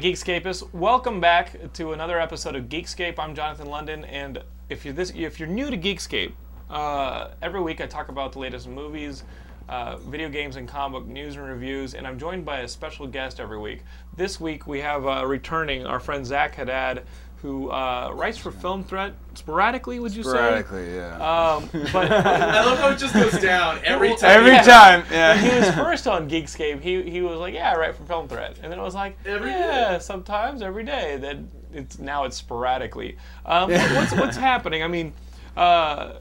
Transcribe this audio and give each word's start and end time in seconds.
Geekscapists. 0.00 0.72
Welcome 0.72 1.20
back 1.20 1.72
to 1.74 1.92
another 1.92 2.18
episode 2.18 2.56
of 2.56 2.70
Geekscape. 2.70 3.18
I'm 3.18 3.34
Jonathan 3.34 3.66
London, 3.66 4.06
and 4.06 4.42
if 4.70 4.82
you're 4.82 4.94
this, 4.94 5.12
if 5.14 5.38
you're 5.38 5.46
new 5.46 5.70
to 5.70 5.76
Geekscape, 5.76 6.32
uh, 6.70 7.32
every 7.42 7.60
week 7.60 7.82
I 7.82 7.86
talk 7.86 8.08
about 8.08 8.32
the 8.32 8.38
latest 8.38 8.66
movies, 8.66 9.24
uh, 9.68 9.98
video 9.98 10.30
games, 10.30 10.56
and 10.56 10.66
comic 10.66 11.02
book 11.02 11.06
news 11.06 11.36
and 11.36 11.44
reviews. 11.44 11.92
And 11.92 12.06
I'm 12.06 12.18
joined 12.18 12.46
by 12.46 12.60
a 12.60 12.68
special 12.68 13.06
guest 13.06 13.40
every 13.40 13.58
week. 13.58 13.82
This 14.16 14.40
week 14.40 14.66
we 14.66 14.80
have 14.80 15.06
uh, 15.06 15.26
returning 15.26 15.84
our 15.84 16.00
friend 16.00 16.24
Zack 16.24 16.54
Haddad, 16.54 17.02
who 17.42 17.70
uh, 17.70 18.10
writes 18.14 18.36
for 18.36 18.50
Film 18.50 18.84
Threat 18.84 19.14
sporadically. 19.34 19.98
Would 19.98 20.14
you 20.14 20.22
say? 20.22 20.30
Sporadically, 20.30 20.94
yeah. 20.94 21.14
Um, 21.14 21.68
but 21.92 22.12
I 22.12 22.64
love 22.64 22.78
how 22.78 22.90
it 22.90 22.98
just 22.98 23.14
goes 23.14 23.40
down 23.40 23.80
every 23.84 24.10
time. 24.16 24.30
Every 24.30 24.50
yeah. 24.50 24.62
time, 24.62 25.02
when 25.04 25.38
he 25.38 25.58
was 25.58 25.70
first 25.74 26.06
on 26.06 26.28
Geekscape, 26.28 26.80
he, 26.80 27.02
he 27.02 27.22
was 27.22 27.38
like, 27.38 27.54
"Yeah, 27.54 27.72
I 27.72 27.76
write 27.76 27.94
for 27.94 28.04
Film 28.04 28.28
Threat," 28.28 28.58
and 28.62 28.70
then 28.70 28.78
it 28.78 28.82
was 28.82 28.94
like, 28.94 29.16
Every 29.24 29.50
"Yeah, 29.50 29.92
day. 29.92 29.98
sometimes 30.00 30.60
every 30.60 30.84
day." 30.84 31.16
Then 31.18 31.50
it's 31.72 31.98
now 31.98 32.24
it's 32.24 32.36
sporadically. 32.36 33.16
Um, 33.46 33.70
what's 33.70 34.12
what's 34.12 34.36
happening? 34.36 34.82
I 34.82 34.88
mean, 34.88 35.14
uh, 35.56 36.14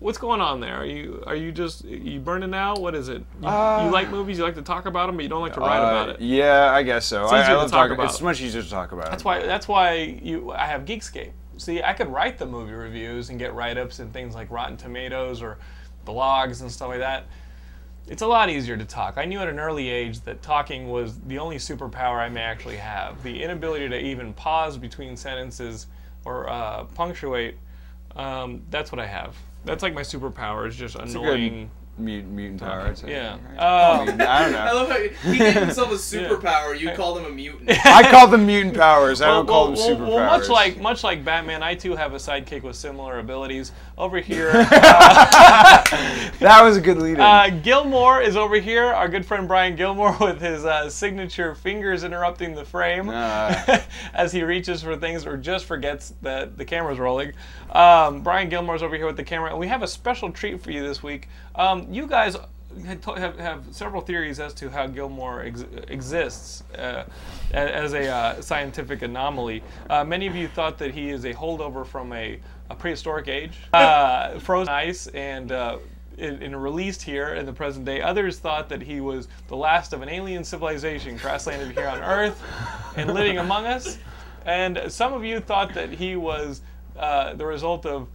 what's 0.00 0.18
going 0.18 0.40
on 0.40 0.60
there? 0.60 0.76
Are 0.76 0.86
you 0.86 1.22
are 1.26 1.36
you 1.36 1.52
just 1.52 1.84
you 1.84 2.20
burning 2.20 2.54
out? 2.54 2.80
What 2.80 2.94
is 2.94 3.08
it? 3.08 3.22
You, 3.40 3.48
Uh, 3.48 3.84
you 3.86 3.90
like 3.92 4.10
movies, 4.10 4.38
you 4.38 4.44
like 4.44 4.54
to 4.56 4.62
talk 4.62 4.86
about 4.86 5.06
them, 5.06 5.16
but 5.16 5.22
you 5.22 5.28
don't 5.28 5.40
like 5.42 5.54
to 5.54 5.60
write 5.60 5.78
about 5.78 6.08
Uh, 6.08 6.12
it. 6.12 6.20
Yeah, 6.20 6.70
I 6.70 6.82
guess 6.82 7.06
so. 7.06 7.24
I, 7.26 7.40
easier 7.40 7.42
I 7.42 7.48
to 7.48 7.56
love 7.56 7.70
talk 7.70 7.80
talking. 7.88 7.92
about. 7.94 8.10
It's 8.10 8.20
much 8.20 8.40
easier 8.40 8.62
to 8.62 8.70
talk 8.70 8.92
about. 8.92 9.06
It. 9.06 9.10
That's 9.10 9.24
why 9.24 9.40
that's 9.46 9.68
why 9.68 9.94
you 10.22 10.52
I 10.52 10.66
have 10.66 10.84
Geekscape. 10.84 11.32
See, 11.56 11.82
I 11.82 11.92
could 11.92 12.08
write 12.08 12.38
the 12.38 12.46
movie 12.46 12.72
reviews 12.72 13.30
and 13.30 13.38
get 13.38 13.54
write-ups 13.54 14.00
and 14.00 14.12
things 14.12 14.34
like 14.34 14.50
Rotten 14.50 14.76
Tomatoes 14.76 15.40
or 15.40 15.58
blogs 16.04 16.60
and 16.62 16.70
stuff 16.70 16.88
like 16.88 16.98
that. 16.98 17.26
It's 18.08 18.22
a 18.22 18.26
lot 18.26 18.50
easier 18.50 18.76
to 18.76 18.84
talk. 18.84 19.16
I 19.16 19.24
knew 19.24 19.38
at 19.38 19.48
an 19.48 19.58
early 19.58 19.88
age 19.88 20.20
that 20.22 20.42
talking 20.42 20.90
was 20.90 21.18
the 21.20 21.38
only 21.38 21.56
superpower 21.56 22.18
I 22.18 22.28
may 22.28 22.42
actually 22.42 22.76
have. 22.76 23.22
The 23.22 23.42
inability 23.42 23.88
to 23.88 23.98
even 23.98 24.34
pause 24.34 24.76
between 24.76 25.16
sentences 25.16 25.86
or 26.26 26.50
uh, 26.50 26.84
punctuate. 26.96 27.56
Um, 28.16 28.62
that's 28.70 28.92
what 28.92 29.00
I 29.00 29.06
have. 29.06 29.36
That's 29.64 29.82
like 29.82 29.94
my 29.94 30.02
superpower. 30.02 30.66
Is 30.66 30.76
just 30.76 30.96
good 30.96 31.08
annoying. 31.08 31.70
Mutant, 31.96 32.32
mutant 32.32 32.60
power. 32.60 32.80
I'd 32.80 32.98
say. 32.98 33.10
Yeah. 33.12 33.36
I, 33.56 34.00
Um, 34.00 34.06
mean, 34.06 34.20
I 34.22 34.42
don't 34.42 34.52
know. 34.52 34.58
I 34.62 34.66
know. 34.66 34.74
love 34.74 34.88
how 34.88 34.98
he 35.30 35.38
gave 35.38 35.54
himself 35.54 35.90
a 35.92 35.94
superpower. 35.94 36.76
You 36.78 36.90
call 36.90 37.14
them 37.14 37.24
a 37.24 37.30
mutant. 37.30 37.70
I 37.86 38.10
call 38.10 38.26
them 38.26 38.46
mutant 38.46 38.74
powers. 38.76 39.22
I 39.22 39.26
don't 39.28 39.46
call 39.46 39.66
them 39.66 39.74
well, 39.76 39.88
superpowers. 39.90 40.08
well, 40.16 40.38
much 40.38 40.48
like 40.48 40.80
much 40.80 41.04
like 41.04 41.24
Batman, 41.24 41.62
I 41.62 41.76
too 41.76 41.94
have 41.94 42.12
a 42.12 42.16
sidekick 42.16 42.62
with 42.64 42.74
similar 42.74 43.20
abilities. 43.20 43.70
Over 43.96 44.18
here, 44.18 44.50
that 46.40 46.60
was 46.64 46.76
a 46.76 46.80
good 46.80 46.98
lead. 46.98 47.20
uh, 47.20 47.50
Gilmore 47.50 48.20
is 48.20 48.36
over 48.36 48.56
here. 48.56 48.86
Our 48.86 49.08
good 49.08 49.24
friend 49.24 49.46
Brian 49.46 49.76
Gilmore 49.76 50.16
with 50.20 50.40
his 50.40 50.64
uh, 50.64 50.90
signature 50.90 51.54
fingers 51.54 52.04
interrupting 52.04 52.54
the 52.54 52.64
frame 52.64 53.08
Uh. 53.08 53.80
as 54.14 54.32
he 54.32 54.42
reaches 54.42 54.82
for 54.82 54.96
things 54.96 55.26
or 55.26 55.36
just 55.36 55.64
forgets 55.66 56.14
that 56.22 56.56
the 56.58 56.64
camera's 56.64 56.98
rolling. 56.98 57.32
Um, 57.70 58.20
Brian 58.22 58.48
Gilmore's 58.48 58.82
over 58.82 58.96
here 58.96 59.06
with 59.06 59.16
the 59.16 59.24
camera, 59.24 59.50
and 59.50 59.58
we 59.58 59.68
have 59.68 59.82
a 59.82 59.88
special 59.88 60.30
treat 60.30 60.62
for 60.62 60.70
you 60.70 60.86
this 60.86 61.02
week. 61.02 61.28
Um, 61.56 61.86
you 61.92 62.06
guys 62.06 62.36
have, 62.86 63.38
have 63.38 63.64
several 63.70 64.02
theories 64.02 64.40
as 64.40 64.52
to 64.54 64.68
how 64.68 64.86
Gilmore 64.86 65.42
ex- 65.42 65.64
exists 65.88 66.64
uh, 66.76 67.04
as 67.52 67.92
a 67.92 68.08
uh, 68.08 68.40
scientific 68.40 69.02
anomaly. 69.02 69.62
Uh, 69.88 70.04
many 70.04 70.26
of 70.26 70.34
you 70.34 70.48
thought 70.48 70.78
that 70.78 70.92
he 70.92 71.10
is 71.10 71.24
a 71.24 71.32
holdover 71.32 71.86
from 71.86 72.12
a, 72.12 72.40
a 72.70 72.74
prehistoric 72.74 73.28
age, 73.28 73.52
uh, 73.72 74.38
frozen 74.40 74.72
ice, 74.72 75.06
and 75.08 75.52
uh, 75.52 75.78
in, 76.18 76.42
in 76.42 76.56
released 76.56 77.02
here 77.02 77.34
in 77.34 77.46
the 77.46 77.52
present 77.52 77.84
day. 77.84 78.00
Others 78.00 78.38
thought 78.38 78.68
that 78.68 78.82
he 78.82 79.00
was 79.00 79.28
the 79.48 79.56
last 79.56 79.92
of 79.92 80.02
an 80.02 80.08
alien 80.08 80.42
civilization 80.44 81.18
crash 81.18 81.46
landed 81.46 81.72
here 81.72 81.88
on 81.88 82.00
Earth 82.00 82.42
and 82.96 83.14
living 83.14 83.38
among 83.38 83.66
us. 83.66 83.98
And 84.44 84.80
some 84.88 85.12
of 85.12 85.24
you 85.24 85.40
thought 85.40 85.72
that 85.74 85.90
he 85.90 86.16
was 86.16 86.60
uh, 86.98 87.34
the 87.34 87.46
result 87.46 87.86
of 87.86 88.08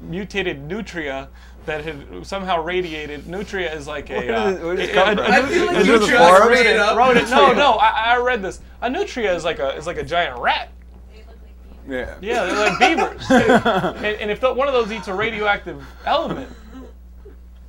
mutated 0.00 0.60
nutria 0.62 1.28
that 1.66 1.84
had 1.84 2.26
somehow 2.26 2.62
radiated. 2.62 3.26
Nutria 3.26 3.72
is 3.74 3.86
like 3.86 4.10
a. 4.10 4.14
Where 4.26 4.34
uh, 4.36 4.50
did 4.50 4.60
it- 4.60 4.64
where 4.64 4.76
did 4.76 4.88
it 4.88 4.90
a- 4.90 4.94
come 4.94 5.08
a- 5.18 5.22
from? 5.22 5.24
a 5.24 5.28
I 5.36 5.40
nu- 5.40 5.46
feel 5.46 5.66
like 5.66 5.76
Is 5.76 5.86
you 5.86 5.98
just 5.98 6.50
made 6.50 6.66
it 6.66 6.78
up. 6.78 6.96
Wrote 6.96 7.16
it. 7.16 7.28
No, 7.30 7.52
no, 7.52 7.72
I, 7.72 8.14
I 8.14 8.18
read 8.18 8.42
this. 8.42 8.60
A 8.82 8.90
nutria 8.90 9.34
is 9.34 9.44
like 9.44 9.58
a 9.58 9.74
is 9.76 9.86
like 9.86 9.96
a 9.96 10.02
giant 10.04 10.38
rat. 10.40 10.70
yeah. 11.88 12.16
Yeah, 12.20 12.44
they're 12.44 12.70
like 12.70 12.78
beavers. 12.78 13.26
and, 13.30 14.04
and 14.20 14.30
if 14.30 14.40
the, 14.40 14.52
one 14.52 14.68
of 14.68 14.74
those 14.74 14.90
eats 14.92 15.08
a 15.08 15.14
radioactive 15.14 15.84
element, 16.06 16.50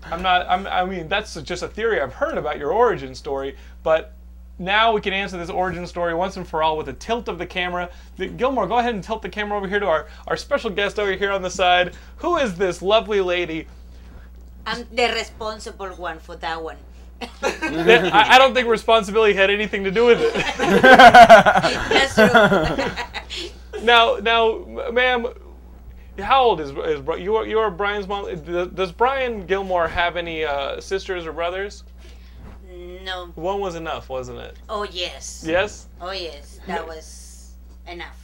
I'm 0.03 0.22
not. 0.22 0.45
I'm, 0.50 0.67
I 0.67 0.85
mean, 0.85 1.07
that's 1.07 1.34
just 1.41 1.63
a 1.63 1.67
theory 1.67 2.00
I've 2.01 2.13
heard 2.13 2.38
about 2.38 2.57
your 2.57 2.72
origin 2.72 3.16
story. 3.16 3.55
But 3.84 4.13
now 4.57 4.94
we 4.94 5.01
can 5.01 5.11
answer 5.13 5.38
this 5.38 5.50
origin 5.50 5.85
story 5.85 6.13
once 6.13 6.38
and 6.38 6.47
for 6.47 6.63
all 6.63 6.78
with 6.78 6.88
a 6.88 6.94
tilt 6.94 7.28
of 7.28 7.38
the 7.38 7.45
camera. 7.45 7.89
Gilmore, 8.38 8.67
go 8.67 8.78
ahead 8.78 8.94
and 8.94 9.03
tilt 9.03 9.22
the 9.22 9.28
camera 9.29 9.57
over 9.57 9.67
here 9.67 9.79
to 9.79 9.88
our 9.88 10.07
our 10.28 10.38
special 10.38 10.69
guest 10.69 10.97
over 11.00 11.11
here 11.13 11.31
on 11.31 11.41
the 11.41 11.50
side. 11.50 11.94
Who 12.17 12.38
is 12.38 12.55
this 12.55 12.81
lovely 12.81 13.19
lady? 13.22 13.67
I'm 14.65 14.85
the 14.93 15.07
responsible 15.13 15.89
one 15.89 16.19
for 16.19 16.35
that 16.37 16.61
one. 16.61 16.77
I, 17.21 18.25
I 18.35 18.37
don't 18.37 18.53
think 18.53 18.67
responsibility 18.67 19.33
had 19.33 19.49
anything 19.49 19.83
to 19.85 19.91
do 19.91 20.05
with 20.05 20.19
it. 20.21 20.33
That's 20.57 22.15
true. 22.15 23.51
Now, 23.83 24.15
now, 24.15 24.65
ma'am, 24.91 25.27
how 26.19 26.41
old 26.43 26.61
is 26.61 26.71
is 26.71 27.01
you? 27.19 27.35
Are 27.35 27.45
you 27.45 27.59
are 27.59 27.69
Brian's 27.69 28.07
mom? 28.07 28.33
Does- 28.43 28.69
Does 28.69 28.91
Brian 28.91 29.45
Gilmore 29.45 29.87
have 29.87 30.15
any 30.15 30.45
uh, 30.45 30.79
sisters 30.81 31.25
or 31.27 31.33
brothers? 31.33 31.83
no. 33.03 33.27
One 33.35 33.59
was 33.59 33.75
enough, 33.75 34.09
wasn't 34.09 34.39
it? 34.39 34.55
Oh 34.69 34.83
yes. 34.83 35.43
Yes. 35.45 35.87
Oh 36.01 36.11
yes. 36.11 36.59
That 36.67 36.87
was 36.87 37.53
enough. 37.87 38.17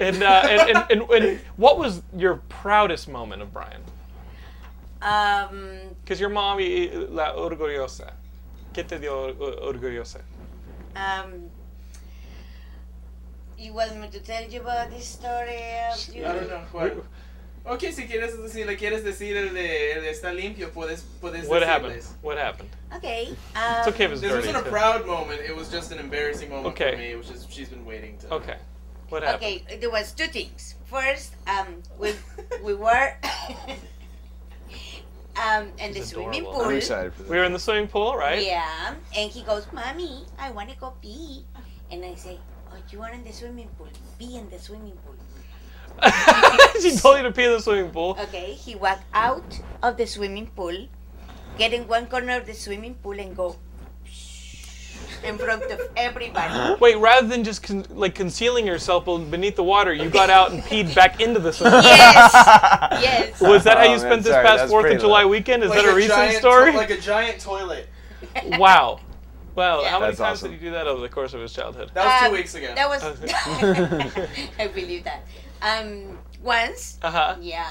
And 0.00 0.22
uh, 0.22 0.42
and, 0.48 0.76
and, 0.76 0.90
and, 0.90 1.10
and 1.10 1.40
what 1.56 1.78
was 1.78 2.02
your 2.16 2.36
proudest 2.48 3.06
moment 3.08 3.42
of 3.42 3.52
Brian? 3.52 3.82
Um. 5.04 5.78
Because 6.02 6.18
your 6.20 6.30
mom, 6.30 6.58
y- 6.58 6.90
la 7.10 7.34
orgullosa. 7.34 8.12
¿Qué 8.72 8.84
te 8.86 8.98
dio 8.98 9.34
orgullosa? 9.62 10.20
Um. 10.96 11.50
You 13.58 13.72
want 13.74 13.96
me 14.00 14.08
to 14.08 14.20
tell 14.20 14.42
you 14.50 14.60
about 14.60 14.90
this 14.90 15.06
story? 15.06 15.60
Of 15.92 16.14
you? 16.14 16.24
I 16.26 16.32
don't 16.32 16.48
know. 16.48 16.60
What? 16.72 17.04
Ok, 17.66 17.80
si 17.92 18.02
quieres, 18.06 18.34
si 18.50 18.62
le 18.64 18.76
quieres 18.76 19.02
decir 19.04 19.36
el 19.36 19.54
de, 19.54 19.92
el 19.92 20.02
de 20.02 20.10
está 20.10 20.34
limpio, 20.34 20.70
puedes, 20.70 21.02
puedes 21.22 21.46
What 21.48 21.62
happened? 21.62 22.02
What 22.20 22.36
happened? 22.36 22.68
Okay. 22.94 23.28
Um, 23.56 23.78
It's 23.78 23.88
okay 23.88 24.04
if 24.04 24.12
it's 24.12 24.20
This 24.20 24.32
dirty. 24.32 24.48
wasn't 24.48 24.66
a 24.66 24.70
proud 24.70 25.06
moment. 25.06 25.40
It 25.40 25.56
was 25.56 25.70
just 25.70 25.90
an 25.90 25.98
embarrassing 25.98 26.50
moment 26.50 26.74
Okay. 26.74 26.90
for 26.92 26.98
me, 26.98 27.14
which 27.14 27.30
is 27.30 27.46
she's 27.48 27.70
been 27.70 27.86
waiting 27.86 28.18
to. 28.18 28.34
Okay. 28.34 28.56
What 29.08 29.22
happened? 29.22 29.44
Okay, 29.44 29.76
there 29.80 29.90
was 29.90 30.12
two 30.12 30.26
things. 30.26 30.74
First, 30.90 31.32
um, 31.46 31.80
we 31.98 32.12
we 32.62 32.74
were 32.74 33.14
um 35.36 35.72
in 35.78 35.92
the 35.92 36.00
He's 36.00 36.08
swimming 36.10 36.44
pool. 36.44 36.62
I'm 36.62 36.76
excited 36.76 37.12
for 37.14 37.22
this. 37.22 37.30
We 37.30 37.36
were 37.38 37.44
in 37.44 37.52
the 37.52 37.58
swimming 37.58 37.88
pool, 37.88 38.16
right? 38.16 38.42
Yeah, 38.42 38.94
and 39.16 39.30
he 39.30 39.42
goes, 39.42 39.66
"Mommy, 39.72 40.24
I 40.38 40.50
want 40.50 40.70
to 40.70 40.76
go 40.76 40.94
pee," 41.02 41.44
and 41.90 42.04
I 42.04 42.14
say, 42.14 42.38
"Oh, 42.70 42.76
you 42.90 43.02
are 43.02 43.10
in 43.12 43.24
the 43.24 43.32
swimming 43.32 43.68
pool? 43.76 43.88
Be 44.18 44.36
in 44.36 44.48
the 44.50 44.58
swimming 44.58 44.96
pool." 45.04 45.14
she 46.82 46.96
told 46.96 47.18
you 47.18 47.22
to 47.22 47.32
pee 47.32 47.44
in 47.44 47.52
the 47.52 47.60
swimming 47.60 47.90
pool. 47.90 48.16
Okay, 48.20 48.52
he 48.54 48.74
walked 48.74 49.04
out 49.14 49.60
of 49.82 49.96
the 49.96 50.06
swimming 50.06 50.46
pool, 50.48 50.88
get 51.58 51.72
in 51.72 51.86
one 51.86 52.06
corner 52.06 52.36
of 52.36 52.46
the 52.46 52.54
swimming 52.54 52.94
pool, 52.94 53.18
and 53.18 53.36
go 53.36 53.56
in 55.24 55.38
front 55.38 55.62
of 55.64 55.80
everybody. 55.96 56.76
Wait, 56.80 56.96
rather 56.98 57.26
than 57.26 57.42
just 57.44 57.62
con- 57.62 57.84
like 57.90 58.14
concealing 58.14 58.66
yourself 58.66 59.04
beneath 59.04 59.56
the 59.56 59.64
water, 59.64 59.92
you 59.92 60.08
got 60.10 60.30
out 60.30 60.52
and 60.52 60.62
peed 60.62 60.94
back 60.94 61.20
into 61.20 61.40
the 61.40 61.52
swimming 61.52 61.80
pool. 61.80 61.90
yes, 61.90 63.00
yes. 63.02 63.40
Was 63.40 63.64
that 63.64 63.78
how 63.78 63.82
Oh, 63.84 63.86
you 63.86 63.90
man, 63.90 63.98
spent 64.00 64.22
this 64.22 64.32
sorry, 64.32 64.46
past 64.46 64.68
Fourth 64.70 64.90
of 64.92 65.00
July 65.00 65.24
weekend? 65.24 65.62
Is 65.62 65.70
Like 65.70 65.80
that 65.80 65.88
a, 65.88 65.92
a 65.92 65.94
recent 65.94 66.14
giant, 66.14 66.38
story? 66.38 66.72
Like 66.72 66.90
a 66.90 67.00
giant 67.00 67.40
toilet. 67.40 67.88
wow. 68.58 69.00
Wow. 69.54 69.82
Yeah. 69.82 69.90
How 69.90 70.00
many 70.00 70.10
That's 70.10 70.18
times 70.18 70.38
awesome. 70.38 70.50
did 70.52 70.60
you 70.62 70.68
do 70.68 70.72
that 70.74 70.86
over 70.88 71.00
the 71.00 71.08
course 71.08 71.32
of 71.34 71.40
his 71.40 71.52
childhood? 71.52 71.90
That 71.94 72.04
was 72.06 72.20
two 72.20 72.26
Um, 72.26 72.32
weeks 72.32 72.54
ago. 72.56 72.74
That 72.74 72.88
was. 72.88 74.48
I 74.58 74.66
believe 74.68 75.04
that. 75.04 75.22
Um, 75.62 76.18
once, 76.42 76.98
Uh 77.02 77.10
huh. 77.10 77.36
yeah, 77.40 77.70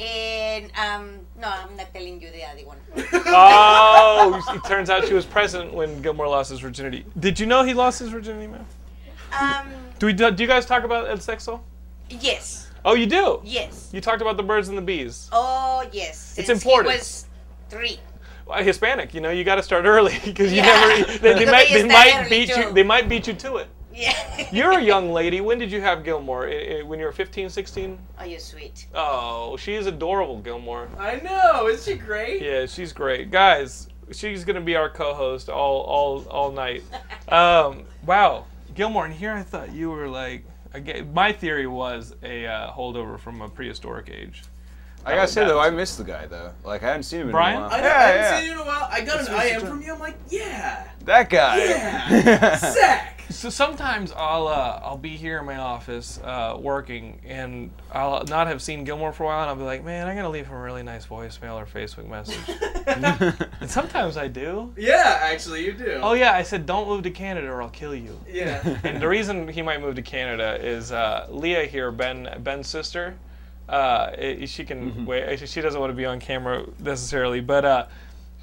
and 0.00 0.70
um, 0.78 1.20
no, 1.40 1.48
I'm 1.48 1.76
not 1.76 1.92
telling 1.94 2.20
you 2.20 2.30
the 2.30 2.44
other 2.44 2.64
one. 2.66 2.78
Oh, 3.26 4.42
it 4.54 4.64
turns 4.68 4.90
out 4.90 5.06
she 5.06 5.14
was 5.14 5.24
present 5.24 5.72
when 5.72 6.00
Gilmore 6.02 6.28
lost 6.28 6.50
his 6.50 6.60
virginity. 6.60 7.04
Did 7.18 7.38
you 7.40 7.46
know 7.46 7.62
he 7.62 7.74
lost 7.74 7.98
his 8.00 8.08
virginity, 8.10 8.46
man? 8.48 8.66
Um, 9.40 9.66
Do 9.98 10.06
we? 10.06 10.12
Do 10.12 10.32
you 10.38 10.46
guys 10.46 10.66
talk 10.66 10.84
about 10.84 11.08
El 11.08 11.16
Sexo? 11.18 11.60
yes, 12.10 12.70
Oh, 12.84 12.94
you 12.94 13.06
do. 13.06 13.40
yes. 13.44 13.88
You 13.94 14.00
talked 14.02 14.20
about 14.20 14.36
the 14.36 14.42
birds 14.42 14.68
and 14.68 14.76
the 14.76 14.82
bees. 14.82 15.28
Oh, 15.32 15.88
yes. 15.90 16.34
It's 16.36 16.50
important. 16.50 16.92
He 16.92 16.98
was 16.98 17.26
three. 17.70 17.98
Well, 18.46 18.62
Hispanic, 18.62 19.14
you 19.14 19.22
know, 19.22 19.30
you 19.30 19.42
got 19.42 19.54
to 19.54 19.62
start 19.62 19.86
early 19.86 20.18
because 20.24 20.52
you 20.52 20.58
Yeah. 20.58 21.04
never. 21.06 21.18
They, 21.18 21.34
they 21.34 21.50
might. 21.50 21.68
they 21.70 21.84
might 21.88 22.26
beat 22.28 22.48
you. 22.50 22.72
They 22.72 22.82
might 22.82 23.08
beat 23.08 23.26
you 23.26 23.32
to 23.32 23.56
it. 23.56 23.68
Yeah. 23.94 24.46
You're 24.52 24.78
a 24.78 24.82
young 24.92 25.12
lady. 25.12 25.40
When 25.40 25.58
did 25.58 25.70
you 25.70 25.80
have 25.80 26.04
Gilmore? 26.04 26.48
I- 26.48 26.78
I- 26.78 26.82
When 26.82 26.98
you 26.98 27.04
were 27.06 27.12
15, 27.12 27.48
16? 27.48 27.98
Oh, 28.18 28.24
you're 28.24 28.38
sweet. 28.40 28.86
Oh, 28.94 29.56
she 29.56 29.74
is 29.74 29.86
adorable, 29.86 30.38
Gilmore. 30.40 30.88
I 30.98 31.16
know. 31.20 31.68
Isn't 31.68 31.92
she 31.94 31.98
great? 31.98 32.42
Yeah, 32.42 32.66
she's 32.66 32.92
great, 32.92 33.30
guys. 33.30 33.88
She's 34.12 34.44
gonna 34.44 34.60
be 34.60 34.76
our 34.76 34.90
co-host 34.90 35.48
all 35.48 35.80
all 35.82 36.24
all 36.28 36.52
night. 36.52 36.82
Um, 37.28 37.84
wow, 38.04 38.44
Gilmore, 38.74 39.06
and 39.06 39.14
here 39.14 39.32
I 39.32 39.42
thought 39.42 39.72
you 39.72 39.90
were 39.90 40.08
like, 40.08 40.44
again, 40.74 41.10
my 41.14 41.32
theory 41.32 41.66
was 41.66 42.14
a 42.22 42.46
uh, 42.46 42.70
holdover 42.72 43.18
from 43.18 43.40
a 43.40 43.48
prehistoric 43.48 44.10
age. 44.10 44.42
I 45.06 45.14
gotta 45.14 45.28
say 45.28 45.44
though, 45.44 45.60
I 45.60 45.70
miss 45.70 45.96
the 45.96 46.04
guy 46.04 46.26
though. 46.26 46.52
Like 46.64 46.82
I 46.82 46.86
hadn't 46.88 47.02
seen 47.04 47.20
him 47.20 47.26
in 47.28 47.32
Brian? 47.32 47.58
a 47.58 47.60
while. 47.62 47.70
I, 47.72 47.78
yeah, 47.78 47.84
I 47.84 47.88
haven't 47.88 48.22
yeah. 48.22 48.38
seen 48.38 48.46
you 48.46 48.52
in 48.52 48.58
a 48.58 48.64
while. 48.64 48.88
I 48.90 49.00
got 49.00 49.16
That's 49.16 49.28
an 49.28 49.34
what 49.34 49.42
I 49.42 49.46
am 49.48 49.60
from 49.66 49.82
you. 49.82 49.92
I'm 49.92 50.00
like, 50.00 50.16
yeah, 50.30 50.88
That 51.04 51.28
guy. 51.30 51.64
yeah, 51.64 52.56
Zack. 52.72 53.10
So 53.30 53.48
sometimes 53.48 54.12
I'll 54.12 54.46
uh, 54.46 54.80
I'll 54.84 54.98
be 54.98 55.16
here 55.16 55.38
in 55.40 55.46
my 55.46 55.56
office 55.56 56.20
uh, 56.22 56.56
working, 56.60 57.20
and 57.26 57.70
I'll 57.90 58.22
not 58.24 58.46
have 58.48 58.60
seen 58.62 58.84
Gilmore 58.84 59.12
for 59.12 59.24
a 59.24 59.26
while, 59.26 59.40
and 59.40 59.48
I'll 59.50 59.56
be 59.56 59.62
like, 59.62 59.82
man, 59.82 60.06
I'm 60.06 60.14
gonna 60.14 60.28
leave 60.28 60.46
him 60.46 60.54
a 60.54 60.60
really 60.60 60.82
nice 60.82 61.06
voicemail 61.06 61.54
or 61.54 61.64
Facebook 61.66 62.06
message. 62.06 62.38
and 63.60 63.70
sometimes 63.70 64.16
I 64.18 64.28
do. 64.28 64.72
yeah, 64.76 65.18
actually, 65.22 65.64
you 65.64 65.72
do. 65.72 66.00
Oh 66.02 66.12
yeah, 66.12 66.34
I 66.34 66.42
said 66.42 66.66
don't 66.66 66.86
move 66.86 67.02
to 67.04 67.10
Canada 67.10 67.48
or 67.48 67.62
I'll 67.62 67.70
kill 67.70 67.94
you. 67.94 68.18
yeah. 68.30 68.78
And 68.84 69.00
the 69.02 69.08
reason 69.08 69.48
he 69.48 69.62
might 69.62 69.80
move 69.80 69.94
to 69.96 70.02
Canada 70.02 70.58
is 70.60 70.92
uh, 70.92 71.26
Leah 71.30 71.64
here, 71.64 71.90
Ben 71.90 72.28
Ben's 72.42 72.68
sister. 72.68 73.16
Uh, 73.68 74.10
i- 74.18 74.44
she 74.46 74.64
can 74.64 75.06
wait. 75.06 75.38
She 75.48 75.60
doesn't 75.60 75.80
want 75.80 75.90
to 75.90 75.96
be 75.96 76.04
on 76.04 76.20
camera 76.20 76.64
necessarily, 76.80 77.40
but 77.40 77.64
uh, 77.64 77.86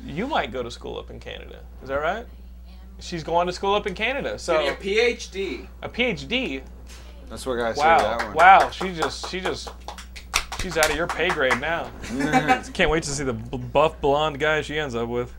you 0.04 0.26
might 0.28 0.52
go 0.52 0.64
to 0.64 0.72
school 0.72 0.98
up 0.98 1.10
in 1.12 1.20
Canada. 1.20 1.60
Is 1.84 1.90
that 1.90 1.96
right? 2.02 2.26
She's 3.00 3.24
going 3.24 3.48
to 3.48 3.54
school 3.54 3.74
up 3.76 3.88
in 3.88 3.94
Canada, 3.96 4.38
so 4.40 4.54
Getting 4.64 4.74
a 4.74 4.76
PhD. 4.76 5.68
a 5.82 5.90
PhD. 5.90 6.62
That's 7.30 7.46
what 7.46 7.60
I 7.60 7.74
said 7.74 7.84
that 7.84 8.18
Wow, 8.20 8.26
one. 8.28 8.34
wow. 8.36 8.70
She 8.72 8.94
just, 8.94 9.30
she 9.30 9.40
just, 9.40 9.70
she's 10.60 10.78
out 10.78 10.90
of 10.90 10.96
your 10.96 11.08
pay 11.08 11.30
grade 11.30 11.60
now. 11.62 11.90
Can't 12.74 12.90
wait 12.92 13.04
to 13.04 13.10
see 13.10 13.24
the 13.24 13.34
buff 13.34 14.00
blonde 14.02 14.40
guy 14.40 14.62
she 14.62 14.78
ends 14.78 14.94
up 14.96 15.08
with. 15.08 15.34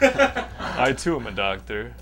I 0.00 0.92
too 0.96 1.16
am 1.20 1.26
a 1.26 1.32
doctor. 1.32 1.94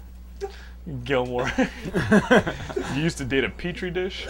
Gilmore. 1.05 1.50
you 2.94 3.02
used 3.02 3.19
to 3.19 3.25
date 3.25 3.44
a 3.44 3.50
petri 3.50 3.90
dish. 3.90 4.26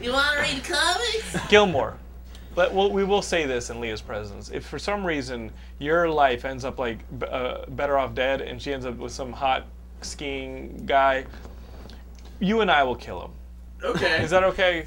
You 0.00 0.12
want 0.12 0.36
to 0.36 0.42
read 0.42 0.64
comics? 0.64 1.36
Gilmore. 1.48 1.96
But 2.54 2.72
we'll, 2.74 2.90
we 2.90 3.04
will 3.04 3.22
say 3.22 3.46
this 3.46 3.70
in 3.70 3.80
Leah's 3.80 4.00
presence. 4.00 4.50
If 4.50 4.66
for 4.66 4.78
some 4.78 5.04
reason 5.04 5.52
your 5.78 6.08
life 6.08 6.44
ends 6.44 6.64
up 6.64 6.78
like 6.78 6.98
uh, 7.28 7.66
better 7.68 7.98
off 7.98 8.14
dead, 8.14 8.40
and 8.40 8.60
she 8.60 8.72
ends 8.72 8.86
up 8.86 8.96
with 8.96 9.12
some 9.12 9.32
hot 9.32 9.66
skiing 10.02 10.82
guy, 10.86 11.24
you 12.40 12.60
and 12.60 12.70
I 12.70 12.82
will 12.82 12.96
kill 12.96 13.22
him. 13.22 13.30
Okay. 13.84 14.22
Is 14.22 14.30
that 14.30 14.44
okay? 14.44 14.86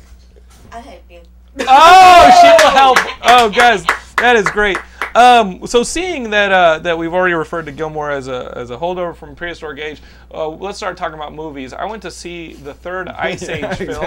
I'll 0.72 0.82
help 0.82 1.04
you. 1.10 1.22
Oh, 1.60 2.40
she 2.42 2.64
will 2.64 2.72
help. 2.72 2.98
Oh, 3.24 3.50
guys, 3.50 3.86
that 4.18 4.36
is 4.36 4.50
great. 4.50 4.78
Um, 5.16 5.66
so 5.68 5.84
seeing 5.84 6.30
that 6.32 6.52
uh, 6.52 6.80
that 6.80 6.98
we've 6.98 7.14
already 7.14 7.34
referred 7.34 7.66
to 7.66 7.72
Gilmore 7.72 8.12
as 8.12 8.28
a 8.28 8.54
as 8.56 8.70
a 8.72 8.78
holdover 8.78 9.16
from 9.16 9.36
prehistoric 9.36 9.80
age, 9.80 10.02
uh, 10.34 10.48
let's 10.48 10.78
start 10.78 10.98
talking 10.98 11.16
about 11.16 11.34
movies. 11.34 11.74
I 11.74 11.86
went 11.86 12.02
to 12.04 12.12
see 12.12 12.54
the 12.54 12.74
third 12.74 13.08
Ice 13.10 13.48
Yeah, 13.48 13.72
Age 13.72 13.78
film. 13.78 14.04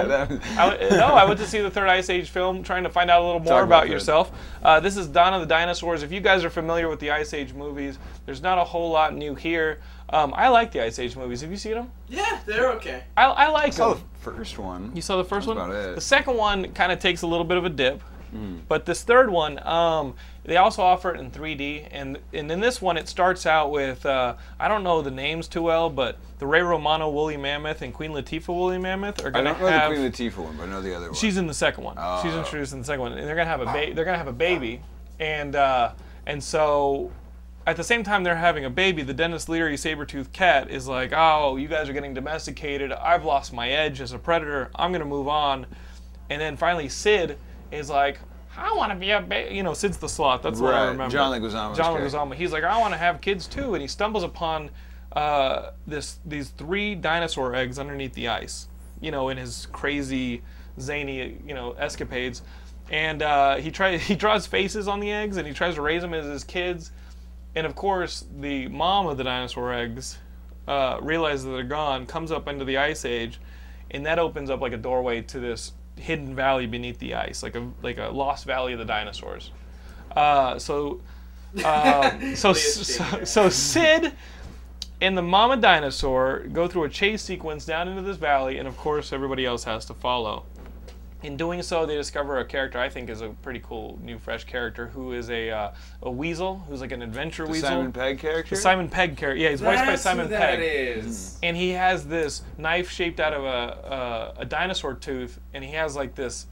I 0.58 0.88
no, 0.90 1.06
I 1.06 1.24
went 1.24 1.40
to 1.40 1.46
see 1.46 1.60
the 1.60 1.70
third 1.70 1.88
Ice 1.88 2.08
Age 2.10 2.30
film, 2.30 2.62
trying 2.62 2.84
to 2.84 2.90
find 2.90 3.10
out 3.10 3.22
a 3.22 3.24
little 3.24 3.40
more 3.40 3.52
Talk 3.52 3.64
about 3.64 3.84
about 3.84 3.88
yourself. 3.90 4.30
Uh, 4.62 4.80
this 4.80 4.96
is 4.96 5.06
Dawn 5.08 5.34
of 5.34 5.40
the 5.40 5.46
Dinosaurs. 5.46 6.02
If 6.02 6.12
you 6.12 6.20
guys 6.20 6.44
are 6.44 6.50
familiar 6.50 6.88
with 6.88 7.00
the 7.00 7.10
Ice 7.10 7.34
Age 7.34 7.52
movies, 7.52 7.98
there's 8.26 8.42
not 8.42 8.58
a 8.58 8.64
whole 8.64 8.90
lot 8.90 9.14
new 9.14 9.34
here. 9.34 9.80
Um, 10.10 10.32
I 10.36 10.48
like 10.48 10.70
the 10.70 10.82
Ice 10.82 10.98
Age 10.98 11.16
movies. 11.16 11.40
Have 11.40 11.50
you 11.50 11.56
seen 11.56 11.74
them? 11.74 11.90
Yeah, 12.08 12.38
they're 12.46 12.70
okay. 12.72 13.02
I, 13.16 13.24
I 13.24 13.48
like 13.48 13.66
I 13.68 13.70
saw 13.70 13.94
them. 13.94 14.04
the 14.14 14.20
first 14.30 14.58
one. 14.58 14.92
You 14.94 15.02
saw 15.02 15.16
the 15.16 15.24
first 15.24 15.46
That's 15.46 15.58
one. 15.58 15.70
about 15.70 15.88
it. 15.90 15.94
The 15.96 16.00
second 16.00 16.36
one 16.36 16.72
kind 16.72 16.92
of 16.92 17.00
takes 17.00 17.22
a 17.22 17.26
little 17.26 17.44
bit 17.44 17.56
of 17.56 17.64
a 17.64 17.70
dip, 17.70 18.00
Mm. 18.34 18.62
but 18.68 18.84
this 18.84 19.02
third 19.04 19.30
one, 19.30 19.64
um, 19.66 20.14
they 20.44 20.56
also 20.56 20.82
offer 20.82 21.14
it 21.14 21.20
in 21.20 21.30
3D. 21.30 21.86
And 21.92 22.18
and 22.32 22.50
in 22.50 22.60
this 22.60 22.82
one, 22.82 22.96
it 22.96 23.08
starts 23.08 23.46
out 23.46 23.70
with 23.70 24.04
uh, 24.04 24.34
I 24.58 24.66
don't 24.68 24.82
know 24.82 25.02
the 25.02 25.10
names 25.10 25.46
too 25.48 25.62
well, 25.62 25.88
but 25.88 26.18
the 26.40 26.46
Ray 26.46 26.60
Romano 26.62 27.08
woolly 27.10 27.36
mammoth 27.36 27.80
and 27.82 27.94
Queen 27.94 28.10
Latifah 28.10 28.48
woolly 28.48 28.78
mammoth 28.78 29.24
are 29.24 29.30
gonna 29.30 29.50
don't 29.50 29.60
know 29.60 29.66
have. 29.68 29.90
the 29.90 29.96
Queen 29.96 30.10
Latifah 30.12 30.38
one, 30.44 30.56
but 30.56 30.62
I 30.64 30.66
know 30.66 30.82
the 30.82 30.94
other 30.96 31.06
one. 31.06 31.14
She's 31.14 31.36
in 31.36 31.46
the 31.46 31.54
second 31.54 31.84
one. 31.84 31.94
She's 32.22 32.34
Oh. 32.34 32.38
introduced 32.40 32.72
in 32.72 32.80
the 32.80 32.84
second 32.84 33.00
one, 33.02 33.12
and 33.12 33.26
they're 33.26 33.36
gonna 33.36 33.48
have 33.48 33.60
a 33.60 33.66
ba- 33.66 33.92
they're 33.94 34.04
gonna 34.04 34.18
have 34.18 34.26
a 34.28 34.32
baby, 34.32 34.82
and 35.20 35.54
uh, 35.54 35.92
and 36.26 36.42
so 36.42 37.12
at 37.66 37.76
the 37.76 37.84
same 37.84 38.02
time 38.02 38.24
they're 38.24 38.36
having 38.36 38.64
a 38.66 38.70
baby, 38.70 39.02
the 39.02 39.14
Denis 39.14 39.48
Leary 39.48 39.76
saber-toothed 39.78 40.32
cat 40.34 40.68
is 40.70 40.86
like, 40.86 41.12
oh, 41.16 41.56
you 41.56 41.66
guys 41.66 41.88
are 41.88 41.94
getting 41.94 42.12
domesticated. 42.12 42.92
I've 42.92 43.24
lost 43.24 43.54
my 43.54 43.70
edge 43.70 44.02
as 44.02 44.12
a 44.12 44.18
predator. 44.18 44.70
I'm 44.74 44.92
gonna 44.92 45.06
move 45.06 45.28
on, 45.28 45.64
and 46.28 46.40
then 46.42 46.56
finally 46.58 46.88
Sid 46.90 47.38
is 47.74 47.90
like. 47.90 48.18
I 48.56 48.72
want 48.72 48.92
to 48.92 48.96
be 48.96 49.10
a 49.10 49.20
baby. 49.20 49.56
You 49.56 49.64
know, 49.64 49.74
Sid's 49.74 49.96
the 49.96 50.08
sloth. 50.08 50.42
That's 50.42 50.60
what 50.60 50.74
I 50.74 50.86
remember. 50.86 51.12
John 51.12 51.32
Leguizamo's 51.32 51.76
John. 51.76 52.00
Leguizamo. 52.00 52.34
He's 52.34 52.52
like, 52.52 52.62
I 52.62 52.78
want 52.78 52.94
to 52.94 52.98
have 52.98 53.20
kids 53.20 53.48
too, 53.48 53.74
and 53.74 53.82
he 53.82 53.88
stumbles 53.88 54.22
upon 54.22 54.70
uh, 55.14 55.70
this 55.86 56.18
these 56.24 56.50
three 56.50 56.94
dinosaur 56.94 57.54
eggs 57.54 57.78
underneath 57.80 58.14
the 58.14 58.28
ice. 58.28 58.68
You 59.00 59.10
know, 59.10 59.28
in 59.28 59.38
his 59.38 59.66
crazy, 59.72 60.42
zany, 60.80 61.36
you 61.46 61.54
know, 61.54 61.72
escapades, 61.72 62.42
and 62.90 63.22
uh, 63.22 63.56
he 63.56 63.70
tries 63.70 64.02
he 64.06 64.14
draws 64.14 64.46
faces 64.46 64.88
on 64.88 65.00
the 65.00 65.10
eggs, 65.10 65.36
and 65.36 65.46
he 65.46 65.52
tries 65.52 65.74
to 65.74 65.82
raise 65.82 66.02
them 66.02 66.14
as 66.14 66.26
his 66.26 66.44
kids, 66.44 66.92
and 67.54 67.66
of 67.66 67.74
course, 67.74 68.24
the 68.38 68.68
mom 68.68 69.06
of 69.06 69.16
the 69.16 69.24
dinosaur 69.24 69.72
eggs 69.72 70.18
uh, 70.66 70.98
realizes 71.00 71.44
that 71.44 71.52
they're 71.52 71.62
gone, 71.62 72.06
comes 72.06 72.32
up 72.32 72.48
into 72.48 72.64
the 72.64 72.76
ice 72.78 73.04
age, 73.04 73.40
and 73.90 74.04
that 74.06 74.18
opens 74.18 74.50
up 74.50 74.60
like 74.60 74.72
a 74.72 74.76
doorway 74.78 75.22
to 75.22 75.38
this 75.38 75.72
hidden 75.96 76.34
valley 76.34 76.66
beneath 76.66 76.98
the 76.98 77.14
ice, 77.14 77.42
like 77.42 77.54
a 77.54 77.68
like 77.82 77.98
a 77.98 78.08
lost 78.08 78.44
valley 78.44 78.72
of 78.72 78.78
the 78.78 78.84
dinosaurs. 78.84 79.50
Uh, 80.14 80.58
so, 80.58 81.00
um, 81.64 82.34
so, 82.36 82.52
so, 82.52 83.24
so. 83.24 83.48
Sid 83.48 84.12
and 85.00 85.16
the 85.16 85.22
mama 85.22 85.56
dinosaur 85.56 86.46
go 86.52 86.68
through 86.68 86.84
a 86.84 86.88
chase 86.88 87.22
sequence 87.22 87.64
down 87.64 87.88
into 87.88 88.02
this 88.02 88.16
valley, 88.16 88.58
and 88.58 88.68
of 88.68 88.76
course, 88.76 89.12
everybody 89.12 89.44
else 89.44 89.64
has 89.64 89.84
to 89.86 89.94
follow. 89.94 90.44
In 91.24 91.38
doing 91.38 91.62
so, 91.62 91.86
they 91.86 91.96
discover 91.96 92.38
a 92.38 92.44
character 92.44 92.78
I 92.78 92.90
think 92.90 93.08
is 93.08 93.22
a 93.22 93.30
pretty 93.30 93.60
cool, 93.60 93.98
new, 94.02 94.18
fresh 94.18 94.44
character 94.44 94.88
who 94.88 95.12
is 95.12 95.30
a 95.30 95.50
uh, 95.50 95.70
a 96.02 96.10
weasel, 96.10 96.62
who's 96.68 96.82
like 96.82 96.92
an 96.92 97.00
adventure 97.00 97.46
the 97.46 97.52
weasel. 97.52 97.70
Simon 97.70 97.92
Pegg 97.92 98.18
character. 98.18 98.54
The 98.54 98.60
Simon 98.60 98.90
Pegg 98.90 99.16
character. 99.16 99.40
Yeah, 99.40 99.48
he's 99.48 99.62
voiced 99.62 99.86
by 99.86 99.96
Simon 99.96 100.28
who 100.28 100.34
Pegg 100.34 100.60
is. 100.60 101.38
and 101.42 101.56
he 101.56 101.70
has 101.70 102.06
this 102.06 102.42
knife 102.58 102.90
shaped 102.90 103.20
out 103.20 103.32
of 103.32 103.42
a, 103.42 104.34
a, 104.36 104.42
a 104.42 104.44
dinosaur 104.44 104.92
tooth, 104.92 105.40
and 105.54 105.64
he 105.64 105.72
has 105.72 105.96
like 105.96 106.14
this. 106.14 106.46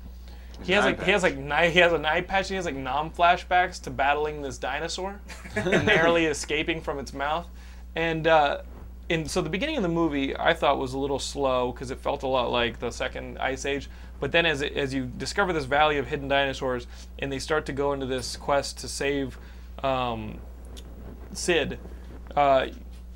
He 0.62 0.72
has 0.72 0.84
Eye 0.84 0.88
like 0.88 1.02
he 1.02 1.10
has 1.10 1.22
like 1.22 1.36
ni- 1.36 1.70
he 1.70 1.80
has 1.80 1.92
an 1.92 2.06
eye 2.06 2.22
patch. 2.22 2.46
And 2.46 2.50
he 2.50 2.54
has 2.56 2.64
like 2.64 2.76
nom 2.76 3.10
flashbacks 3.10 3.82
to 3.82 3.90
battling 3.90 4.40
this 4.40 4.56
dinosaur, 4.56 5.20
and 5.54 5.84
narrowly 5.84 6.24
escaping 6.24 6.80
from 6.80 6.98
its 6.98 7.12
mouth. 7.12 7.46
And 7.94 8.26
uh, 8.26 8.62
and 9.12 9.31
so 9.31 9.42
the 9.42 9.50
beginning 9.50 9.76
of 9.76 9.83
the 9.83 9.88
movie 9.88 10.37
I 10.37 10.54
thought 10.54 10.78
was 10.78 10.95
a 10.95 10.99
little 10.99 11.19
slow 11.19 11.73
because 11.73 11.90
it 11.90 11.99
felt 11.99 12.23
a 12.23 12.26
lot 12.26 12.50
like 12.50 12.78
the 12.78 12.90
second 12.90 13.38
Ice 13.38 13.66
Age. 13.66 13.88
But 14.21 14.33
then 14.33 14.47
as 14.47 14.62
it, 14.62 14.75
as 14.76 14.95
you 14.95 15.04
discover 15.04 15.52
this 15.52 15.64
valley 15.64 15.99
of 15.99 16.07
hidden 16.07 16.28
dinosaurs, 16.28 16.87
and 17.19 17.31
they 17.31 17.38
start 17.38 17.66
to 17.66 17.73
go 17.73 17.92
into 17.92 18.07
this 18.07 18.37
quest 18.37 18.78
to 18.78 18.88
save 18.88 19.37
um, 19.83 20.38
Sid, 21.33 21.78
uh, 22.37 22.69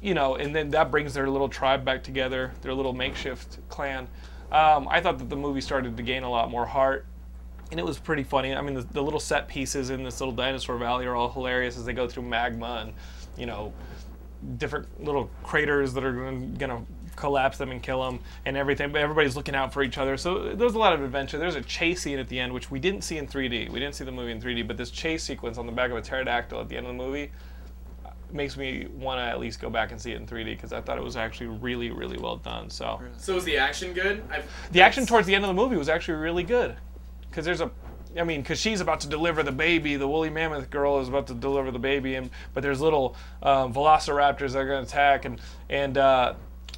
you 0.02 0.14
know, 0.14 0.34
and 0.34 0.54
then 0.54 0.70
that 0.70 0.90
brings 0.90 1.14
their 1.14 1.30
little 1.30 1.48
tribe 1.48 1.84
back 1.84 2.02
together, 2.02 2.52
their 2.62 2.74
little 2.74 2.92
makeshift 2.92 3.58
clan. 3.68 4.08
Um, 4.52 4.88
I 4.88 5.00
thought 5.00 5.18
that 5.18 5.30
the 5.30 5.36
movie 5.36 5.60
started 5.60 5.96
to 5.96 6.02
gain 6.02 6.22
a 6.22 6.30
lot 6.30 6.50
more 6.50 6.66
heart, 6.66 7.06
and 7.70 7.80
it 7.80 7.86
was 7.86 7.98
pretty 7.98 8.22
funny. 8.22 8.54
I 8.54 8.60
mean, 8.60 8.74
the, 8.74 8.82
the 8.82 9.02
little 9.02 9.20
set 9.20 9.48
pieces 9.48 9.90
in 9.90 10.02
this 10.02 10.20
little 10.20 10.34
dinosaur 10.34 10.76
valley 10.76 11.06
are 11.06 11.14
all 11.14 11.30
hilarious 11.30 11.76
as 11.76 11.84
they 11.84 11.92
go 11.92 12.06
through 12.06 12.24
magma 12.24 12.82
and, 12.82 12.92
you 13.36 13.46
know, 13.46 13.72
different 14.58 15.02
little 15.02 15.30
craters 15.42 15.92
that 15.94 16.04
are 16.04 16.12
going 16.12 16.58
to 16.58 16.82
collapse 17.16 17.58
them 17.58 17.70
and 17.70 17.82
kill 17.82 18.02
them 18.04 18.20
and 18.44 18.56
everything. 18.56 18.92
But 18.92 19.00
everybody's 19.00 19.36
looking 19.36 19.54
out 19.54 19.72
for 19.72 19.82
each 19.82 19.98
other. 19.98 20.16
So 20.16 20.54
there's 20.54 20.74
a 20.74 20.78
lot 20.78 20.92
of 20.92 21.02
adventure. 21.02 21.38
There's 21.38 21.56
a 21.56 21.62
chase 21.62 22.02
scene 22.02 22.18
at 22.18 22.28
the 22.28 22.38
end, 22.38 22.52
which 22.52 22.70
we 22.70 22.78
didn't 22.78 23.02
see 23.02 23.18
in 23.18 23.26
3D. 23.26 23.70
We 23.70 23.80
didn't 23.80 23.94
see 23.94 24.04
the 24.04 24.12
movie 24.12 24.32
in 24.32 24.40
3D, 24.40 24.66
but 24.66 24.76
this 24.76 24.90
chase 24.90 25.24
sequence 25.24 25.58
on 25.58 25.66
the 25.66 25.72
back 25.72 25.90
of 25.90 25.96
a 25.96 26.02
pterodactyl 26.02 26.60
at 26.60 26.68
the 26.68 26.76
end 26.76 26.86
of 26.86 26.96
the 26.96 27.02
movie 27.02 27.32
uh, 28.04 28.10
makes 28.32 28.56
me 28.56 28.86
want 28.94 29.18
to 29.18 29.22
at 29.22 29.40
least 29.40 29.60
go 29.60 29.70
back 29.70 29.90
and 29.90 30.00
see 30.00 30.12
it 30.12 30.16
in 30.16 30.26
3D 30.26 30.44
because 30.46 30.72
I 30.72 30.80
thought 30.80 30.98
it 30.98 31.04
was 31.04 31.16
actually 31.16 31.48
really, 31.48 31.90
really 31.90 32.18
well 32.18 32.36
done. 32.36 32.70
So 32.70 33.00
So 33.16 33.36
is 33.36 33.44
the 33.44 33.56
action 33.56 33.92
good? 33.92 34.22
I've, 34.30 34.48
the 34.72 34.82
action 34.82 35.06
towards 35.06 35.26
the 35.26 35.34
end 35.34 35.44
of 35.44 35.48
the 35.48 35.54
movie 35.54 35.76
was 35.76 35.88
actually 35.88 36.18
really 36.18 36.44
good 36.44 36.76
because 37.30 37.44
there's 37.44 37.60
a 37.60 37.70
I 38.18 38.24
mean, 38.24 38.42
because 38.42 38.58
she's 38.58 38.80
about 38.80 39.00
to 39.00 39.08
deliver 39.08 39.42
the 39.42 39.52
baby, 39.52 39.96
the 39.96 40.08
woolly 40.08 40.30
mammoth 40.30 40.70
girl 40.70 41.00
is 41.00 41.08
about 41.08 41.26
to 41.28 41.34
deliver 41.34 41.70
the 41.70 41.78
baby, 41.78 42.14
and 42.14 42.30
but 42.54 42.62
there's 42.62 42.80
little 42.80 43.16
um, 43.42 43.72
velociraptors 43.72 44.52
that 44.52 44.58
are 44.58 44.66
going 44.66 44.84
to 44.84 44.88
attack, 44.88 45.24
and 45.24 45.40
and 45.68 45.98
uh, 45.98 46.34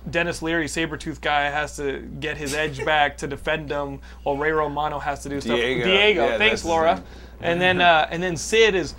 Denis 0.09 0.43
Leary, 0.43 0.69
saber-tooth 0.69 1.21
guy, 1.21 1.51
has 1.51 1.77
to 1.77 2.01
get 2.01 2.37
his 2.37 2.55
edge 2.55 2.85
back 2.85 3.19
to 3.19 3.27
defend 3.27 3.69
them, 3.69 4.01
while 4.23 4.37
Ray 4.37 4.53
Romano 4.53 4.99
has 4.99 5.23
to 5.25 5.29
do 5.29 5.41
stuff. 5.41 5.57
Diego. 5.57 5.85
Diego, 5.85 6.27
Yeah, 6.27 6.39
thanks, 6.39 6.65
Laura. 6.65 7.03
And 7.41 7.61
then 7.61 7.81
uh, 7.81 8.09
and 8.11 8.23
then 8.23 8.37
Sid 8.37 8.75
is, 8.75 8.95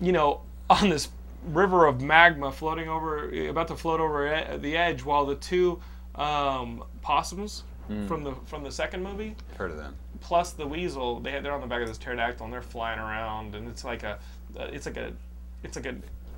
you 0.00 0.12
know, 0.12 0.42
on 0.68 0.90
this 0.90 1.08
river 1.44 1.86
of 1.86 2.00
magma 2.00 2.52
floating 2.52 2.88
over, 2.88 3.30
about 3.48 3.68
to 3.68 3.76
float 3.76 4.00
over 4.00 4.58
the 4.58 4.76
edge, 4.76 5.04
while 5.04 5.26
the 5.26 5.36
two 5.36 5.80
um, 6.14 6.84
possums 7.02 7.64
Hmm. 7.90 8.06
from 8.06 8.22
the 8.22 8.34
from 8.46 8.62
the 8.62 8.70
second 8.70 9.02
movie 9.02 9.34
Heard 9.58 9.72
of 9.72 9.76
them. 9.76 9.96
plus 10.20 10.52
the 10.52 10.64
weasel 10.66 11.18
they 11.18 11.40
they're 11.40 11.52
on 11.52 11.60
the 11.60 11.66
back 11.66 11.82
of 11.82 11.88
this 11.88 11.98
pterodactyl 11.98 12.44
and 12.44 12.52
they're 12.52 12.62
flying 12.62 13.00
around 13.00 13.54
and 13.56 13.66
it's 13.68 13.82
like 13.84 14.04
a 14.04 14.18
uh, 14.58 14.64
it's 14.72 14.86
like 14.86 14.96
a 14.96 15.12
it's 15.64 15.74
like 15.76 15.86
a 15.86 15.96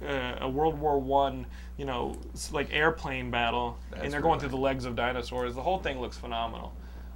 uh, 0.08 0.38
a 0.40 0.48
World 0.48 0.80
War 0.80 0.98
One, 0.98 1.46
you 1.76 1.84
know, 1.84 2.16
like 2.50 2.72
airplane 2.74 3.30
battle, 3.30 3.78
That's 3.92 4.02
and 4.02 4.12
they're 4.12 4.20
going 4.20 4.32
really- 4.32 4.40
through 4.40 4.48
the 4.48 4.56
legs 4.62 4.84
of 4.84 4.96
dinosaurs. 4.96 5.54
The 5.54 5.62
whole 5.62 5.78
thing 5.78 6.00
looks 6.00 6.16
phenomenal. 6.18 6.72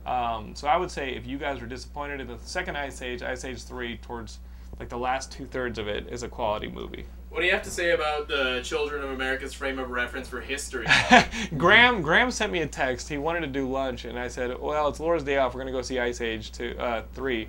Um, 0.06 0.54
so 0.54 0.68
I 0.68 0.76
would 0.76 0.90
say 0.92 1.10
if 1.16 1.26
you 1.26 1.36
guys 1.36 1.60
were 1.60 1.66
disappointed 1.66 2.20
in 2.20 2.28
the 2.28 2.38
second 2.44 2.76
Ice 2.76 3.02
Age, 3.02 3.22
Ice 3.22 3.44
Age 3.44 3.60
Three, 3.64 3.96
towards 3.96 4.38
like 4.78 4.88
the 4.88 4.98
last 4.98 5.32
two 5.32 5.46
thirds 5.46 5.80
of 5.80 5.88
it 5.88 6.06
is 6.12 6.22
a 6.22 6.28
quality 6.28 6.68
movie. 6.68 7.06
What 7.36 7.42
do 7.42 7.48
you 7.48 7.52
have 7.52 7.64
to 7.64 7.70
say 7.70 7.90
about 7.90 8.28
the 8.28 8.62
Children 8.64 9.04
of 9.04 9.10
America's 9.10 9.52
frame 9.52 9.78
of 9.78 9.90
reference 9.90 10.26
for 10.26 10.40
history? 10.40 10.86
Graham 11.58 12.00
Graham 12.00 12.30
sent 12.30 12.50
me 12.50 12.62
a 12.62 12.66
text. 12.66 13.10
He 13.10 13.18
wanted 13.18 13.40
to 13.40 13.46
do 13.48 13.70
lunch, 13.70 14.06
and 14.06 14.18
I 14.18 14.28
said, 14.28 14.58
"Well, 14.58 14.88
it's 14.88 14.98
Laura's 15.00 15.22
day 15.22 15.36
off. 15.36 15.54
We're 15.54 15.60
gonna 15.60 15.70
go 15.70 15.82
see 15.82 15.98
Ice 15.98 16.22
Age 16.22 16.50
two, 16.50 16.74
uh, 16.78 17.02
three. 17.12 17.48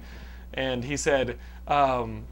And 0.56 0.84
he 0.84 0.98
said, 0.98 1.38
um, 1.70 2.26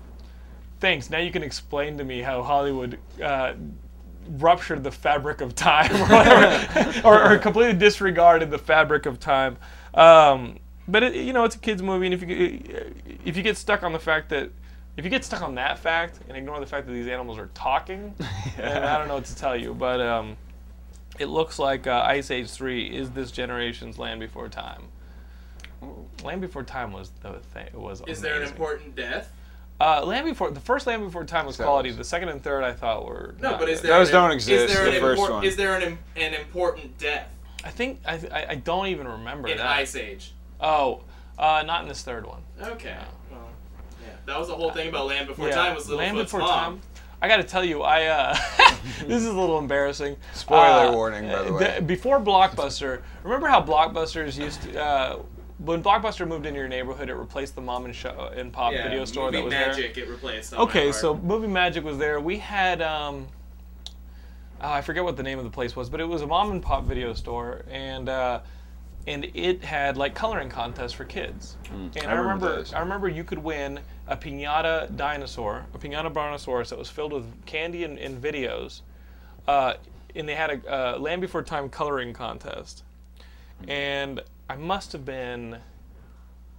"Thanks. 0.82 1.10
Now 1.10 1.20
you 1.20 1.32
can 1.32 1.44
explain 1.44 1.98
to 1.98 2.04
me 2.04 2.22
how 2.22 2.44
Hollywood." 2.44 3.00
Uh, 3.24 3.54
ruptured 4.28 4.84
the 4.84 4.92
fabric 4.92 5.40
of 5.40 5.54
time 5.54 5.96
or 5.96 6.08
whatever 6.08 7.02
or, 7.08 7.34
or 7.34 7.38
completely 7.38 7.78
disregarded 7.78 8.50
the 8.50 8.58
fabric 8.58 9.06
of 9.06 9.20
time 9.20 9.56
um, 9.94 10.58
but 10.88 11.04
it, 11.04 11.14
you 11.14 11.32
know 11.32 11.44
it's 11.44 11.56
a 11.56 11.60
kids 11.60 11.84
movie 11.84 12.08
and 12.08 12.16
if 12.16 12.24
you 12.24 12.60
if 13.24 13.38
you 13.38 13.44
get 13.44 13.56
stuck 13.56 13.84
on 13.84 13.94
the 13.94 14.00
fact 14.00 14.30
that 14.30 14.50
if 14.98 15.04
you 15.04 15.10
get 15.10 15.24
stuck 15.26 15.42
on 15.42 15.56
that 15.56 15.78
fact 15.80 16.20
and 16.28 16.38
ignore 16.38 16.60
the 16.60 16.66
fact 16.66 16.86
that 16.88 16.94
these 16.94 17.08
animals 17.08 17.38
are 17.38 17.50
talking 17.54 18.14
then 18.58 18.84
i 18.84 18.98
don't 18.98 19.08
know 19.08 19.16
what 19.16 19.26
to 19.26 19.36
tell 19.36 19.56
you 19.56 19.74
but 19.74 20.00
um, 20.02 20.38
it 21.20 21.28
looks 21.28 21.58
like 21.60 21.88
uh, 21.88 22.04
Ice 22.08 22.30
Age 22.30 22.50
3 22.50 22.88
is 22.88 23.12
this 23.12 23.32
generation's 23.32 23.98
Land 23.98 24.20
Before 24.20 24.50
Time. 24.50 24.82
Land 26.24 26.42
Before 26.42 26.64
Time 26.64 26.92
was 26.92 27.12
the 27.22 27.34
thing. 27.54 27.68
Was 27.74 28.02
Is 28.08 28.20
there 28.22 28.36
an 28.36 28.44
important 28.44 28.96
death? 28.96 29.32
Uh, 29.80 30.04
Land 30.06 30.26
Before 30.26 30.52
the 30.52 30.60
first 30.60 30.88
Land 30.88 31.04
Before 31.06 31.24
Time 31.24 31.46
was 31.46 31.56
That 31.56 31.64
quality. 31.64 31.90
was- 31.90 31.98
The 31.98 32.04
second 32.04 32.28
and 32.30 32.44
third 32.44 32.64
I 32.66 32.74
thought 32.74 33.06
were 33.06 33.36
No, 33.40 33.52
not 33.52 33.60
but 33.62 33.70
is 33.70 33.82
there 33.82 33.92
Those 33.98 34.10
an, 34.10 34.14
don't 34.14 34.32
Is 34.32 34.36
exist, 34.48 34.74
there 34.74 34.86
the 34.86 34.96
an, 34.96 35.00
first 35.02 35.20
import- 35.22 35.32
one. 35.32 35.44
Is 35.46 35.56
there 35.56 35.78
an, 35.78 35.98
an 36.18 36.34
important 36.34 36.98
death 36.98 37.30
I 37.64 37.70
think 37.70 38.02
I, 38.06 38.14
I 38.32 38.46
I 38.50 38.56
don't 38.56 38.88
even 38.88 39.08
remember 39.08 39.48
in 39.48 39.58
that. 39.58 39.66
Ice 39.68 39.96
Age? 39.96 40.34
Oh, 40.60 41.02
uh, 41.40 41.64
not 41.66 41.82
in 41.84 41.88
this 41.88 42.04
third 42.04 42.26
one. 42.28 42.42
Okay. 42.62 42.90
Well, 42.94 43.02
yeah. 43.02 43.06
That 44.26 44.40
was 44.40 44.48
the 44.48 44.56
whole 44.56 44.72
thing 44.72 44.90
about 44.90 45.08
Land 45.08 45.28
Before 45.28 45.48
Yeah, 45.48 45.56
Time 45.56 45.76
was 45.76 45.86
Littlefoot's 45.88 45.98
Land 45.98 46.18
Before 46.18 46.40
mom. 46.40 46.50
Time. 46.50 46.82
I 47.22 47.28
got 47.28 47.38
to 47.38 47.44
tell 47.44 47.64
you, 47.64 47.82
I 47.82 48.06
uh, 48.06 48.38
this 49.08 49.22
is 49.22 49.26
a 49.28 49.34
little 49.34 49.58
embarrassing. 49.58 50.18
Spoiler 50.34 50.88
Uh, 50.88 50.92
warning, 50.92 51.28
by 51.30 51.44
the 51.44 51.54
way. 51.54 51.80
before 51.80 52.20
Blockbuster, 52.20 53.02
remember 53.24 53.48
how 53.48 53.62
Blockbusters 53.62 54.38
used 54.38 54.64
to. 54.64 54.80
Uh, 54.82 55.20
when 55.60 55.82
Blockbuster 55.82 56.28
moved 56.28 56.46
into 56.46 56.60
your 56.60 56.68
neighborhood, 56.68 57.10
it 57.10 57.16
replaced 57.16 57.56
the 57.56 57.62
mom 57.62 57.86
and, 57.86 57.96
show, 57.96 58.32
and 58.36 58.52
pop 58.52 58.74
Yeah, 58.74 58.84
video 58.84 59.06
store 59.06 59.32
that 59.32 59.44
was 59.44 59.54
there. 59.54 59.70
Magic 59.70 59.98
it 59.98 60.10
replaced. 60.10 60.54
on 60.54 60.60
Okay, 60.68 60.92
so 60.92 61.16
Movie 61.16 61.48
Magic 61.48 61.84
was 61.84 61.98
there. 61.98 62.20
We 62.20 62.38
had 62.38 62.82
um, 62.82 63.28
oh, 64.62 64.70
I 64.70 64.82
forget 64.82 65.04
what 65.04 65.16
the 65.16 65.24
name 65.24 65.38
of 65.38 65.46
the 65.46 65.52
place 65.52 65.76
was, 65.76 65.90
but 65.90 66.00
it 66.02 66.06
was 66.08 66.22
a 66.22 66.28
mom 66.28 66.52
and 66.52 66.62
pop 66.62 66.84
video 66.84 67.14
store, 67.14 67.64
and 67.72 68.10
uh, 68.10 68.42
and 69.08 69.26
it 69.34 69.64
had 69.64 69.98
like 69.98 70.14
coloring 70.14 70.50
contests 70.50 70.92
for 70.94 71.06
kids. 71.06 71.56
and 71.72 71.98
I, 72.06 72.12
I 72.12 72.14
remember 72.16 72.50
remember. 72.50 72.76
I 72.76 72.80
remember 72.82 73.08
you 73.08 73.24
could 73.24 73.40
win 73.40 73.80
a 74.08 74.16
pinata 74.16 74.96
dinosaur, 74.96 75.66
a 75.74 75.78
pinata 75.78 76.12
brontosaurus 76.12 76.70
that 76.70 76.80
was 76.80 76.90
filled 76.90 77.14
with 77.14 77.46
candy 77.46 77.84
and, 77.84 77.98
and 77.98 78.22
videos, 78.22 78.82
uh, 79.48 79.74
and 80.16 80.30
they 80.30 80.36
had 80.36 80.50
a 80.52 80.96
uh, 80.96 81.00
Land 81.00 81.22
Before 81.22 81.42
Time 81.42 81.70
coloring 81.70 82.14
contest, 82.14 82.84
and 83.68 84.22
I 84.50 84.56
must 84.56 84.92
have 84.92 85.06
been 85.06 85.58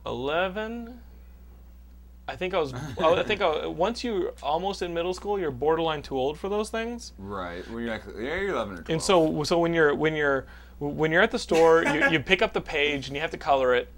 eleven. 0.04 1.00
I 2.28 2.34
think 2.34 2.54
I 2.54 2.58
was. 2.58 2.74
I 2.98 3.22
think 3.22 3.40
I, 3.40 3.66
once 3.66 4.02
you're 4.02 4.32
almost 4.42 4.82
in 4.82 4.92
middle 4.92 5.14
school, 5.14 5.38
you're 5.38 5.52
borderline 5.52 6.02
too 6.02 6.18
old 6.18 6.38
for 6.38 6.48
those 6.48 6.70
things. 6.70 7.12
Right. 7.18 7.68
When 7.70 7.84
you're 7.84 7.92
like, 7.92 8.02
yeah, 8.16 8.40
you're 8.40 8.54
11 8.54 8.78
or 8.78 8.82
12. 8.82 8.90
And 8.90 9.00
so, 9.00 9.44
so 9.44 9.60
when 9.60 9.72
you're 9.72 9.94
when 9.94 10.16
you're 10.16 10.46
when 10.80 11.12
you're 11.12 11.22
at 11.22 11.30
the 11.30 11.38
store, 11.38 11.84
you, 11.84 12.10
you 12.10 12.18
pick 12.20 12.42
up 12.42 12.52
the 12.52 12.60
page 12.60 13.06
and 13.06 13.14
you 13.14 13.22
have 13.22 13.30
to 13.30 13.38
color 13.38 13.74
it 13.76 13.88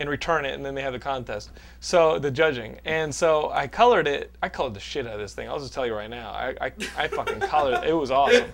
and 0.00 0.08
return 0.08 0.44
it, 0.44 0.54
and 0.54 0.64
then 0.64 0.74
they 0.74 0.82
have 0.82 0.92
the 0.92 0.98
contest. 0.98 1.50
So 1.80 2.18
the 2.18 2.30
judging, 2.30 2.78
and 2.84 3.14
so 3.14 3.50
I 3.52 3.66
colored 3.66 4.08
it. 4.08 4.32
I 4.42 4.48
colored 4.48 4.74
the 4.74 4.80
shit 4.80 5.06
out 5.06 5.14
of 5.14 5.20
this 5.20 5.34
thing. 5.34 5.48
I'll 5.48 5.60
just 5.60 5.72
tell 5.72 5.86
you 5.86 5.94
right 5.94 6.10
now. 6.10 6.30
I 6.30 6.54
I, 6.60 6.72
I 6.96 7.08
fucking 7.08 7.40
colored 7.40 7.84
it. 7.84 7.90
It 7.90 7.94
was 7.94 8.10
awesome. 8.10 8.50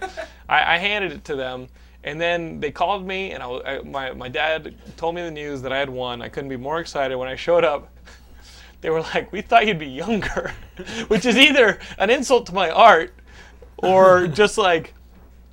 I, 0.49 0.75
I 0.75 0.78
handed 0.78 1.12
it 1.12 1.25
to 1.25 1.37
them. 1.37 1.68
And 2.02 2.20
then 2.20 2.61
they 2.61 2.70
called 2.70 3.06
me, 3.06 3.32
and 3.32 3.42
I, 3.42 3.47
I, 3.47 3.82
my, 3.82 4.12
my 4.12 4.28
dad 4.28 4.75
told 4.97 5.14
me 5.14 5.23
the 5.23 5.30
news 5.30 5.61
that 5.62 5.73
I 5.73 5.78
had 5.78 5.90
won. 5.90 6.23
I 6.23 6.28
couldn't 6.28 6.49
be 6.49 6.56
more 6.56 6.80
excited. 6.80 7.16
When 7.16 7.28
I 7.28 7.37
showed 7.37 7.62
up, 7.62 7.90
they 8.80 8.88
were 8.88 9.02
like, 9.02 9.30
"We 9.32 9.42
thought 9.42 9.66
you'd 9.66 9.78
be 9.78 9.87
younger," 9.87 10.54
which 11.09 11.26
is 11.26 11.37
either 11.37 11.78
an 11.99 12.09
insult 12.09 12.47
to 12.47 12.54
my 12.54 12.70
art 12.70 13.12
or 13.76 14.26
just 14.28 14.56
like, 14.56 14.94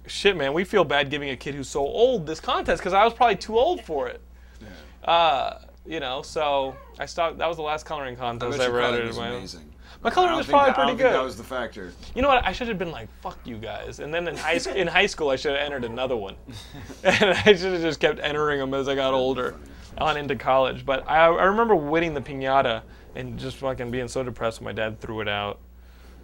"Shit, 0.06 0.38
man, 0.38 0.54
we 0.54 0.64
feel 0.64 0.86
bad 0.86 1.10
giving 1.10 1.30
a 1.32 1.36
kid 1.36 1.54
who's 1.54 1.68
so 1.68 1.82
old 1.82 2.26
this 2.26 2.40
contest 2.40 2.80
because 2.80 2.94
I 2.94 3.04
was 3.04 3.14
probably 3.14 3.36
too 3.36 3.58
old 3.58 3.84
for 3.84 4.08
it." 4.08 4.22
Yeah. 4.62 5.10
Uh, 5.10 5.60
you 5.88 6.00
know, 6.00 6.22
so 6.22 6.76
I 7.00 7.06
stopped. 7.06 7.38
That 7.38 7.48
was 7.48 7.58
the 7.58 7.64
last 7.64 7.86
coloring 7.86 8.16
contest 8.16 8.52
bet 8.52 8.62
I 8.62 8.66
ever 8.66 8.82
entered. 8.82 9.08
was 9.08 9.18
my 9.18 9.30
own. 9.30 9.38
amazing. 9.38 9.74
My 10.04 10.10
I 10.10 10.14
coloring 10.14 10.36
was 10.38 10.46
probably 10.46 10.72
that, 10.72 10.80
I 10.80 10.84
pretty 10.84 10.98
good. 10.98 11.14
that 11.14 11.24
was 11.24 11.38
the 11.38 11.44
factor. 11.44 11.94
You 12.14 12.22
know 12.22 12.28
what? 12.28 12.46
I 12.46 12.52
should 12.52 12.68
have 12.68 12.78
been 12.78 12.92
like, 12.92 13.10
"Fuck 13.22 13.40
you 13.46 13.58
guys," 13.58 14.00
and 14.00 14.14
then 14.14 14.28
in 14.28 14.36
high 14.36 14.58
school, 14.58 14.76
in 14.76 14.88
high 14.88 15.06
school, 15.08 15.30
I 15.30 15.36
should 15.38 15.54
have 15.56 15.62
entered 15.62 15.86
another 15.86 16.16
one, 16.16 16.36
and 17.04 17.32
I 17.32 17.54
should 17.56 17.74
have 17.74 17.82
just 17.82 18.00
kept 18.00 18.20
entering 18.20 18.60
them 18.60 18.74
as 18.74 18.88
I 18.88 18.96
got 18.96 19.14
older, 19.14 19.56
on 19.98 20.18
into 20.18 20.36
college. 20.36 20.86
But 20.86 21.08
I, 21.10 21.26
I 21.26 21.46
remember 21.46 21.76
winning 21.76 22.14
the 22.14 22.22
pinata 22.22 22.84
and 23.16 23.40
just 23.40 23.58
fucking 23.58 23.90
being 23.90 24.08
so 24.08 24.24
depressed 24.24 24.60
when 24.62 24.66
my 24.66 24.74
dad 24.74 25.00
threw 25.00 25.22
it 25.22 25.28
out. 25.28 25.60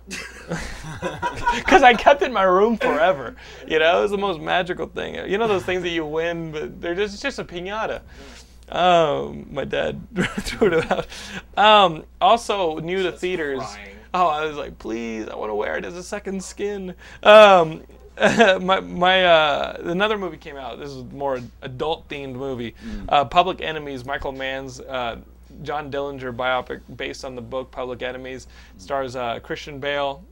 Because 1.56 1.84
I 1.84 1.94
kept 1.94 2.22
it 2.22 2.26
in 2.26 2.34
my 2.34 2.44
room 2.44 2.78
forever. 2.78 3.36
You 3.68 3.80
know, 3.80 4.00
it 4.00 4.02
was 4.02 4.12
the 4.12 4.18
most 4.18 4.40
magical 4.42 4.88
thing. 4.88 5.16
You 5.30 5.38
know 5.38 5.48
those 5.48 5.64
things 5.64 5.82
that 5.84 5.90
you 5.90 6.06
win, 6.06 6.52
but 6.52 6.82
they're 6.82 6.96
just 6.96 7.14
it's 7.14 7.24
just 7.24 7.40
a 7.40 7.44
pinata. 7.46 8.02
Um, 8.74 9.48
my 9.52 9.66
dad 9.66 10.02
threw 10.40 10.74
it 10.74 10.92
out. 10.92 11.08
Um, 11.58 12.04
also, 12.20 12.80
new 12.80 13.04
to 13.04 13.12
theaters. 13.12 13.60
crying. 13.60 13.98
Oh, 14.16 14.28
I 14.28 14.46
was 14.46 14.58
like, 14.58 14.78
please, 14.80 15.28
I 15.28 15.36
want 15.36 15.50
to 15.50 15.56
wear 15.56 15.78
it 15.78 15.86
as 15.86 15.96
a 15.96 16.04
second 16.04 16.44
skin. 16.44 16.94
Um, 17.24 17.84
my 18.20 18.80
my 18.80 19.26
uh, 19.26 19.78
another 19.86 20.18
movie 20.18 20.38
came 20.38 20.56
out. 20.56 20.80
This 20.80 20.90
is 20.90 21.04
more 21.06 21.40
adult 21.64 22.08
themed 22.10 22.34
movie. 22.36 22.76
Uh, 23.10 23.26
Public 23.26 23.62
Enemies, 23.62 24.06
Michael 24.06 24.32
Mann's 24.32 24.80
uh, 24.82 25.18
John 25.64 25.92
Dillinger 25.92 26.36
biopic 26.36 26.82
based 26.96 27.26
on 27.26 27.36
the 27.36 27.42
book 27.42 27.72
Public 27.72 28.02
Enemies, 28.04 28.48
stars 28.78 29.16
uh, 29.16 29.40
Christian 29.40 29.80
Bale. 29.80 30.24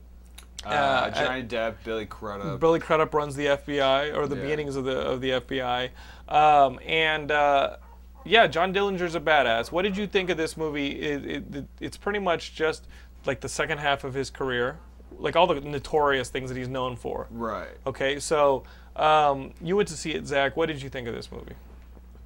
Uh, 0.64 0.68
Uh, 0.68 1.10
Johnny 1.10 1.42
Depp, 1.42 1.74
Billy 1.82 2.06
Crudup. 2.06 2.60
Billy 2.60 2.78
Crudup 2.78 3.12
runs 3.14 3.34
the 3.34 3.46
FBI 3.46 4.16
or 4.16 4.28
the 4.28 4.36
Yeah. 4.36 4.42
beginnings 4.42 4.76
of 4.76 4.84
the 4.84 4.96
of 5.00 5.20
the 5.20 5.30
FBI, 5.40 5.90
um, 6.28 6.78
and 6.86 7.32
uh, 7.32 7.76
yeah, 8.24 8.46
John 8.46 8.72
Dillinger's 8.72 9.14
a 9.14 9.20
badass. 9.20 9.70
What 9.72 9.82
did 9.82 9.96
you 9.96 10.06
think 10.06 10.30
of 10.30 10.36
this 10.36 10.56
movie? 10.56 11.00
It, 11.00 11.24
it, 11.24 11.54
it, 11.56 11.64
it's 11.80 11.96
pretty 11.96 12.18
much 12.18 12.54
just 12.54 12.86
like 13.26 13.40
the 13.40 13.48
second 13.48 13.78
half 13.78 14.04
of 14.04 14.14
his 14.14 14.30
career, 14.30 14.78
like 15.18 15.36
all 15.36 15.46
the 15.46 15.60
notorious 15.60 16.28
things 16.28 16.50
that 16.50 16.56
he's 16.56 16.68
known 16.68 16.96
for. 16.96 17.26
right. 17.30 17.68
Okay, 17.86 18.18
so 18.18 18.64
um, 18.96 19.52
you 19.60 19.76
went 19.76 19.88
to 19.88 19.96
see 19.96 20.12
it, 20.12 20.26
Zack. 20.26 20.56
What 20.56 20.66
did 20.66 20.82
you 20.82 20.88
think 20.88 21.08
of 21.08 21.14
this 21.14 21.30
movie? 21.32 21.54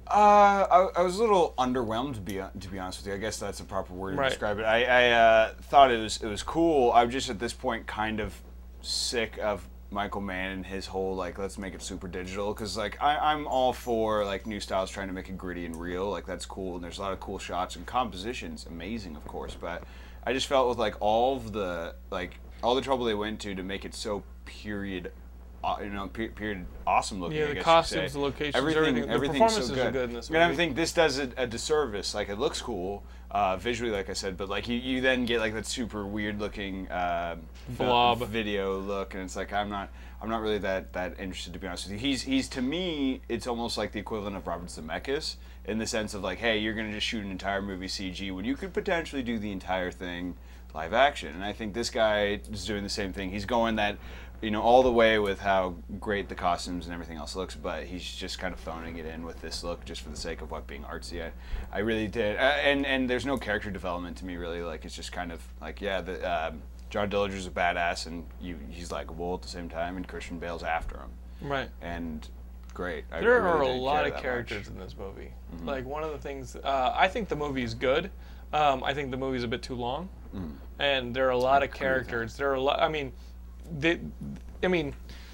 Uh, 0.09 0.65
I, 0.95 0.99
I 0.99 1.01
was 1.01 1.17
a 1.17 1.21
little 1.21 1.53
underwhelmed 1.57 2.13
to 2.15 2.21
be 2.21 2.35
to 2.35 2.67
be 2.69 2.79
honest 2.79 2.99
with 2.99 3.07
you. 3.07 3.13
I 3.13 3.17
guess 3.17 3.37
that's 3.39 3.59
a 3.59 3.65
proper 3.65 3.93
word 3.93 4.11
to 4.11 4.17
Right. 4.17 4.29
describe 4.29 4.57
it. 4.57 4.63
I, 4.63 4.83
I 4.85 5.09
uh, 5.11 5.53
thought 5.63 5.91
it 5.91 5.99
was 6.01 6.17
it 6.23 6.27
was 6.27 6.43
cool. 6.43 6.93
I'm 6.93 7.09
just 7.11 7.29
at 7.29 7.39
this 7.39 7.51
point 7.51 7.87
kind 7.87 8.21
of 8.21 8.33
sick 8.81 9.37
of 9.41 9.67
Michael 9.89 10.21
Mann 10.21 10.51
and 10.51 10.65
his 10.65 10.85
whole 10.85 11.15
like 11.15 11.37
let's 11.37 11.57
make 11.57 11.73
it 11.73 11.81
super 11.81 12.07
digital 12.07 12.53
because 12.53 12.75
like 12.75 13.01
I, 13.01 13.17
I'm 13.17 13.47
all 13.47 13.71
for 13.71 14.25
like 14.25 14.45
new 14.45 14.59
styles 14.59 14.89
trying 14.91 15.07
to 15.07 15.13
make 15.13 15.29
it 15.29 15.37
gritty 15.37 15.65
and 15.65 15.75
real. 15.75 16.09
Like 16.09 16.25
that's 16.25 16.45
cool 16.45 16.75
and 16.75 16.83
there's 16.83 16.97
a 16.97 17.01
lot 17.01 17.13
of 17.13 17.19
cool 17.19 17.39
shots 17.39 17.75
and 17.75 17.85
compositions 17.85 18.65
amazing 18.65 19.15
of 19.15 19.25
course. 19.25 19.55
But 19.59 19.83
I 20.25 20.33
just 20.33 20.47
felt 20.47 20.67
with 20.67 20.77
like 20.77 20.95
all 20.99 21.37
of 21.37 21.53
the 21.53 21.95
like 22.11 22.39
all 22.61 22.75
the 22.75 22.81
trouble 22.81 23.05
they 23.05 23.13
went 23.13 23.39
to 23.41 23.55
to 23.55 23.63
make 23.63 23.85
it 23.85 23.93
so 23.93 24.23
period. 24.45 25.11
Uh, 25.63 25.77
you 25.81 25.89
know, 25.89 26.07
pe- 26.07 26.27
period, 26.27 26.65
awesome 26.85 27.19
looking. 27.19 27.37
Yeah, 27.37 27.45
I 27.45 27.53
the 27.55 27.61
costumes, 27.61 28.13
the 28.13 28.19
locations, 28.19 28.55
everything, 28.55 29.09
everything. 29.09 29.39
The 29.39 29.45
performances 29.45 29.67
so 29.67 29.73
are 29.73 29.85
good. 29.85 29.93
good 29.93 30.09
in 30.09 30.15
this 30.15 30.29
And 30.29 30.37
I 30.37 30.53
think 30.53 30.75
this 30.75 30.93
does 30.93 31.17
it 31.17 31.33
a 31.35 31.47
disservice. 31.47 32.13
Like 32.13 32.29
it 32.29 32.37
looks 32.37 32.61
cool 32.61 33.03
uh, 33.29 33.57
visually, 33.57 33.91
like 33.91 34.09
I 34.09 34.13
said, 34.13 34.37
but 34.37 34.49
like 34.49 34.67
you, 34.67 34.77
you 34.77 35.01
then 35.01 35.25
get 35.25 35.39
like 35.39 35.53
that 35.53 35.65
super 35.65 36.05
weird 36.05 36.39
looking 36.39 36.87
uh, 36.87 37.35
Blob. 37.69 38.19
video 38.27 38.79
look, 38.79 39.13
and 39.13 39.23
it's 39.23 39.35
like 39.35 39.51
I'm 39.51 39.69
not 39.69 39.89
I'm 40.21 40.29
not 40.29 40.41
really 40.41 40.59
that 40.59 40.93
that 40.93 41.19
interested 41.19 41.53
to 41.53 41.59
be 41.59 41.67
honest 41.67 41.85
with 41.85 41.93
you. 41.93 41.99
He's 41.99 42.23
he's 42.23 42.47
to 42.49 42.61
me 42.61 43.21
it's 43.27 43.45
almost 43.45 43.77
like 43.77 43.91
the 43.91 43.99
equivalent 43.99 44.37
of 44.37 44.47
Robert 44.47 44.67
Zemeckis 44.67 45.35
in 45.65 45.77
the 45.77 45.87
sense 45.87 46.13
of 46.13 46.23
like, 46.23 46.37
hey, 46.37 46.57
you're 46.57 46.73
gonna 46.73 46.93
just 46.93 47.05
shoot 47.05 47.23
an 47.23 47.31
entire 47.31 47.61
movie 47.61 47.87
CG 47.87 48.33
when 48.33 48.45
you 48.45 48.55
could 48.55 48.73
potentially 48.73 49.23
do 49.23 49.37
the 49.37 49.51
entire 49.51 49.91
thing 49.91 50.35
live 50.73 50.93
action. 50.93 51.33
And 51.33 51.43
I 51.43 51.53
think 51.53 51.73
this 51.73 51.89
guy 51.89 52.39
is 52.51 52.65
doing 52.65 52.83
the 52.83 52.89
same 52.89 53.11
thing. 53.11 53.31
He's 53.31 53.45
going 53.45 53.75
that 53.75 53.97
you 54.41 54.51
know 54.51 54.61
all 54.61 54.83
the 54.83 54.91
way 54.91 55.17
with 55.19 55.39
how 55.39 55.75
great 55.99 56.29
the 56.29 56.35
costumes 56.35 56.85
and 56.85 56.93
everything 56.93 57.17
else 57.17 57.35
looks, 57.35 57.55
but 57.55 57.85
he's 57.85 58.03
just 58.03 58.37
kind 58.39 58.53
of 58.53 58.59
phoning 58.59 58.97
it 58.97 59.05
in 59.05 59.23
with 59.23 59.41
this 59.41 59.63
look 59.63 59.83
just 59.85 60.01
for 60.01 60.09
the 60.09 60.15
sake 60.17 60.41
of 60.41 60.51
what 60.51 60.67
being 60.67 60.83
artsy. 60.83 61.23
I, 61.25 61.31
I 61.71 61.79
really 61.79 62.07
did, 62.07 62.37
uh, 62.37 62.39
and 62.39 62.85
and 62.85 63.09
there's 63.09 63.25
no 63.25 63.37
character 63.37 63.71
development 63.71 64.17
to 64.17 64.25
me 64.25 64.35
really. 64.35 64.61
Like 64.61 64.85
it's 64.85 64.95
just 64.95 65.11
kind 65.11 65.31
of 65.31 65.41
like 65.61 65.81
yeah, 65.81 66.01
the 66.01 66.47
um, 66.49 66.61
John 66.89 67.09
Dillinger's 67.09 67.47
a 67.47 67.51
badass 67.51 68.05
and 68.07 68.25
you 68.39 68.57
he's 68.69 68.91
likable 68.91 69.33
at 69.35 69.41
the 69.41 69.47
same 69.47 69.69
time, 69.69 69.97
and 69.97 70.07
Christian 70.07 70.37
Bale's 70.39 70.63
after 70.63 70.97
him, 70.97 71.09
Right. 71.41 71.69
and 71.81 72.27
great. 72.73 73.05
I 73.11 73.21
There 73.21 73.41
really 73.41 73.45
are 73.47 73.61
a 73.63 73.67
lot 73.69 74.05
of 74.05 74.15
characters 74.17 74.65
much. 74.65 74.65
Mm-hmm. 74.67 74.81
in 74.81 74.85
this 74.85 74.95
movie. 74.97 75.31
Like 75.65 75.85
one 75.85 76.03
of 76.03 76.11
the 76.11 76.19
things, 76.19 76.55
uh, 76.55 76.93
I 76.95 77.07
think 77.07 77.27
the 77.27 77.35
movie 77.35 77.63
is 77.63 77.73
good. 77.73 78.11
Um, 78.53 78.83
I 78.83 78.93
think 78.93 79.09
the 79.11 79.17
movie's 79.17 79.43
a 79.43 79.47
bit 79.47 79.63
too 79.63 79.73
long, 79.75 80.09
and 80.79 81.13
there 81.15 81.25
are 81.27 81.31
a 81.31 81.37
lot 81.37 81.63
of 81.63 81.69
Mm. 81.71 81.75
agree 81.75 81.87
with 81.89 82.05
that. 82.05 82.09
characters. 82.09 82.37
There 82.37 82.51
are 82.51 82.53
a 82.53 82.61
lot. 82.61 82.79
I 82.79 82.87
mean, 82.87 83.11
they, 83.79 83.99
I 84.63 84.67
mean, 84.67 84.93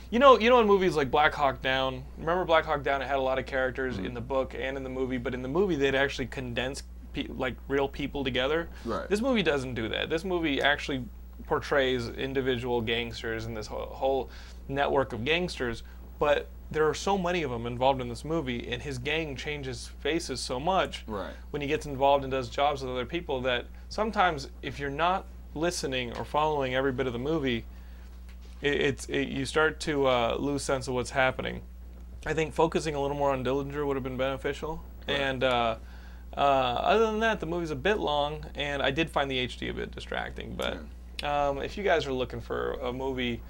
you 0.09 0.19
know, 0.19 0.37
you 0.39 0.49
know, 0.49 0.59
in 0.59 0.67
movies 0.67 0.95
like 0.95 1.09
Black 1.09 1.33
Hawk 1.33 1.61
Down. 1.61 2.03
Remember 2.17 2.45
Black 2.45 2.65
Hawk 2.65 2.83
Down? 2.83 3.01
It 3.01 3.07
had 3.07 3.17
a 3.17 3.21
lot 3.21 3.39
of 3.39 3.45
characters 3.45 3.97
Mm. 3.97 4.05
in 4.05 4.13
the 4.13 4.21
book 4.21 4.53
and 4.57 4.77
in 4.77 4.83
the 4.83 4.89
movie, 4.89 5.17
but 5.17 5.33
in 5.33 5.41
the 5.41 5.47
movie 5.49 5.75
they'd 5.75 5.95
actually 5.95 6.27
condense 6.27 6.83
pe- 7.13 7.27
like 7.27 7.55
real 7.67 7.87
people 7.87 8.23
together. 8.23 8.69
Right. 8.85 9.09
This 9.09 9.21
movie 9.21 9.43
doesn't 9.43 9.73
do 9.73 9.89
that. 9.89 10.09
This 10.09 10.23
movie 10.23 10.61
actually 10.61 11.03
portrays 11.47 12.09
individual 12.09 12.79
gangsters 12.81 13.45
and 13.45 13.57
this 13.57 13.67
whole, 13.67 13.87
whole 13.87 14.29
network 14.67 15.13
of 15.13 15.25
gangsters, 15.25 15.83
but 16.19 16.47
there 16.71 16.87
are 16.87 16.93
so 16.93 17.17
many 17.17 17.43
of 17.43 17.51
them 17.51 17.65
involved 17.67 17.99
in 18.01 18.07
this 18.07 18.23
movie, 18.23 18.67
and 18.71 18.81
his 18.81 18.97
gang 18.97 19.35
changes 19.35 19.87
faces 19.99 20.39
so 20.39 20.59
much 20.59 21.03
Right. 21.07 21.33
when 21.51 21.61
he 21.61 21.67
gets 21.67 21.85
involved 21.85 22.23
and 22.23 22.31
does 22.31 22.49
jobs 22.49 22.81
with 22.81 22.91
other 22.91 23.05
people 23.05 23.41
that 23.41 23.65
sometimes 23.89 24.49
if 24.61 24.79
you're 24.79 24.89
not 24.89 25.25
listening 25.53 26.15
or 26.17 26.23
following 26.23 26.73
every 26.75 26.91
bit 26.91 27.05
of 27.07 27.13
the 27.13 27.19
movie, 27.19 27.65
it, 28.63 28.81
it's 28.81 29.05
it, 29.05 29.27
you 29.27 29.45
start 29.45 29.79
to 29.81 30.07
uh, 30.07 30.35
lose 30.39 30.63
sense 30.63 30.87
of 30.87 30.93
what's 30.93 31.11
happening. 31.11 31.61
I 32.25 32.33
think 32.33 32.53
focusing 32.53 32.95
a 32.95 33.01
little 33.01 33.17
more 33.17 33.31
on 33.31 33.43
Dillinger 33.43 33.85
would 33.85 33.95
have 33.95 34.03
been 34.03 34.17
beneficial. 34.17 34.81
And 35.07 35.43
uh, 35.43 35.75
uh, 36.35 36.39
other 36.39 37.05
than 37.07 37.19
that, 37.19 37.41
the 37.41 37.45
movie's 37.45 37.71
a 37.71 37.75
bit 37.75 37.99
long, 37.99 38.45
and 38.55 38.81
I 38.81 38.91
did 38.91 39.09
find 39.09 39.29
the 39.29 39.45
HD 39.45 39.69
a 39.69 39.73
bit 39.73 39.91
distracting. 39.91 40.55
But 40.55 40.77
um, 41.27 41.61
if 41.61 41.77
you 41.77 41.83
guys 41.83 42.07
are 42.07 42.13
looking 42.13 42.39
for 42.39 42.73
a 42.81 42.93
movie, 42.93 43.41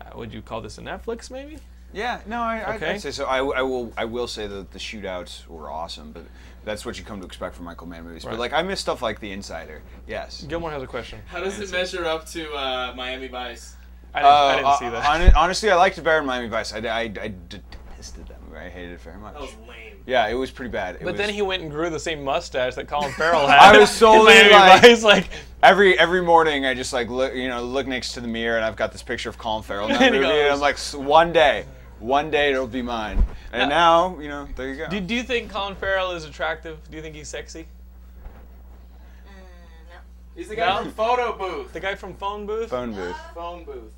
uh, 0.00 0.16
would 0.16 0.32
you 0.32 0.42
call 0.42 0.60
this 0.60 0.78
a 0.78 0.80
Netflix 0.80 1.30
maybe? 1.30 1.58
Yeah, 1.92 2.20
no, 2.24 2.40
I, 2.40 2.58
I, 2.58 2.74
Okay. 2.76 2.90
I'd 2.92 3.00
say 3.00 3.10
so. 3.10 3.24
I, 3.24 3.38
I 3.38 3.62
will, 3.62 3.92
I 3.96 4.04
will 4.04 4.28
say 4.28 4.46
that 4.46 4.70
the 4.70 4.78
shootouts 4.78 5.48
were 5.48 5.68
awesome, 5.68 6.12
but 6.12 6.24
that's 6.64 6.86
what 6.86 6.96
you 6.96 7.04
come 7.04 7.18
to 7.18 7.26
expect 7.26 7.56
from 7.56 7.64
Michael 7.64 7.88
Mann 7.88 8.04
movies. 8.04 8.24
Right. 8.24 8.30
But 8.30 8.38
like, 8.38 8.52
I 8.52 8.62
miss 8.62 8.78
stuff 8.78 9.02
like 9.02 9.18
The 9.18 9.32
Insider. 9.32 9.82
Yes. 10.06 10.42
Gilmore 10.42 10.70
has 10.70 10.84
a 10.84 10.86
question. 10.86 11.18
How 11.26 11.40
does 11.40 11.58
it 11.58 11.72
measure 11.72 12.04
up 12.04 12.26
to 12.26 12.52
uh, 12.52 12.92
Miami 12.96 13.26
Vice? 13.26 13.74
I 14.14 14.18
didn't, 14.20 14.32
I 14.32 14.36
Uh, 14.36 14.56
didn't 14.56 14.78
see 14.78 14.86
uh, 14.86 14.90
that. 14.90 15.02
hon- 15.04 15.32
honestly, 15.36 15.70
I 15.70 15.76
liked 15.76 15.98
it 15.98 16.02
better 16.02 16.18
in 16.18 16.26
Miami 16.26 16.48
Vice. 16.48 16.72
I, 16.72 16.78
I, 16.78 17.00
I 17.02 17.32
detested 17.48 18.26
that 18.28 18.42
movie. 18.46 18.58
I 18.58 18.68
hated 18.68 18.92
it 18.92 19.00
very 19.00 19.18
much. 19.18 19.34
That 19.34 19.42
was 19.42 19.54
lame. 19.68 20.02
Yeah, 20.06 20.26
it 20.28 20.34
was 20.34 20.50
pretty 20.50 20.70
bad. 20.70 20.96
It 20.96 21.02
But 21.04 21.12
was, 21.12 21.18
then 21.18 21.28
he 21.32 21.42
went 21.42 21.62
and 21.62 21.70
grew 21.70 21.90
the 21.90 22.00
same 22.00 22.24
mustache 22.24 22.74
that 22.74 22.88
Colin 22.88 23.12
Farrell 23.16 23.46
had. 23.46 23.58
I 23.58 23.78
was 23.78 23.90
solely 23.90 24.32
in 24.38 24.50
Miami 24.50 24.54
like- 24.70 24.82
Vice, 24.82 25.02
like 25.14 25.28
every 25.62 25.96
every 25.98 26.22
morning 26.22 26.64
I 26.66 26.74
just 26.74 26.92
like 26.92 27.08
look, 27.08 27.34
you 27.34 27.48
know, 27.48 27.62
look 27.62 27.86
next 27.86 28.12
to 28.14 28.20
the 28.20 28.26
mirror 28.28 28.56
and 28.56 28.64
I've 28.64 28.76
got 28.76 28.92
this 28.92 29.02
picture 29.02 29.28
of 29.28 29.38
Colin 29.38 29.62
Farrell 29.62 29.86
in 29.86 29.92
that 29.92 30.02
And 30.02 30.14
he 30.14 30.20
movie, 30.20 30.32
and 30.32 30.48
goes- 30.48 30.54
I'm 30.54 30.60
like, 30.60 31.06
one 31.08 31.32
day, 31.32 31.66
one 32.00 32.30
day 32.30 32.50
it'll 32.52 32.66
be 32.66 32.82
mine. 32.82 33.24
And 33.52 33.68
now, 33.68 34.18
you 34.18 34.28
know, 34.28 34.48
there 34.56 34.68
you 34.68 34.76
go. 34.76 34.88
Do, 34.88 35.00
do 35.00 35.14
you 35.14 35.22
think 35.22 35.50
Colin 35.50 35.74
Farrell 35.76 36.12
is 36.12 36.24
attractive? 36.24 36.78
Do 36.90 36.96
you 36.96 37.02
think 37.02 37.14
he's 37.14 37.28
sexy? 37.28 37.66
Uh, 39.26 39.30
no. 39.90 39.98
He's 40.34 40.48
the 40.48 40.56
guy 40.56 40.68
No? 40.76 40.82
from 40.82 40.92
Photo 40.92 41.36
Booth. 41.36 41.72
The 41.72 41.80
guy 41.80 41.94
from 41.94 42.14
Phone 42.14 42.46
Booth? 42.46 42.70
Phone 42.70 42.92
booth. 42.94 43.16
Phone 43.34 43.64
Booth. 43.64 43.92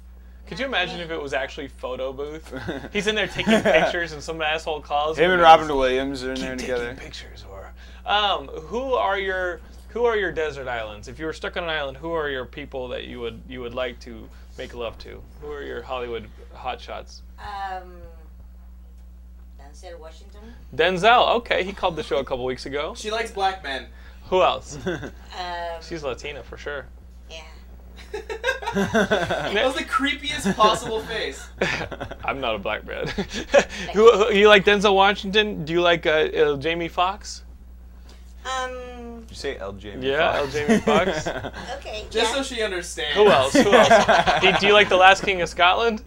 Could 0.52 0.60
you 0.60 0.66
imagine 0.66 1.00
if 1.00 1.10
it 1.10 1.18
was 1.18 1.32
actually 1.32 1.68
Photo 1.68 2.12
Booth? 2.12 2.52
He's 2.92 3.06
in 3.06 3.14
there 3.14 3.26
taking 3.26 3.58
pictures 3.62 4.12
and 4.12 4.22
some 4.22 4.42
asshole 4.42 4.82
calls 4.82 5.16
Him 5.16 5.24
him 5.24 5.30
and 5.30 5.40
goes, 5.40 5.44
Robin 5.44 5.74
Williams 5.74 6.22
are 6.24 6.34
in 6.34 6.40
there 6.42 6.56
together. 6.56 6.94
pictures, 6.94 7.46
or 7.50 7.72
um, 8.04 8.48
who 8.48 8.92
are 8.92 9.18
your 9.18 9.62
who 9.88 10.04
are 10.04 10.14
your 10.14 10.30
desert 10.30 10.68
islands? 10.68 11.08
If 11.08 11.18
you 11.18 11.24
were 11.24 11.32
stuck 11.32 11.56
on 11.56 11.64
an 11.64 11.70
island, 11.70 11.96
who 11.96 12.12
are 12.12 12.28
your 12.28 12.44
people 12.44 12.88
that 12.88 13.04
you 13.04 13.18
would 13.20 13.40
you 13.48 13.62
would 13.62 13.72
like 13.72 13.98
to 14.00 14.28
make 14.58 14.74
love 14.74 14.98
to? 14.98 15.22
Who 15.40 15.50
are 15.50 15.62
your 15.62 15.80
Hollywood 15.80 16.28
hotshots? 16.54 17.22
Um, 17.38 17.94
Denzel 19.58 19.98
Washington. 19.98 20.52
Denzel. 20.76 21.36
Okay, 21.36 21.64
he 21.64 21.72
called 21.72 21.96
the 21.96 22.02
show 22.02 22.18
a 22.18 22.24
couple 22.24 22.44
weeks 22.44 22.66
ago. 22.66 22.92
She 22.94 23.10
likes 23.10 23.30
black 23.30 23.62
men. 23.62 23.86
Who 24.28 24.42
else? 24.42 24.78
Um, 24.86 25.80
She's 25.80 26.02
Latina 26.02 26.42
for 26.42 26.58
sure. 26.58 26.84
Yeah. 28.12 28.20
that 29.52 29.64
was 29.66 29.74
the 29.74 29.84
creepiest 29.84 30.54
possible 30.56 31.00
face. 31.00 31.46
I'm 32.24 32.40
not 32.40 32.54
a 32.54 32.58
black 32.58 32.86
man. 32.86 33.06
who, 33.92 34.10
who, 34.12 34.32
you 34.32 34.48
like 34.48 34.64
Denzel 34.64 34.94
Washington? 34.94 35.64
Do 35.64 35.72
you 35.72 35.82
like 35.82 36.06
uh, 36.06 36.10
uh, 36.10 36.56
Jamie 36.56 36.88
Foxx? 36.88 37.42
Um, 38.44 39.20
Did 39.20 39.30
you 39.30 39.36
say 39.36 39.56
LJ? 39.56 40.02
Yeah, 40.02 40.36
L. 40.36 40.48
Jamie 40.48 40.78
Foxx. 40.78 41.26
okay. 41.76 42.06
Just 42.10 42.34
yeah. 42.34 42.34
so 42.34 42.42
she 42.42 42.62
understands. 42.62 43.14
Who 43.14 43.28
else? 43.28 43.52
Who 43.52 43.72
else? 43.72 44.40
do, 44.40 44.52
do 44.58 44.66
you 44.66 44.72
like 44.72 44.88
the 44.88 44.96
Last 44.96 45.22
King 45.22 45.42
of 45.42 45.48
Scotland? 45.48 46.02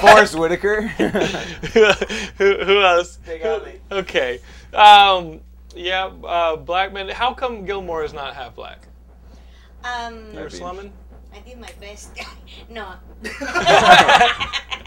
Forest 0.00 0.36
Whitaker. 0.38 0.82
who, 0.82 1.84
who, 2.38 2.64
who 2.64 2.82
else? 2.82 3.18
Big 3.26 3.42
Who- 3.42 3.48
Ollie. 3.48 3.80
okay. 3.90 4.40
Um, 4.72 5.40
yeah, 5.74 6.06
uh, 6.24 6.56
black 6.56 6.92
men. 6.92 7.08
How 7.08 7.34
come 7.34 7.64
Gilmore 7.64 8.04
is 8.04 8.12
not 8.12 8.34
half 8.34 8.54
black? 8.54 8.86
Um, 9.86 10.32
You're 10.32 10.50
slumming? 10.50 10.92
I 11.34 11.40
did 11.40 11.58
my 11.58 11.70
best. 11.80 12.10
no. 12.70 12.94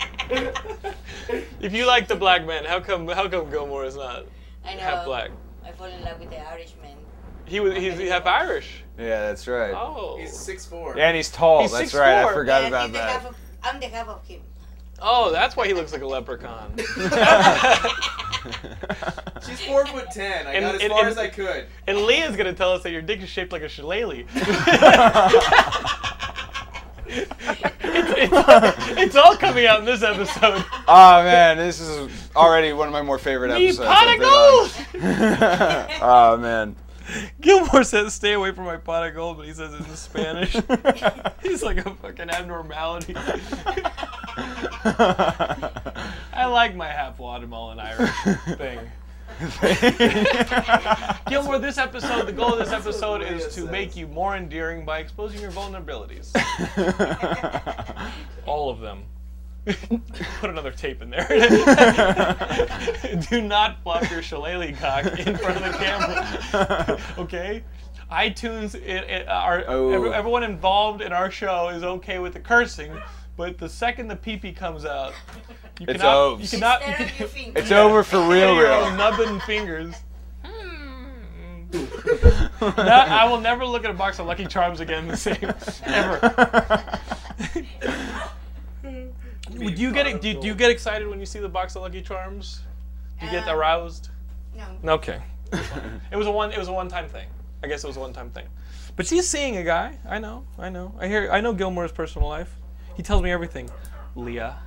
If 1.60 1.74
you 1.74 1.86
like 1.86 2.08
the 2.08 2.16
black 2.16 2.46
man, 2.46 2.66
how 2.66 2.80
come 2.80 3.08
how 3.08 3.28
come 3.28 3.50
Gilmore 3.50 3.86
is 3.86 3.96
not 3.96 4.26
I 4.66 4.76
know. 4.76 4.82
half 4.82 5.06
black? 5.06 5.32
I 5.66 5.72
fall 5.72 5.88
in 5.88 6.02
love 6.04 6.20
with 6.20 6.30
the 6.30 6.40
Irishman. 6.40 6.96
He 7.46 7.60
was 7.60 7.76
he's 7.76 7.98
half 8.10 8.26
Irish. 8.26 8.84
yeah, 8.98 9.28
that's 9.28 9.48
right. 9.48 9.74
Oh. 9.76 10.18
He's 10.20 10.38
six 10.38 10.66
four. 10.66 10.96
Yeah, 10.96 11.08
and 11.08 11.18
he's 11.18 11.32
tall. 11.32 11.64
He's 11.64 11.72
that's 11.72 11.94
6'4". 11.94 12.00
right. 12.00 12.24
I 12.26 12.34
forgot 12.34 12.62
Yeah, 12.64 12.68
about 12.70 12.84
he's 12.84 12.92
the 12.94 12.98
that. 13.00 13.26
of, 13.26 13.38
I'm 13.64 13.80
the 13.80 13.88
half 13.88 14.08
of 14.08 14.26
him. 14.26 14.42
Oh, 15.02 15.32
that's 15.32 15.56
why 15.56 15.68
he 15.68 15.74
looks 15.74 15.94
like 15.94 16.02
a 16.02 16.08
leprechaun. 16.08 16.74
She's 19.48 19.62
four 19.62 19.86
foot 19.86 20.12
ten. 20.12 20.48
I 20.48 20.54
And- 20.54 20.66
got 20.66 20.76
as 20.76 20.82
and- 20.82 20.92
far 20.92 21.00
and- 21.02 21.10
as 21.10 21.18
I 21.18 21.28
could. 21.30 21.66
And 21.88 21.98
Leah's 22.00 22.36
gonna 22.36 22.54
tell 22.54 22.72
us 22.74 22.84
that 22.84 22.92
your 22.92 23.02
dick 23.02 23.22
is 23.22 23.30
shaped 23.30 23.52
like 23.52 23.62
a 23.64 23.70
shillelagh. 23.70 24.26
it's, 27.12 27.32
it's, 27.82 28.98
it's 29.00 29.16
all 29.16 29.36
coming 29.36 29.66
out 29.66 29.80
in 29.80 29.86
this 29.86 30.04
episode. 30.04 30.64
Oh 30.88 31.24
man, 31.24 31.58
this 31.58 31.80
is 31.80 32.30
already 32.36 32.74
one 32.74 32.88
of 32.88 32.94
my 32.94 33.02
more 33.02 33.18
favorite 33.18 33.50
Me 33.54 33.68
episodes. 33.68 33.88
pot 33.88 34.08
I've 34.08 34.22
of 34.22 34.92
been 34.94 35.02
gold! 35.02 36.00
oh 36.02 36.38
man. 36.38 36.76
Gilmore 37.42 37.84
says, 37.84 38.14
"Stay 38.14 38.34
away 38.34 38.52
from 38.52 38.66
my 38.66 38.78
pot 38.78 39.08
of 39.08 39.14
gold," 39.14 39.38
but 39.38 39.46
he 39.48 39.54
says 39.54 39.74
it 39.74 39.80
in 39.80 39.96
Spanish. 39.96 40.54
He's 41.44 41.64
like 41.64 41.78
a 41.78 41.96
fucking 41.96 42.30
abnormality. 42.30 43.14
I 46.34 46.46
like 46.46 46.76
my 46.76 46.88
half 46.88 47.18
Guatemalan 47.18 47.80
Irish 47.80 48.12
thing. 48.58 48.80
Gilmore, 51.30 51.60
this 51.60 51.78
episode, 51.78 52.26
the 52.26 52.34
goal 52.34 52.54
of 52.54 52.60
this 52.60 52.72
episode 52.72 53.22
is 53.22 53.54
to 53.56 53.66
make 53.68 53.96
you 53.96 54.08
more 54.08 54.36
endearing 54.36 54.84
by 54.86 55.00
exposing 55.00 55.40
your 55.42 55.52
vulnerabilities. 55.52 56.32
All 58.46 58.70
of 58.70 58.80
them. 58.80 59.04
Put 60.40 60.50
another 60.50 60.72
tape 60.72 61.02
in 61.02 61.10
there. 61.10 61.28
Do 63.30 63.42
not 63.42 63.82
flop 63.84 64.10
your 64.10 64.22
shillelagh 64.22 64.74
cock 64.78 65.06
in 65.20 65.38
front 65.38 65.58
of 65.58 65.64
the 65.64 65.78
camera. 65.78 67.00
okay? 67.18 67.64
iTunes, 68.12 68.74
it, 68.74 68.82
it, 69.10 69.28
uh, 69.28 69.32
our, 69.34 69.64
Oh. 69.68 69.92
every- 69.92 70.12
everyone 70.14 70.44
involved 70.44 71.02
in 71.02 71.14
our 71.14 71.30
show 71.30 71.70
is 71.70 71.84
okay 71.84 72.18
with 72.18 72.34
the 72.34 72.40
cursing, 72.40 72.92
but 73.38 73.58
the 73.60 73.70
second 73.70 74.08
the 74.08 74.16
pee 74.16 74.38
pee 74.38 74.52
comes 74.52 74.84
out, 74.84 75.14
you 75.80 75.86
It's 75.88 76.02
cannot, 76.02 76.16
ovs. 76.40 76.42
you 76.42 76.48
cannot, 76.50 76.88
you 76.88 76.94
can, 76.96 77.10
your 77.20 77.28
finger. 77.28 77.60
It's 77.60 77.72
over 77.72 78.04
for 78.04 78.18
real, 78.28 78.56
your 78.56 78.64
real. 78.64 78.74
own 78.86 78.98
nubbin 78.98 79.40
fingers. 79.42 79.94
That- 81.72 83.10
I 83.12 83.26
will 83.30 83.40
never 83.40 83.64
look 83.64 83.86
at 83.86 83.92
a 83.92 83.94
box 83.94 84.18
of 84.18 84.26
Lucky 84.26 84.48
Charms 84.48 84.80
again 84.80 85.08
the 85.08 85.16
same 85.16 85.54
ever. 85.86 87.00
Would 89.58 89.80
you 89.80 89.92
get 89.92 90.22
do, 90.22 90.40
do 90.40 90.48
you 90.48 90.56
get 90.56 90.72
excited 90.72 91.08
when 91.08 91.20
you 91.20 91.26
see 91.26 91.40
the 91.40 91.50
box 91.50 91.76
of 91.76 91.82
Lucky 91.82 92.02
Charms? 92.02 92.62
Do 93.20 93.26
you 93.26 93.32
get 93.32 93.48
Uh, 93.48 93.56
aroused? 93.56 94.10
No. 94.84 94.94
Okay. 94.94 95.22
it 96.12 96.16
was 96.16 96.28
a 96.28 96.32
one. 96.32 96.52
It 96.52 96.58
was 96.60 96.68
a 96.68 96.74
one-time 96.74 97.08
thing. 97.10 97.28
I 97.64 97.68
guess 97.68 97.84
it 97.84 97.88
was 97.88 97.98
a 97.98 98.00
one-time 98.00 98.30
thing. 98.30 98.46
But 98.96 99.08
she's 99.08 99.28
seeing 99.28 99.58
a 99.58 99.64
guy. 99.64 99.98
I 100.08 100.20
know. 100.20 100.46
I 100.58 100.70
know. 100.70 100.94
I 101.00 101.08
hear. 101.08 101.30
I 101.32 101.42
know 101.42 101.54
Gilmore's 101.54 101.92
personal 101.92 102.28
life. 102.28 102.56
He 102.96 103.04
tells 103.04 103.22
me 103.22 103.32
everything. 103.32 103.70
Leah. 104.16 104.58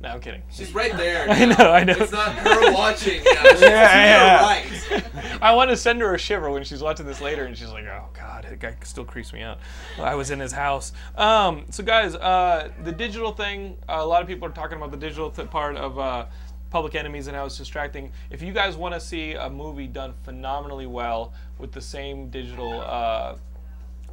No, 0.00 0.10
I'm 0.10 0.20
kidding. 0.20 0.42
She's 0.50 0.72
right 0.74 0.96
there. 0.96 1.26
I 1.30 1.44
know. 1.44 1.72
I 1.72 1.82
know. 1.82 1.94
It's 1.98 2.12
not 2.12 2.32
her 2.36 2.72
watching. 2.72 3.22
Now. 3.24 3.42
She's 3.50 3.60
Yeah, 3.62 4.04
yeah. 4.04 4.42
right. 4.42 5.04
I 5.42 5.54
want 5.54 5.70
to 5.70 5.76
send 5.76 6.00
her 6.00 6.14
a 6.14 6.18
shiver 6.18 6.50
when 6.50 6.62
she's 6.64 6.80
watching 6.82 7.04
this 7.06 7.20
later, 7.20 7.44
and 7.44 7.56
she's 7.56 7.68
like, 7.70 7.84
"Oh 7.84 8.08
God, 8.12 8.44
that 8.48 8.58
guy 8.60 8.76
still 8.84 9.04
creeps 9.04 9.32
me 9.32 9.42
out." 9.42 9.58
I 10.00 10.14
was 10.14 10.30
in 10.30 10.38
his 10.40 10.52
house. 10.52 10.92
Um, 11.16 11.64
so, 11.70 11.82
guys, 11.82 12.14
uh, 12.14 12.70
the 12.84 12.92
digital 12.92 13.32
thing. 13.32 13.76
a 13.88 14.04
lot 14.06 14.22
of 14.22 14.28
people 14.28 14.46
are 14.46 14.52
talking 14.52 14.76
about 14.78 14.90
the 14.92 14.96
digital 14.96 15.30
th- 15.30 15.50
part 15.50 15.76
of 15.76 15.98
uh, 15.98 16.26
Public 16.70 16.94
Enemies 16.94 17.26
and 17.26 17.36
how 17.36 17.46
it's 17.46 17.58
distracting. 17.58 18.12
If 18.30 18.40
you 18.40 18.52
guys 18.52 18.76
want 18.76 18.94
to 18.94 19.00
see 19.00 19.32
a 19.34 19.50
movie 19.50 19.86
done 19.88 20.14
phenomenally 20.22 20.86
well 20.86 21.32
with 21.58 21.72
the 21.72 21.80
same 21.80 22.30
digital 22.30 22.80
uh, 22.80 23.36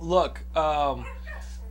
Look, 0.01 0.41
um, 0.57 1.05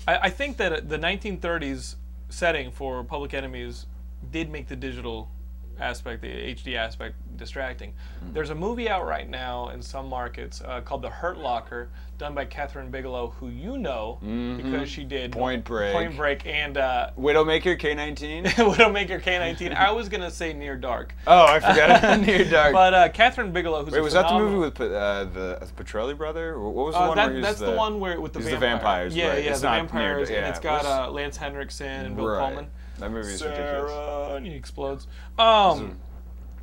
I, 0.08 0.16
I 0.22 0.30
think 0.30 0.56
that 0.58 0.88
the 0.88 0.98
1930s 0.98 1.96
setting 2.30 2.70
for 2.70 3.04
Public 3.04 3.34
Enemies 3.34 3.86
did 4.34 4.50
make 4.50 4.66
the 4.66 4.74
digital 4.74 5.30
aspect, 5.78 6.20
the 6.22 6.28
HD 6.28 6.74
aspect, 6.76 7.14
distracting. 7.36 7.94
Hmm. 8.20 8.32
There's 8.32 8.50
a 8.50 8.54
movie 8.54 8.88
out 8.88 9.06
right 9.06 9.28
now 9.30 9.68
in 9.68 9.80
some 9.80 10.08
markets 10.08 10.60
uh, 10.60 10.80
called 10.80 11.02
The 11.02 11.08
Hurt 11.10 11.38
Locker, 11.38 11.88
done 12.18 12.34
by 12.34 12.44
Kathryn 12.46 12.90
Bigelow, 12.90 13.34
who 13.38 13.48
you 13.48 13.78
know 13.78 14.18
because 14.56 14.88
she 14.88 15.04
did 15.04 15.30
Mm-hmm. 15.30 15.38
Point 15.40 15.64
Break. 15.64 15.92
Point 15.92 16.16
Break, 16.16 16.46
and 16.46 16.76
uh, 16.78 17.10
Widowmaker 17.18 17.78
K19. 17.78 18.44
Widowmaker 18.74 19.22
K19. 19.22 19.72
I 19.76 19.92
was 19.92 20.08
gonna 20.08 20.30
say 20.32 20.52
Near 20.52 20.76
Dark, 20.76 21.14
oh, 21.28 21.44
I 21.46 21.60
forgot. 21.60 22.20
Near 22.26 22.44
Dark. 22.44 22.72
but 22.72 22.92
uh, 22.94 23.08
Kathryn 23.10 23.52
Bigelow, 23.52 23.84
who's 23.84 23.94
Wait, 23.94 24.00
was 24.02 24.14
that 24.14 24.28
the 24.28 24.36
movie 24.38 24.56
with 24.58 24.80
uh, 24.80 25.24
the 25.26 25.68
Petrelli 25.76 26.16
brother? 26.16 26.58
What 26.58 26.74
was 26.86 26.94
the 26.94 27.00
Uh, 27.00 27.06
one 27.08 27.16
that, 27.18 27.32
where 27.32 27.40
that's 27.40 27.60
the, 27.60 27.70
one 27.72 28.00
where 28.00 28.20
with 28.20 28.32
the, 28.32 28.40
he's 28.40 28.50
the 28.50 28.56
vampires, 28.58 29.14
Yeah, 29.14 29.28
right. 29.28 29.44
yeah, 29.44 29.50
It's 29.52 29.60
the 29.60 29.68
not 29.68 29.76
vampires, 29.78 30.28
near- 30.28 30.38
and 30.38 30.46
yeah, 30.46 30.50
it's 30.50 30.60
got 30.60 30.84
uh, 30.84 31.10
Lance 31.12 31.36
Henriksen 31.36 31.86
and 32.06 32.16
Bill 32.16 32.26
Right. 32.28 32.38
Pullman. 32.48 32.70
That 32.98 33.10
movie 33.10 33.32
is 33.32 33.42
ridiculous. 33.42 33.90
Sarah, 33.90 34.34
and 34.36 34.46
he 34.46 34.54
explodes. 34.54 35.06
Um, 35.38 35.98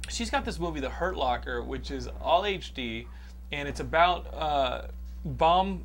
she's 0.09 0.29
got 0.29 0.45
this 0.45 0.59
movie, 0.59 0.79
The 0.79 0.89
Hurt 0.89 1.17
Locker, 1.17 1.61
which 1.61 1.91
is 1.91 2.07
all 2.21 2.43
HD, 2.43 3.05
and 3.51 3.67
it's 3.67 3.79
about 3.79 4.33
uh, 4.33 4.87
bomb 5.25 5.83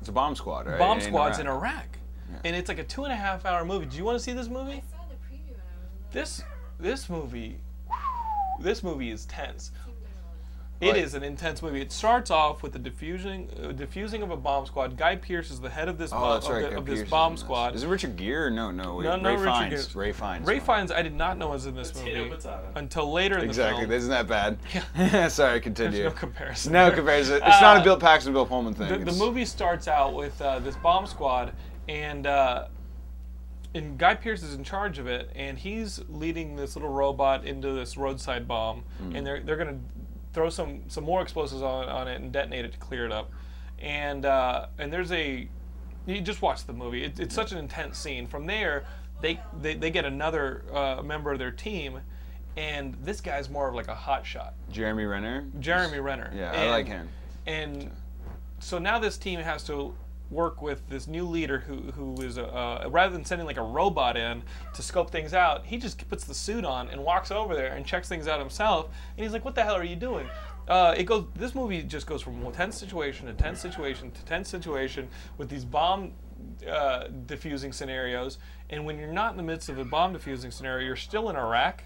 It's 0.00 0.08
a 0.08 0.12
bomb 0.12 0.34
squad, 0.34 0.66
right? 0.66 0.78
bomb 0.78 0.98
In 0.98 1.04
squads 1.04 1.38
in 1.38 1.46
Iraq. 1.46 1.62
Iraq, 1.62 1.98
and 2.44 2.56
it's 2.56 2.68
like 2.68 2.78
a 2.78 2.84
two 2.84 3.04
and 3.04 3.12
a 3.12 3.16
half 3.16 3.44
hour 3.44 3.64
movie. 3.64 3.86
Do 3.86 3.96
you 3.96 4.04
want 4.04 4.16
to 4.18 4.24
see 4.24 4.32
this 4.32 4.48
movie? 4.48 4.72
I 4.72 4.96
saw 4.96 5.04
the 5.08 5.14
preview 5.16 5.50
when 5.50 5.60
I 5.60 5.78
was 5.78 6.12
This 6.12 6.42
this 6.80 7.10
movie, 7.10 7.58
this 8.60 8.82
movie 8.82 9.10
is 9.10 9.26
tense. 9.26 9.72
It 10.82 10.88
Right. 10.94 10.96
is 10.96 11.14
an 11.14 11.22
intense 11.22 11.62
movie. 11.62 11.80
It 11.80 11.92
starts 11.92 12.28
off 12.28 12.60
with 12.64 12.72
the 12.72 12.78
diffusing 12.80 13.48
uh, 13.62 13.68
diffusing 13.70 14.20
of 14.22 14.32
a 14.32 14.36
bomb 14.36 14.66
squad. 14.66 14.96
Guy 14.96 15.14
Pearce 15.14 15.48
is 15.52 15.60
the 15.60 15.70
head 15.70 15.88
of 15.88 15.96
this 15.96 16.12
Oh, 16.12 16.16
bomb, 16.18 16.32
that's 16.34 16.46
of, 16.48 16.52
right. 16.54 16.70
the- 16.70 16.76
of 16.76 16.84
this 16.86 17.08
bomb 17.08 17.34
this. 17.34 17.40
squad. 17.42 17.76
Is 17.76 17.84
it 17.84 17.88
Richard 17.88 18.16
Gere? 18.16 18.50
No, 18.50 18.72
no. 18.72 18.96
Wait, 18.96 19.04
No, 19.04 19.14
no, 19.14 19.28
Ray 19.30 19.36
Richard 19.36 19.68
Fiennes. 19.70 19.86
Gere. 19.86 20.00
Ray 20.06 20.12
Fiennes. 20.12 20.44
Ray 20.48 20.58
Fiennes, 20.58 20.90
I 20.90 21.02
did 21.02 21.14
not 21.14 21.38
know 21.38 21.50
was 21.50 21.66
in 21.66 21.76
this 21.76 21.92
Potato, 21.92 22.18
movie 22.24 22.30
potato. 22.30 22.72
until 22.74 23.12
later 23.12 23.38
in 23.38 23.44
Exactly. 23.44 23.86
the 23.86 23.92
film. 23.92 23.92
Exactly. 23.92 23.96
Isn't 23.96 24.10
that 24.10 24.28
bad? 24.28 24.58
Yeah. 25.14 25.28
Sorry, 25.28 25.60
continue. 25.60 26.02
There's 26.02 26.02
continue. 26.02 26.04
no 26.04 26.10
comparison. 26.10 26.72
No 26.72 26.86
there. 26.86 26.96
comparison. 26.96 27.36
It's 27.36 27.60
not 27.60 27.76
a 27.76 27.80
Uh, 27.80 27.84
Bill 27.84 27.96
Paxton, 27.98 28.32
Bill 28.32 28.44
Pullman 28.46 28.74
thing. 28.74 28.88
The, 29.04 29.12
the 29.12 29.18
movie 29.18 29.44
starts 29.44 29.86
out 29.86 30.14
with 30.14 30.42
uh, 30.42 30.58
this 30.58 30.74
bomb 30.76 31.06
squad, 31.06 31.52
and 31.88 32.26
uh, 32.26 32.66
and 33.74 33.96
Guy 33.98 34.14
Pearce 34.16 34.42
is 34.42 34.54
in 34.54 34.64
charge 34.64 34.98
of 34.98 35.06
it, 35.06 35.30
and 35.34 35.56
he's 35.56 36.00
leading 36.08 36.56
this 36.56 36.76
little 36.76 36.90
robot 36.90 37.44
into 37.46 37.72
this 37.72 37.96
roadside 37.96 38.46
bomb, 38.48 38.82
Hmm. 38.98 39.16
and 39.16 39.26
they're 39.26 39.40
they're 39.40 39.56
gonna 39.56 39.78
throw 40.32 40.50
some 40.50 40.82
some 40.88 41.04
more 41.04 41.22
explosives 41.22 41.62
on, 41.62 41.88
on 41.88 42.08
it 42.08 42.20
and 42.20 42.32
detonate 42.32 42.64
it 42.64 42.72
to 42.72 42.78
clear 42.78 43.04
it 43.06 43.12
up, 43.12 43.30
and 43.78 44.24
uh, 44.24 44.66
and 44.78 44.92
there's 44.92 45.12
a 45.12 45.48
you 46.06 46.20
just 46.20 46.42
watch 46.42 46.64
the 46.66 46.72
movie. 46.72 47.04
It, 47.04 47.20
it's 47.20 47.34
such 47.34 47.52
an 47.52 47.58
intense 47.58 47.98
scene. 47.98 48.26
From 48.26 48.46
there, 48.46 48.84
they 49.20 49.40
they, 49.60 49.74
they 49.74 49.90
get 49.90 50.04
another 50.04 50.64
uh, 50.72 51.02
member 51.02 51.32
of 51.32 51.38
their 51.38 51.50
team, 51.50 52.00
and 52.56 52.96
this 53.02 53.20
guy's 53.20 53.48
more 53.48 53.68
of 53.68 53.74
like 53.74 53.88
a 53.88 53.94
hot 53.94 54.26
shot. 54.26 54.54
Jeremy 54.70 55.04
Renner. 55.04 55.46
Jeremy 55.60 56.00
Renner. 56.00 56.32
Yeah, 56.34 56.52
I 56.52 56.70
like 56.70 56.86
him. 56.86 57.08
And 57.46 57.90
so 58.60 58.78
now 58.78 58.98
this 58.98 59.18
team 59.18 59.40
has 59.40 59.64
to 59.64 59.94
work 60.32 60.62
with 60.62 60.88
this 60.88 61.06
new 61.06 61.24
leader 61.26 61.58
who 61.60 61.76
who 61.92 62.20
is 62.22 62.38
a, 62.38 62.46
uh, 62.46 62.88
rather 62.90 63.12
than 63.12 63.24
sending 63.24 63.46
like 63.46 63.58
a 63.58 63.62
robot 63.62 64.16
in 64.16 64.42
to 64.74 64.82
scope 64.82 65.10
things 65.10 65.34
out, 65.34 65.66
he 65.66 65.76
just 65.78 66.08
puts 66.08 66.24
the 66.24 66.34
suit 66.34 66.64
on 66.64 66.88
and 66.88 67.02
walks 67.04 67.30
over 67.30 67.54
there 67.54 67.74
and 67.74 67.84
checks 67.86 68.08
things 68.08 68.26
out 68.26 68.38
himself. 68.40 68.88
And 69.16 69.24
he's 69.24 69.32
like, 69.32 69.44
"What 69.44 69.54
the 69.54 69.62
hell 69.62 69.76
are 69.76 69.84
you 69.84 69.96
doing?" 69.96 70.26
Uh, 70.68 70.94
it 70.96 71.04
goes. 71.04 71.26
This 71.34 71.54
movie 71.54 71.82
just 71.82 72.06
goes 72.06 72.22
from 72.22 72.50
tense 72.52 72.76
situation 72.76 73.26
to 73.26 73.32
tense 73.34 73.60
situation 73.60 74.10
to 74.12 74.24
tense 74.24 74.48
situation 74.48 75.08
with 75.36 75.48
these 75.48 75.64
bomb 75.64 76.12
uh, 76.68 77.08
diffusing 77.26 77.72
scenarios. 77.72 78.38
And 78.70 78.86
when 78.86 78.98
you're 78.98 79.12
not 79.12 79.32
in 79.32 79.36
the 79.36 79.42
midst 79.42 79.68
of 79.68 79.78
a 79.78 79.84
bomb 79.84 80.12
diffusing 80.12 80.50
scenario, 80.50 80.86
you're 80.86 80.96
still 80.96 81.28
in 81.30 81.36
Iraq. 81.36 81.84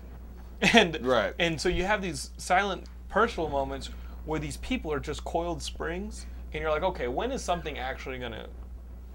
And 0.72 0.98
Right. 1.04 1.34
and 1.38 1.60
so 1.60 1.68
you 1.68 1.84
have 1.84 2.00
these 2.00 2.30
silent 2.38 2.84
personal 3.08 3.50
moments 3.50 3.90
where 4.24 4.40
these 4.40 4.56
people 4.58 4.90
are 4.92 5.00
just 5.00 5.22
coiled 5.24 5.62
springs, 5.62 6.24
and 6.52 6.60
you're 6.62 6.70
like, 6.70 6.82
okay, 6.82 7.08
when 7.08 7.30
is 7.32 7.42
something 7.42 7.78
actually 7.78 8.18
gonna? 8.18 8.46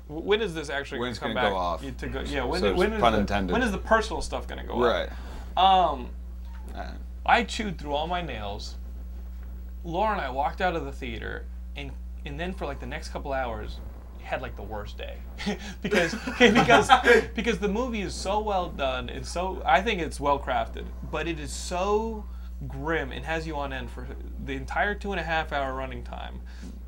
When 0.07 0.41
is 0.41 0.53
this 0.53 0.69
actually 0.69 0.99
When's 0.99 1.19
gonna 1.19 1.33
come 1.33 1.41
back? 1.43 1.51
go 1.51 1.57
off? 1.57 1.81
To 1.97 2.07
go, 2.09 2.19
yeah, 2.21 2.43
when, 2.43 2.59
So 2.59 2.73
when 2.75 2.93
is 2.93 2.99
the, 3.01 3.43
when 3.53 3.61
is 3.63 3.71
the 3.71 3.77
personal 3.77 4.21
stuff 4.21 4.47
gonna 4.47 4.65
go 4.65 4.79
Right. 4.83 5.09
off? 5.55 5.93
Um, 5.97 6.09
Uh, 6.75 6.91
I 7.25 7.43
chewed 7.43 7.77
through 7.77 7.93
all 7.93 8.07
my 8.07 8.21
nails. 8.21 8.75
Laura 9.83 10.11
and 10.13 10.21
I 10.21 10.29
walked 10.29 10.61
out 10.61 10.75
of 10.75 10.85
the 10.85 10.91
theater, 10.91 11.45
and 11.75 11.91
and 12.25 12.39
then 12.39 12.53
for 12.53 12.65
like 12.65 12.79
the 12.79 12.85
next 12.85 13.09
couple 13.09 13.33
hours, 13.33 13.79
had 14.21 14.41
like 14.41 14.55
the 14.55 14.61
worst 14.63 14.97
day 14.97 15.17
because 15.81 16.13
because 16.39 16.89
because 17.33 17.57
the 17.59 17.67
movie 17.67 18.01
is 18.01 18.13
so 18.13 18.39
well 18.39 18.69
done. 18.69 19.09
It's 19.09 19.29
so 19.29 19.61
I 19.65 19.81
think 19.81 20.01
it's 20.01 20.19
well 20.19 20.39
crafted, 20.39 20.85
but 21.11 21.27
it 21.27 21.39
is 21.39 21.51
so 21.51 22.25
grim 22.67 23.11
and 23.11 23.25
has 23.25 23.47
you 23.47 23.55
on 23.55 23.73
end 23.73 23.89
for 23.89 24.07
the 24.45 24.53
entire 24.53 24.93
two 24.93 25.11
and 25.11 25.19
a 25.19 25.23
half 25.23 25.51
hour 25.51 25.73
running 25.73 26.03
time 26.03 26.39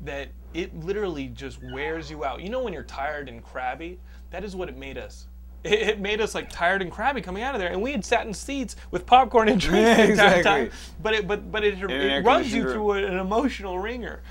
that 0.04 0.28
it 0.52 0.74
literally 0.84 1.28
just 1.28 1.58
wears 1.72 2.10
you 2.10 2.24
out. 2.24 2.40
You 2.40 2.48
know 2.48 2.62
when 2.62 2.72
you're 2.72 2.82
tired 2.84 3.28
and 3.28 3.42
crabby? 3.42 3.98
That 4.30 4.44
is 4.44 4.54
what 4.54 4.68
it 4.68 4.76
made 4.76 4.98
us. 4.98 5.26
It, 5.64 5.72
it 5.80 6.00
made 6.00 6.20
us 6.20 6.34
like 6.34 6.50
tired 6.50 6.82
and 6.82 6.92
crabby 6.92 7.22
coming 7.22 7.42
out 7.42 7.54
of 7.54 7.60
there, 7.60 7.70
and 7.72 7.82
we 7.82 7.92
had 7.92 8.04
sat 8.04 8.26
in 8.26 8.34
seats 8.34 8.76
with 8.90 9.06
popcorn 9.06 9.48
and 9.48 9.60
drinks 9.60 9.88
Yeah, 9.88 9.96
the 9.96 10.10
entire 10.12 10.38
exactly. 10.38 10.68
time. 10.68 10.70
But 11.02 11.14
it 11.14 11.26
but 11.26 11.50
but 11.50 11.64
it, 11.64 11.82
an 11.82 11.90
it 11.90 12.24
runs 12.24 12.52
you 12.52 12.62
through 12.70 12.92
an 12.92 13.18
emotional 13.18 13.78
wringer, 13.78 14.22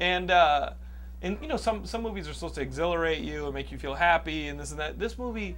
and 0.00 0.30
uh, 0.30 0.70
and 1.22 1.36
you 1.42 1.48
know 1.48 1.56
some 1.58 1.84
some 1.84 2.02
movies 2.02 2.26
are 2.28 2.32
supposed 2.32 2.54
to 2.56 2.62
exhilarate 2.62 3.20
you 3.22 3.44
and 3.44 3.54
make 3.54 3.70
you 3.70 3.78
feel 3.78 3.94
happy 3.94 4.48
and 4.48 4.58
this 4.58 4.70
and 4.70 4.80
that. 4.80 4.98
This 4.98 5.18
movie 5.18 5.56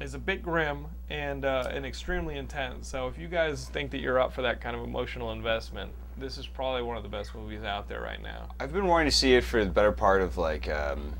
is 0.00 0.14
a 0.14 0.18
bit 0.18 0.42
grim 0.42 0.86
and 1.10 1.44
uh, 1.44 1.68
and 1.72 1.86
extremely 1.86 2.36
intense. 2.36 2.88
So 2.88 3.08
if 3.08 3.18
you 3.18 3.28
guys 3.28 3.68
think 3.68 3.90
that 3.92 4.00
you're 4.00 4.18
up 4.20 4.32
for 4.32 4.42
that 4.42 4.60
kind 4.60 4.74
of 4.76 4.82
emotional 4.82 5.32
investment, 5.32 5.92
this 6.18 6.38
is 6.38 6.46
probably 6.46 6.82
one 6.82 6.96
of 6.96 7.02
the 7.02 7.08
best 7.08 7.34
movies 7.34 7.62
out 7.62 7.88
there 7.88 8.00
right 8.00 8.22
now. 8.22 8.48
I've 8.60 8.72
been 8.72 8.86
wanting 8.86 9.08
to 9.10 9.16
see 9.16 9.34
it 9.34 9.44
for 9.44 9.64
the 9.64 9.70
better 9.70 9.92
part 9.92 10.20
of 10.22 10.36
like, 10.36 10.68
um, 10.68 11.14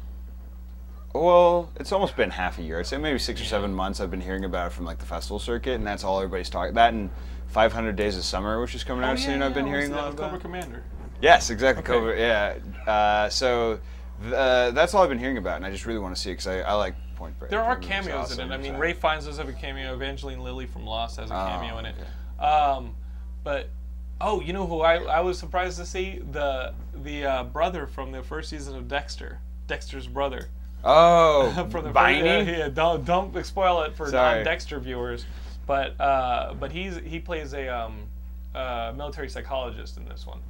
well, 1.14 1.70
it's 1.76 1.92
almost 1.92 2.16
been 2.16 2.30
half 2.30 2.58
a 2.58 2.62
year. 2.62 2.78
I'd 2.78 2.87
say 2.87 2.98
maybe 2.98 3.18
six 3.18 3.40
or 3.40 3.44
seven 3.44 3.72
months. 3.72 4.00
I've 4.00 4.11
been 4.11 4.20
hearing 4.20 4.44
about 4.44 4.68
it 4.68 4.74
from 4.74 4.84
like 4.84 4.98
the 4.98 5.06
festival 5.06 5.38
circuit, 5.38 5.74
and 5.74 5.87
that's 5.87 6.04
all 6.04 6.18
everybody's 6.18 6.50
talking. 6.50 6.74
That 6.74 6.92
and 6.92 7.11
500 7.48 7.96
Days 7.96 8.16
of 8.16 8.24
Summer, 8.24 8.61
which 8.61 8.74
is 8.74 8.84
coming 8.84 9.04
out 9.04 9.16
Oh, 9.16 9.20
yeah, 9.20 9.26
soon. 9.26 9.42
I've 9.42 9.54
been 9.54 9.66
yeah, 9.66 9.72
hearing 9.72 9.92
a 9.92 9.96
lot 9.96 10.12
about. 10.12 10.24
Cobra 10.24 10.38
Commander. 10.38 10.82
Yes, 11.20 11.50
exactly. 11.50 11.82
Okay. 11.82 11.92
Cobra, 11.92 12.18
yeah. 12.18 12.90
Uh, 12.90 13.28
so 13.30 13.80
uh, 14.34 14.70
that's 14.72 14.94
all 14.94 15.02
I've 15.02 15.08
been 15.08 15.18
hearing 15.18 15.38
about, 15.38 15.56
and 15.56 15.64
I 15.66 15.70
just 15.70 15.87
really 15.87 15.98
want 15.98 16.14
to 16.14 16.20
see 16.20 16.30
it 16.30 16.34
because 16.34 16.46
I, 16.48 16.61
I 16.61 16.74
like 16.74 16.94
Point 17.16 17.38
Break. 17.38 17.50
There 17.50 17.62
are 17.64 17.74
cameos 17.76 18.14
awesome, 18.32 18.40
in 18.40 18.52
it. 18.52 18.54
I 18.54 18.58
mean, 18.58 18.74
so- 18.74 18.78
Ray 18.78 18.92
Fiennes 18.92 19.24
does 19.24 19.38
have 19.38 19.48
a 19.48 19.52
cameo. 19.52 19.94
Evangeline 19.94 20.40
Lilly 20.40 20.66
from 20.66 20.84
Lost 20.84 21.16
has 21.18 21.30
a 21.30 21.34
Oh, 21.34 21.46
cameo 21.46 21.78
in 21.78 21.87
it. 21.87 21.94
okay. 21.98 22.44
Um, 22.46 22.94
but 23.42 23.70
oh, 24.20 24.40
you 24.40 24.52
know 24.52 24.66
who 24.66 24.81
I, 24.81 24.96
I 24.96 25.20
was 25.20 25.38
surprised 25.38 25.78
to 25.78 25.87
see 25.87 26.20
the 26.33 26.74
the 27.02 27.24
uh, 27.24 27.44
brother 27.44 27.87
from 27.87 28.12
the 28.12 28.22
first 28.22 28.50
season 28.50 28.76
of 28.76 28.88
Dexter. 28.88 29.38
Dexter's 29.66 30.07
brother. 30.07 30.48
Oh, 30.85 31.68
from 31.70 31.85
the 31.85 31.90
Viney? 31.90 32.20
First, 32.20 32.48
yeah, 32.48 32.57
yeah, 32.59 32.68
don't 32.68 33.04
don't 33.04 33.44
spoil 33.44 33.83
it 33.83 33.96
for 33.96 34.11
non-Dexter 34.11 34.78
viewers. 34.81 35.26
But 35.66 36.00
uh, 36.00 36.54
but 36.54 36.72
he's 36.72 36.96
he 36.96 37.20
plays 37.20 37.52
a 37.52 37.68
um, 37.68 38.04
uh, 38.54 38.92
military 38.96 39.28
psychologist 39.28 39.96
in 39.96 40.09
this 40.09 40.26
one 40.26 40.40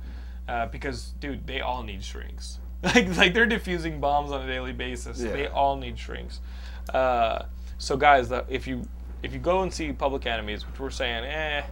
uh, 0.48 0.66
because 0.66 1.12
dude, 1.20 1.46
they 1.46 1.60
all 1.60 1.82
need 1.82 2.02
shrinks. 2.02 2.58
like 2.82 3.16
like 3.16 3.34
they're 3.34 3.46
diffusing 3.46 4.00
bombs 4.00 4.30
on 4.30 4.42
a 4.42 4.46
daily 4.46 4.72
basis. 4.72 5.20
Yeah. 5.20 5.32
They 5.32 5.46
all 5.48 5.76
need 5.76 5.98
shrinks. 5.98 6.40
Uh, 6.92 7.44
so 7.78 7.96
guys, 7.96 8.28
the, 8.28 8.44
if 8.48 8.66
you 8.66 8.86
if 9.22 9.32
you 9.32 9.40
go 9.40 9.62
and 9.62 9.72
see 9.72 9.92
Public 9.92 10.26
Enemies, 10.26 10.66
which 10.66 10.78
we're 10.78 10.90
saying, 10.90 11.24
eh. 11.24 11.64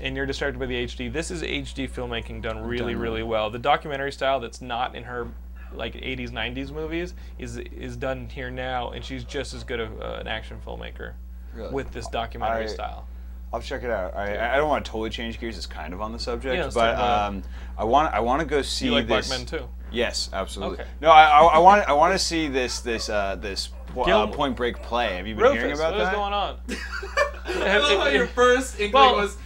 And 0.00 0.16
you're 0.16 0.26
distracted 0.26 0.58
by 0.58 0.66
the 0.66 0.84
HD. 0.86 1.12
This 1.12 1.30
is 1.30 1.42
HD 1.42 1.88
filmmaking 1.88 2.42
done 2.42 2.58
really, 2.64 2.92
Done 2.94 3.02
really 3.02 3.22
well. 3.22 3.50
The 3.50 3.58
documentary 3.58 4.10
style 4.12 4.40
that's 4.40 4.60
not 4.60 4.94
in 4.96 5.04
her 5.04 5.28
like 5.74 5.94
80s, 5.94 6.30
90s 6.30 6.70
movies 6.70 7.14
is 7.38 7.56
is 7.58 7.96
done 7.96 8.28
here 8.28 8.50
now, 8.50 8.90
and 8.90 9.04
she's 9.04 9.24
just 9.24 9.54
as 9.54 9.64
good 9.64 9.80
of 9.80 10.00
uh, 10.00 10.18
an 10.20 10.26
action 10.28 10.58
filmmaker 10.66 11.12
Really? 11.54 11.72
with 11.72 11.92
this 11.92 12.08
documentary 12.08 12.64
I- 12.64 12.68
style. 12.68 13.06
I'll 13.54 13.60
check 13.60 13.82
it 13.82 13.90
out. 13.90 14.16
I, 14.16 14.54
I 14.54 14.56
don't 14.56 14.70
want 14.70 14.82
to 14.82 14.90
totally 14.90 15.10
change 15.10 15.38
gears. 15.38 15.58
It's 15.58 15.66
kind 15.66 15.92
of 15.92 16.00
on 16.00 16.10
the 16.10 16.18
subject, 16.18 16.56
Yeah, 16.56 16.70
but 16.72 16.98
um, 16.98 17.42
I 17.76 17.84
want 17.84 18.12
I 18.14 18.20
want 18.20 18.40
to 18.40 18.46
go 18.46 18.62
see 18.62 18.86
You 18.86 18.92
like 18.92 19.06
this. 19.06 19.28
Black 19.28 19.40
Men 19.40 19.46
too? 19.46 19.68
Yes, 19.90 20.30
absolutely. 20.32 20.78
Okay. 20.80 20.88
No, 21.02 21.10
I, 21.10 21.24
I, 21.24 21.42
I 21.42 21.58
want 21.58 21.86
I 21.86 21.92
want 21.92 22.14
to 22.14 22.18
see 22.18 22.48
this 22.48 22.80
this 22.80 23.10
uh, 23.10 23.36
this 23.36 23.68
po- 23.88 24.04
uh, 24.04 24.26
Point 24.28 24.56
Break 24.56 24.80
play. 24.82 25.16
Have 25.16 25.26
you 25.26 25.34
been 25.34 25.44
Rufus, 25.44 25.58
hearing 25.58 25.74
about 25.74 25.92
what 25.92 26.00
is 26.00 26.08
that? 26.08 26.18
What 26.18 26.58
is 26.70 26.76
going 26.78 27.60
on? 27.60 27.62
I 27.66 27.76
love 27.78 27.98
how 27.98 28.08
your 28.08 28.26
first 28.38 28.80
inkling 28.80 28.92
Well- 29.04 29.16
was 29.16 29.36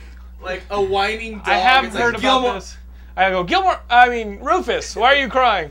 like 0.46 0.62
a 0.70 0.80
whining 0.80 1.38
dog. 1.38 1.48
I 1.48 1.54
have 1.58 1.86
heard 1.86 2.14
like, 2.14 2.22
about 2.22 2.40
Gilmore. 2.40 2.54
this. 2.54 2.76
I 3.16 3.30
go, 3.30 3.44
Gilmore. 3.44 3.80
I 3.90 4.08
mean, 4.08 4.38
Rufus. 4.38 4.96
Why 4.96 5.14
are 5.14 5.20
you 5.20 5.28
crying? 5.28 5.70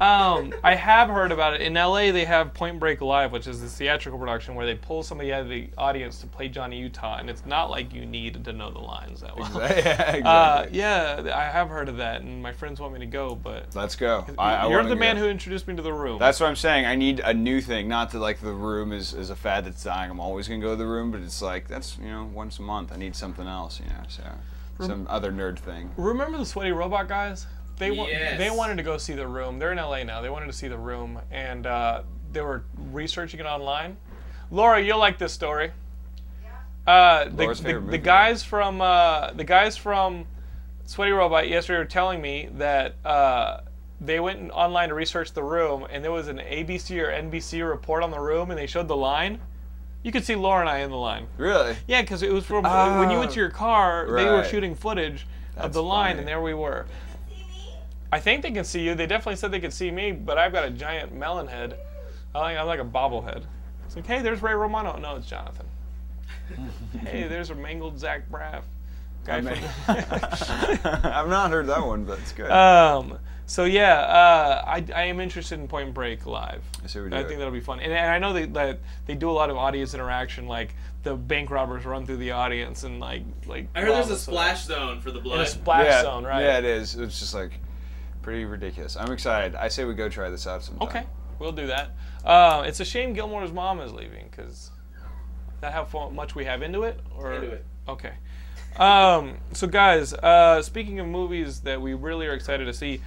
Um, 0.00 0.52
I 0.62 0.74
have 0.74 1.08
heard 1.08 1.32
about 1.32 1.54
it. 1.54 1.60
In 1.60 1.74
LA, 1.74 2.12
they 2.12 2.24
have 2.24 2.52
Point 2.52 2.80
Break 2.80 3.00
Live, 3.00 3.32
which 3.32 3.46
is 3.46 3.60
this 3.60 3.76
theatrical 3.76 4.18
production 4.18 4.54
where 4.54 4.66
they 4.66 4.74
pull 4.74 5.02
somebody 5.02 5.32
out 5.32 5.42
of 5.42 5.48
the 5.48 5.68
audience 5.78 6.20
to 6.20 6.26
play 6.26 6.48
Johnny 6.48 6.78
Utah, 6.78 7.18
and 7.18 7.30
it's 7.30 7.46
not 7.46 7.70
like 7.70 7.94
you 7.94 8.04
need 8.04 8.44
to 8.44 8.52
know 8.52 8.70
the 8.70 8.80
lines 8.80 9.20
that 9.20 9.36
well. 9.36 9.50
yeah, 9.54 9.68
exactly. 9.68 10.22
Uh, 10.22 10.66
yeah, 10.72 11.32
I 11.34 11.44
have 11.44 11.68
heard 11.68 11.88
of 11.88 11.98
that, 11.98 12.22
and 12.22 12.42
my 12.42 12.52
friends 12.52 12.80
want 12.80 12.92
me 12.92 13.00
to 13.00 13.06
go, 13.06 13.34
but 13.34 13.74
Let's 13.74 13.96
go. 13.96 14.26
I, 14.38 14.54
I 14.54 14.68
you're 14.68 14.82
the 14.84 14.96
man 14.96 15.16
go. 15.16 15.22
who 15.22 15.28
introduced 15.28 15.68
me 15.68 15.76
to 15.76 15.82
the 15.82 15.92
room. 15.92 16.18
That's 16.18 16.40
what 16.40 16.48
I'm 16.48 16.56
saying. 16.56 16.86
I 16.86 16.96
need 16.96 17.20
a 17.20 17.32
new 17.32 17.60
thing. 17.60 17.88
Not 17.88 18.10
that 18.12 18.18
like 18.18 18.40
the 18.40 18.52
room 18.52 18.92
is, 18.92 19.14
is 19.14 19.30
a 19.30 19.36
fad 19.36 19.64
that's 19.64 19.84
dying. 19.84 20.10
I'm 20.10 20.20
always 20.20 20.48
gonna 20.48 20.60
go 20.60 20.70
to 20.70 20.76
the 20.76 20.86
room, 20.86 21.10
but 21.10 21.20
it's 21.20 21.40
like 21.40 21.68
that's 21.68 21.98
you 21.98 22.08
know 22.08 22.28
once 22.32 22.58
a 22.58 22.62
month. 22.62 22.92
I 22.92 22.96
need 22.96 23.14
something 23.14 23.46
else. 23.46 23.80
You 23.80 23.86
know, 23.86 24.02
so 24.08 24.22
some 24.80 25.06
other 25.08 25.32
nerd 25.32 25.58
thing. 25.58 25.90
Remember 25.96 26.38
the 26.38 26.46
sweaty 26.46 26.72
robot 26.72 27.08
guys? 27.08 27.46
They 27.78 27.90
wa- 27.90 28.06
Yes. 28.06 28.38
they 28.38 28.50
wanted 28.50 28.76
to 28.76 28.82
go 28.82 28.96
see 28.98 29.14
the 29.14 29.26
room. 29.26 29.58
They're 29.58 29.72
in 29.72 29.78
LA 29.78 30.02
now. 30.04 30.20
They 30.20 30.30
wanted 30.30 30.46
to 30.46 30.52
see 30.52 30.68
the 30.68 30.78
room, 30.78 31.20
and 31.30 31.66
uh, 31.66 32.02
they 32.32 32.40
were 32.40 32.64
researching 32.92 33.40
it 33.40 33.46
online. 33.46 33.96
Laura, 34.50 34.80
you'll 34.80 34.98
like 34.98 35.18
this 35.18 35.32
story. 35.32 35.72
Uh, 36.86 37.24
the, 37.30 37.42
Laura's 37.44 37.58
the, 37.58 37.64
favorite 37.64 37.80
the 37.80 37.86
movie. 37.86 37.98
guys 37.98 38.42
from 38.42 38.80
uh, 38.82 39.32
the 39.32 39.44
guys 39.44 39.76
from 39.76 40.26
Sweaty 40.84 41.12
Robot 41.12 41.48
yesterday 41.48 41.78
were 41.78 41.84
telling 41.86 42.20
me 42.20 42.50
that 42.58 42.94
uh, 43.06 43.60
they 44.00 44.20
went 44.20 44.50
online 44.50 44.90
to 44.90 44.94
research 44.94 45.32
the 45.32 45.42
room, 45.42 45.86
and 45.90 46.04
there 46.04 46.12
was 46.12 46.28
an 46.28 46.38
ABC 46.38 47.00
or 47.02 47.10
NBC 47.10 47.66
report 47.66 48.02
on 48.02 48.10
the 48.10 48.20
room, 48.20 48.50
and 48.50 48.58
they 48.58 48.66
showed 48.66 48.86
the 48.88 48.96
line. 48.96 49.40
You 50.02 50.12
could 50.12 50.26
see 50.26 50.34
Laura 50.36 50.60
and 50.60 50.68
I 50.68 50.80
in 50.80 50.90
the 50.90 50.96
line. 50.98 51.26
Really? 51.38 51.74
Yeah, 51.88 52.02
because 52.02 52.22
it 52.22 52.30
was 52.30 52.44
from 52.44 52.64
when 52.98 53.10
you 53.10 53.18
went 53.18 53.30
to 53.30 53.40
your 53.40 53.48
car, 53.50 54.06
they 54.14 54.26
were 54.26 54.44
shooting 54.44 54.74
footage 54.74 55.26
of 55.56 55.62
That's 55.62 55.74
the 55.76 55.82
line, 55.82 56.10
funny. 56.10 56.18
and 56.18 56.28
there 56.28 56.42
we 56.42 56.52
were. 56.52 56.84
I 58.14 58.20
think 58.20 58.42
they 58.42 58.52
can 58.52 58.62
see 58.64 58.80
you. 58.80 58.94
They 58.94 59.06
definitely 59.06 59.34
said 59.34 59.50
they 59.50 59.58
could 59.58 59.72
see 59.72 59.90
me, 59.90 60.12
but 60.12 60.38
I've 60.38 60.52
got 60.52 60.64
a 60.64 60.70
giant 60.70 61.12
melon 61.12 61.48
head. 61.48 61.76
I 62.32 62.38
like, 62.38 62.56
I'm 62.56 62.66
like 62.68 62.78
a 62.78 62.84
bobblehead. 62.84 63.42
It's 63.86 63.96
like, 63.96 64.06
hey, 64.06 64.22
there's 64.22 64.40
Ray 64.40 64.54
Romano. 64.54 64.96
No, 64.98 65.16
it's 65.16 65.26
Jonathan. 65.26 65.66
hey, 67.00 67.26
there's 67.26 67.50
a 67.50 67.56
mangled 67.56 67.98
Zach 67.98 68.30
Braff. 68.30 68.62
Guy 69.24 69.38
I 69.38 69.40
mean- 69.40 69.56
from- 69.56 69.96
I've 71.12 71.28
not 71.28 71.50
heard 71.50 71.66
that 71.66 71.84
one, 71.84 72.04
but 72.04 72.20
it's 72.20 72.30
good. 72.30 72.52
um, 72.52 73.18
so 73.46 73.64
yeah, 73.64 73.98
uh, 73.98 74.62
I, 74.64 74.84
I 74.94 75.02
am 75.06 75.18
interested 75.18 75.58
in 75.58 75.66
Point 75.66 75.92
Break 75.92 76.24
live. 76.24 76.62
I 76.84 76.86
see 76.86 77.00
what 77.00 77.12
I 77.12 77.18
you're 77.18 77.26
think 77.26 77.38
that'll 77.40 77.52
be 77.52 77.58
fun, 77.58 77.80
and, 77.80 77.92
and 77.92 78.12
I 78.12 78.20
know 78.20 78.32
they, 78.32 78.44
that 78.46 78.78
they 79.06 79.16
do 79.16 79.28
a 79.28 79.32
lot 79.32 79.50
of 79.50 79.56
audience 79.56 79.92
interaction, 79.92 80.46
like 80.46 80.72
the 81.02 81.16
bank 81.16 81.50
robbers 81.50 81.84
run 81.84 82.06
through 82.06 82.18
the 82.18 82.30
audience 82.30 82.84
and 82.84 83.00
like 83.00 83.24
like. 83.48 83.66
I 83.74 83.80
heard 83.80 83.90
there's 83.90 84.10
a 84.10 84.16
splash 84.16 84.66
zone 84.66 85.00
for 85.00 85.10
the 85.10 85.18
In 85.18 85.26
a 85.26 85.28
blood. 85.28 85.48
splash 85.48 85.86
yeah, 85.86 86.02
zone, 86.02 86.24
right? 86.24 86.42
Yeah, 86.42 86.58
it 86.58 86.64
is. 86.64 86.94
It's 86.94 87.18
just 87.18 87.34
like 87.34 87.50
pretty 88.24 88.46
ridiculous. 88.46 88.96
I'm 88.96 89.12
excited. 89.12 89.54
I 89.54 89.68
say 89.68 89.84
we 89.84 89.92
go 89.94 90.08
try 90.08 90.30
this 90.30 90.46
out 90.46 90.62
sometime. 90.64 90.88
Okay, 90.88 91.04
we'll 91.38 91.52
do 91.52 91.66
that. 91.66 91.90
Uh, 92.24 92.64
it's 92.66 92.80
a 92.80 92.84
shame 92.84 93.12
Gilmore's 93.12 93.52
mom 93.52 93.80
is 93.80 93.92
leaving 93.92 94.28
because 94.30 94.70
that 95.60 95.72
how 95.74 95.84
fu- 95.84 96.10
much 96.10 96.34
we 96.34 96.46
have 96.46 96.62
into 96.62 96.84
it. 96.84 96.98
Or 97.16 97.34
Into 97.34 97.50
it. 97.52 97.64
okay. 97.86 98.12
Um, 98.76 99.36
so 99.52 99.66
guys, 99.66 100.14
uh, 100.14 100.62
speaking 100.62 100.98
of 101.00 101.06
movies 101.06 101.60
that 101.60 101.80
we 101.80 101.92
really 101.94 102.26
are 102.26 102.32
excited 102.32 102.64
to 102.64 102.72
see, 102.72 103.00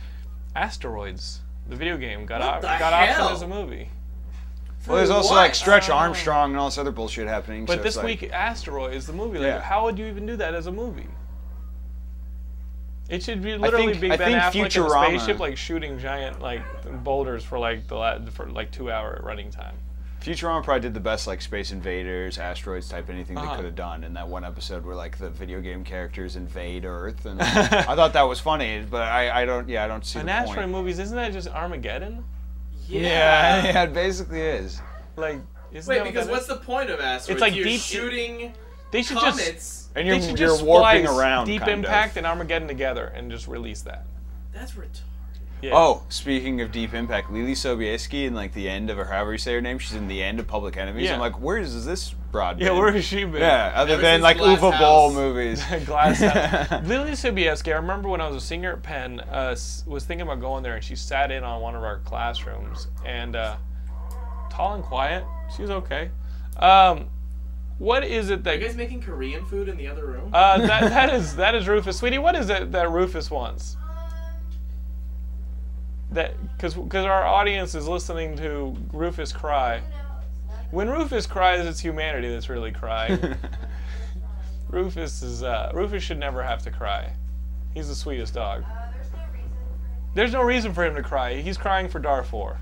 Asteroids, 0.56 1.42
the 1.68 1.76
video 1.76 1.98
game, 1.98 2.26
got 2.26 2.42
What 2.42 2.50
op- 2.50 2.80
got 2.80 2.94
hell? 2.94 3.30
optioned 3.30 3.34
as 3.34 3.42
a 3.42 3.48
movie. 3.48 3.90
Well, 4.88 4.98
there's 4.98 5.10
also 5.10 5.32
What? 5.34 5.38
like 5.42 5.56
Stretch. 5.56 5.90
Armstrong 5.90 6.52
and 6.52 6.60
all 6.60 6.68
this 6.70 6.78
other 6.78 6.92
bullshit 6.92 7.28
happening. 7.28 7.66
But 7.66 7.78
so 7.80 7.84
this 7.84 7.98
like- 7.98 8.06
week, 8.06 8.32
Asteroids, 8.32 8.96
is 8.96 9.08
the 9.08 9.14
movie. 9.14 9.40
Like, 9.40 9.48
Yeah. 9.48 9.62
how 9.62 9.84
would 9.84 9.98
you 10.00 10.06
even 10.06 10.26
do 10.26 10.38
that 10.38 10.54
as 10.56 10.68
a 10.68 10.72
movie? 10.72 11.08
It 13.10 13.24
should 13.24 13.42
be 13.42 13.56
literally 13.58 13.88
think- 13.94 14.02
be 14.02 14.12
I 14.12 14.18
Ben 14.18 14.32
think 14.52 14.72
Affleck 14.74 14.76
in 14.76 14.84
a 14.84 14.90
spaceship, 15.20 15.40
like 15.40 15.58
shooting 15.58 15.98
giant 16.00 16.42
like 16.42 16.62
boulders 17.04 17.44
for 17.44 17.58
like 17.58 17.88
the 17.88 17.96
la- 17.96 18.20
for 18.32 18.48
like 18.50 18.72
two 18.72 18.92
hour 18.92 19.22
running 19.24 19.50
time. 19.52 19.76
Futurama 20.22 20.64
probably 20.64 20.82
did 20.82 20.94
the 20.94 21.00
best 21.00 21.26
like 21.28 21.42
Space 21.42 21.72
Invaders, 21.72 22.38
asteroids 22.38 22.90
type 22.90 23.10
anything 23.10 23.38
Uh-huh. 23.38 23.52
they 23.52 23.56
could 23.58 23.66
have 23.66 23.76
done 23.76 24.04
in 24.04 24.14
that 24.16 24.28
one 24.28 24.44
episode 24.44 24.84
where 24.86 24.96
like 24.96 25.18
the 25.20 25.30
video 25.30 25.62
game 25.62 25.84
characters 25.86 26.36
invade 26.36 26.84
Earth, 26.86 27.26
and 27.26 27.40
I 27.42 27.96
thought 27.96 28.14
that 28.14 28.24
was 28.24 28.40
funny, 28.40 28.84
but 28.90 29.04
I, 29.04 29.44
I 29.44 29.46
don't 29.46 29.70
yeah 29.70 29.86
I 29.86 29.88
don't 29.88 30.06
see 30.06 30.20
An 30.20 30.26
the 30.26 30.32
asteroid 30.34 30.58
point. 30.58 30.72
movies, 30.72 31.00
isn't 31.00 31.16
that 31.16 31.32
just 31.32 31.48
Armageddon? 31.50 32.26
Yeah, 32.90 33.64
yeah, 33.64 33.84
it 33.84 33.94
basically 33.94 34.42
is. 34.42 34.82
Like, 35.16 35.38
isn't 35.72 35.90
Wait, 35.90 35.98
that 35.98 36.04
what 36.06 36.12
because 36.14 36.26
that 36.28 36.32
what's 36.32 36.44
is? 36.44 36.50
the 36.50 36.56
point 36.66 36.90
of 36.90 37.00
asteroids? 37.00 37.30
It's 37.30 37.42
like 37.42 37.56
You're 37.56 37.66
deep- 37.66 37.82
shooting 37.82 38.54
they 38.92 39.02
should 39.04 39.20
just 39.20 39.40
comets. 39.40 39.90
And 39.96 40.08
you're, 40.08 40.20
should 40.22 40.40
you're 40.40 40.50
just 40.50 40.64
warping 40.64 41.06
splice 41.06 41.18
around. 41.20 41.46
Deep 41.48 41.62
kind 41.62 41.72
Impact 41.72 42.12
Of. 42.12 42.18
and 42.18 42.28
Armageddon 42.28 42.68
together 42.68 43.06
and 43.08 43.32
just 43.32 43.48
release 43.48 43.82
that. 43.82 44.06
That's 44.54 44.74
retarded. 44.74 45.02
Yeah. 45.60 45.72
Oh, 45.74 46.04
speaking 46.10 46.62
of 46.62 46.72
Deep 46.72 46.94
Impact, 46.94 47.32
Leelee 47.32 47.54
Sobieski 47.54 48.28
in 48.28 48.36
like 48.36 48.54
the 48.54 48.70
end 48.70 48.92
of, 48.92 49.00
or 49.00 49.06
however 49.06 49.32
you 49.32 49.40
say 49.40 49.54
her 49.54 49.62
name, 49.62 49.80
she's 49.80 49.96
in 49.96 50.08
the 50.08 50.22
end 50.22 50.40
of 50.40 50.46
Public 50.46 50.78
Enemies. 50.78 51.06
Yeah. 51.06 51.16
I'm 51.16 51.20
like, 51.20 51.42
where 51.42 51.58
is 51.58 51.84
this 51.84 52.14
broad? 52.32 52.62
yeah. 52.62 52.70
Where 52.78 52.92
has 52.92 53.04
she 53.04 53.24
been? 53.24 53.42
Yeah, 53.42 53.72
other 53.74 53.94
Ever 53.94 54.02
than 54.04 54.22
like 54.22 54.38
Glass 54.38 54.62
Uva 54.62 54.78
Bowl 54.78 55.08
House. 55.10 55.16
movies. 55.16 55.64
Glass 55.86 56.20
House. 56.20 56.68
Leelee 56.86 57.14
Sobieski, 57.14 57.74
I 57.74 57.78
remember 57.78 58.08
when 58.08 58.22
I 58.22 58.28
was 58.28 58.44
a 58.44 58.46
singer 58.46 58.74
at 58.74 58.84
Penn, 58.84 59.20
uh, 59.20 59.56
was 59.88 60.04
thinking 60.06 60.22
about 60.28 60.42
going 60.42 60.62
there, 60.62 60.76
and 60.76 60.84
she 60.84 60.96
sat 60.96 61.32
in 61.32 61.44
on 61.44 61.60
one 61.60 61.76
of 61.76 61.82
our 61.84 62.00
classrooms, 62.02 62.88
and 63.04 63.36
uh, 63.36 63.56
tall 64.52 64.76
and 64.76 64.84
quiet. 64.84 65.24
She 65.56 65.64
was 65.64 65.72
okay. 65.72 66.12
Um, 66.58 67.08
what 67.80 68.04
is 68.04 68.30
it 68.30 68.40
Are 68.40 68.44
that 68.44 68.60
you 68.60 68.66
guys 68.68 68.76
making 68.76 69.02
Korean 69.02 69.46
food 69.46 69.70
in 69.70 69.78
the 69.78 69.88
other 69.88 70.06
room? 70.06 70.30
uh, 70.34 70.58
that 70.60 70.90
that 70.90 71.14
is 71.14 71.36
that 71.36 71.56
is 71.56 71.68
Rufus, 71.68 71.98
sweetie? 71.98 72.18
What 72.18 72.36
is 72.36 72.50
it 72.50 72.72
that 72.72 72.90
Rufus 72.90 73.30
wants? 73.30 73.78
That 76.12 76.34
because 76.56 76.74
because 76.74 77.06
our 77.06 77.26
audience 77.26 77.76
is 77.76 77.88
listening 77.88 78.38
to 78.38 78.76
Rufus 78.94 79.32
cry. 79.32 79.82
When 80.72 80.90
Rufus 80.90 81.26
cries, 81.28 81.66
it's 81.66 81.80
humanity 81.80 82.30
that's 82.30 82.50
really 82.50 82.72
crying. 82.72 83.20
Rufus 84.70 85.22
is 85.22 85.44
uh, 85.44 85.72
Rufus 85.74 86.04
should 86.04 86.20
never 86.20 86.44
have 86.44 86.62
to 86.64 86.72
cry. 86.72 87.14
He's 87.74 87.88
the 87.88 87.96
sweetest 87.96 88.34
dog. 88.34 88.64
There's 90.14 90.34
no 90.34 90.42
reason 90.42 90.74
for 90.74 90.84
him 90.84 90.96
to 90.96 91.04
cry. 91.04 91.36
He's 91.42 91.58
crying 91.58 91.88
for 91.88 92.00
Darfur. 92.00 92.58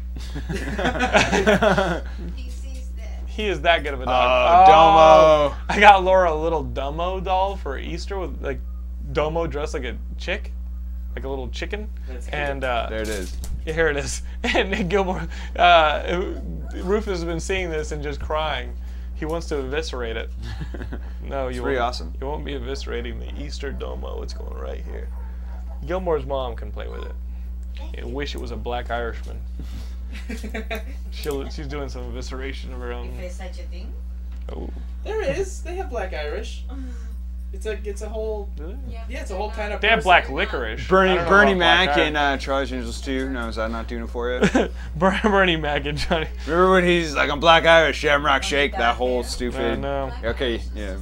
He 3.35 3.43
sees 3.43 3.43
that. 3.43 3.43
He 3.43 3.47
is 3.49 3.61
that 3.61 3.83
good 3.83 3.93
of 3.93 3.99
a 4.01 4.03
Oh, 4.03 4.05
dog. 4.05 4.67
Domo. 5.51 5.57
I 5.69 5.79
got 5.79 6.03
Laura 6.03 6.31
a 6.31 6.35
little 6.35 6.63
Domo 6.63 7.19
doll 7.19 7.55
for 7.57 7.77
Easter 7.77 8.17
with 8.19 8.41
like 8.41 8.59
Domo 9.11 9.45
dressed 9.47 9.73
like 9.73 9.83
a 9.83 9.97
chick, 10.17 10.51
like 11.15 11.25
a 11.25 11.29
little 11.29 11.49
chicken. 11.49 11.89
That's. 12.07 12.27
And 12.29 12.63
uh, 12.63 12.87
There 12.89 13.01
it 13.01 13.09
is. 13.09 13.37
yeah, 13.65 13.73
here 13.73 13.87
it 13.89 13.97
is. 13.97 14.21
And 14.43 14.71
Nick 14.71 14.89
Gilmore, 14.89 15.27
uh, 15.57 16.31
Rufus 16.75 17.07
has 17.19 17.25
been 17.25 17.39
seeing 17.39 17.69
this 17.69 17.91
and 17.91 18.01
just 18.03 18.19
crying. 18.21 18.75
He 19.15 19.25
wants 19.25 19.47
to 19.47 19.57
eviscerate 19.59 20.17
it. 20.17 20.29
No, 21.23 21.47
you 21.47 21.63
pretty 21.63 21.77
won't. 21.79 21.87
awesome. 21.89 22.13
You 22.21 22.27
won't 22.27 22.45
be 22.45 22.53
eviscerating 22.53 23.17
the 23.19 23.43
Easter 23.43 23.71
Domo. 23.71 24.21
It's 24.21 24.33
going 24.33 24.55
right 24.61 24.83
here. 24.83 25.09
Gilmore's 25.87 26.23
mom 26.23 26.55
can 26.55 26.71
play 26.71 26.87
with 26.87 27.03
it. 27.03 27.15
I 27.99 28.05
wish 28.05 28.35
it 28.35 28.37
was 28.41 28.51
a 28.51 28.55
black 28.55 28.91
Irishman. 28.91 29.41
She'll, 31.11 31.49
she's 31.49 31.67
doing 31.67 31.89
some 31.89 32.11
evisceration 32.11 32.73
of 32.73 32.79
her 32.79 32.91
own. 32.93 33.15
There's 33.17 33.33
such 33.35 33.59
a 33.59 33.63
thing. 33.63 33.91
Oh, 34.55 34.69
there 35.03 35.21
is. 35.21 35.61
They 35.63 35.75
have 35.75 35.89
black 35.89 36.13
Irish. 36.13 36.63
It's 37.53 37.65
a 37.67 37.79
it's 37.87 38.01
a 38.01 38.09
whole 38.09 38.49
do 38.57 38.67
they? 38.67 38.93
yeah. 38.93 39.21
It's 39.21 39.31
a 39.31 39.35
whole 39.37 39.49
kind 39.49 39.71
of. 39.71 39.79
They 39.79 39.87
have 39.87 39.99
person. 39.99 40.07
black 40.09 40.29
licorice. 40.29 40.81
I 40.85 40.89
Bernie 40.89 41.15
don't 41.15 41.23
know 41.23 41.29
Bernie 41.29 41.51
about 41.53 41.59
black 41.59 41.87
Mac 41.87 41.97
Irish. 41.97 42.07
in 42.09 42.15
uh, 42.17 42.37
Charlie's 42.37 42.73
Angels 42.73 42.99
2. 42.99 43.29
No, 43.29 43.47
is 43.47 43.55
that 43.55 43.71
not 43.71 43.87
doing 43.87 44.03
it 44.03 44.09
for 44.09 44.29
you? 44.29 44.39
Ber- 44.97 45.19
Bernie 45.23 45.55
Mac 45.55 45.85
and 45.85 45.97
Johnny. 45.97 46.27
Remember 46.45 46.71
when 46.71 46.83
he's 46.83 47.15
like, 47.15 47.29
I'm 47.29 47.39
Black 47.39 47.63
Irish, 47.65 47.95
Shamrock 47.97 48.43
Shake, 48.43 48.73
that 48.73 48.97
whole 48.97 49.19
I 49.19 49.21
stupid. 49.21 49.79
know. 49.79 50.11
Okay, 50.25 50.61
yeah. 50.75 50.97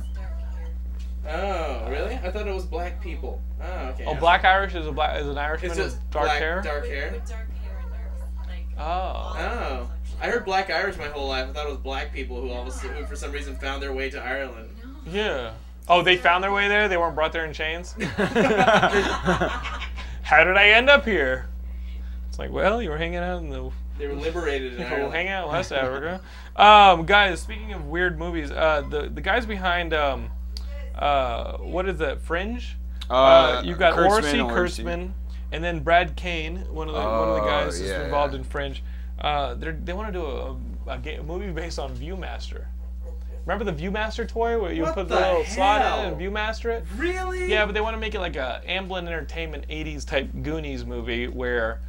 Oh, 1.28 1.88
really? 1.89 2.15
I 2.15 2.30
thought 2.30 2.47
it 2.47 2.54
was 2.54 2.65
black 2.65 3.02
people. 3.02 3.41
Oh, 3.60 3.86
okay. 3.93 4.04
Oh, 4.06 4.13
black 4.13 4.43
Irish 4.43 4.76
is 4.76 4.86
a 4.86 4.91
black 4.91 5.19
is 5.21 5.28
an 5.28 5.38
Irishman 5.39 5.71
It's 5.71 5.80
with 5.80 5.88
just 5.93 6.12
dark 6.12 6.26
black, 6.26 6.38
hair. 6.39 6.62
Dark 6.62 6.86
hair. 6.86 7.12
with 7.13 7.28
dark 7.30 7.30
hair 7.30 7.38
dark, 7.39 7.47
like. 7.47 7.52
Oh. 8.77 9.36
Oh, 9.38 9.89
I 10.21 10.27
heard 10.29 10.45
black 10.45 10.69
Irish 10.69 10.97
my 10.97 11.07
whole 11.07 11.27
life. 11.27 11.49
I 11.49 11.53
thought 11.53 11.65
it 11.67 11.69
was 11.69 11.79
black 11.79 12.13
people 12.13 12.41
who 12.41 12.49
all 12.49 12.62
of 12.63 12.67
a 12.67 12.71
sudden, 12.71 12.95
who 12.97 13.05
for 13.05 13.15
some 13.15 13.31
reason 13.31 13.55
found 13.55 13.81
their 13.83 13.93
way 13.93 14.09
to 14.09 14.21
Ireland. 14.21 14.69
Yeah. 15.05 15.51
Oh, 15.88 16.01
they 16.01 16.15
found 16.17 16.43
their 16.43 16.51
way 16.53 16.67
there. 16.67 16.88
They 16.88 16.97
weren't 16.97 17.15
brought 17.15 17.33
there 17.33 17.45
in 17.45 17.53
chains. 17.53 17.93
How 20.23 20.43
did 20.43 20.55
I 20.57 20.69
end 20.69 20.89
up 20.89 21.05
here? 21.05 21.47
It's 22.29 22.39
like, 22.39 22.51
well, 22.51 22.81
you 22.81 22.89
were 22.89 22.97
hanging 22.97 23.17
out 23.19 23.41
in 23.41 23.49
the 23.49 23.69
They 23.97 24.07
were 24.07 24.13
liberated 24.15 24.73
in 24.73 24.79
We'll 24.83 24.88
Ireland. 24.93 25.13
hang 25.13 25.27
out 25.29 25.47
in 25.47 25.51
West 25.51 25.71
Africa. 25.71 26.21
Um, 26.55 27.05
guys, 27.05 27.41
speaking 27.41 27.73
of 27.73 27.86
weird 27.88 28.17
movies, 28.17 28.49
uh, 28.51 28.83
the 28.89 29.09
the 29.09 29.21
guys 29.21 29.45
behind 29.45 29.93
um, 29.93 30.29
uh, 30.95 31.57
what 31.57 31.88
is 31.89 31.97
that? 31.99 32.21
Fringe. 32.21 32.77
Uh, 33.09 33.62
you've 33.65 33.77
got 33.77 33.93
Kurtzman, 33.95 34.21
Orci, 34.21 34.39
Orci. 34.39 34.83
Kurtzman, 34.83 35.12
and 35.53 35.63
then 35.63 35.79
Brad 35.81 36.15
Kane, 36.17 36.57
one 36.73 36.89
of 36.89 36.93
the 36.95 36.99
one 36.99 37.29
of 37.29 37.35
the 37.35 37.41
Oh, 37.41 37.45
guys 37.45 37.77
that's 37.79 37.89
yeah, 37.89 38.03
involved 38.03 38.33
yeah. 38.33 38.39
in 38.39 38.43
Fringe. 38.43 38.83
Uh, 39.21 39.53
they're, 39.53 39.71
they 39.71 39.93
want 39.93 40.11
to 40.11 40.19
do 40.19 40.25
a, 40.25 40.57
a, 40.91 40.97
ga- 40.97 41.17
a 41.17 41.23
movie 41.23 41.49
based 41.51 41.79
on 41.79 41.95
ViewMaster. 41.95 42.65
Remember 43.45 43.63
the 43.69 43.73
ViewMaster 43.73 44.27
toy 44.27 44.59
where 44.59 44.73
you 44.73 44.83
What 44.83 44.95
put 44.95 45.07
the, 45.07 45.15
the 45.15 45.21
little 45.21 45.45
slot 45.45 45.81
in 46.05 46.13
and 46.13 46.19
ViewMaster 46.21 46.71
it? 46.77 46.85
Really? 46.97 47.49
Yeah, 47.49 47.65
but 47.65 47.73
they 47.73 47.81
want 47.81 47.93
to 47.95 47.99
make 47.99 48.15
it 48.15 48.19
like 48.19 48.35
a 48.35 48.61
Amblin 48.67 49.05
Entertainment 49.05 49.67
'80s 49.69 50.05
type 50.05 50.29
Goonies 50.41 50.83
movie 50.85 51.27
where 51.27 51.79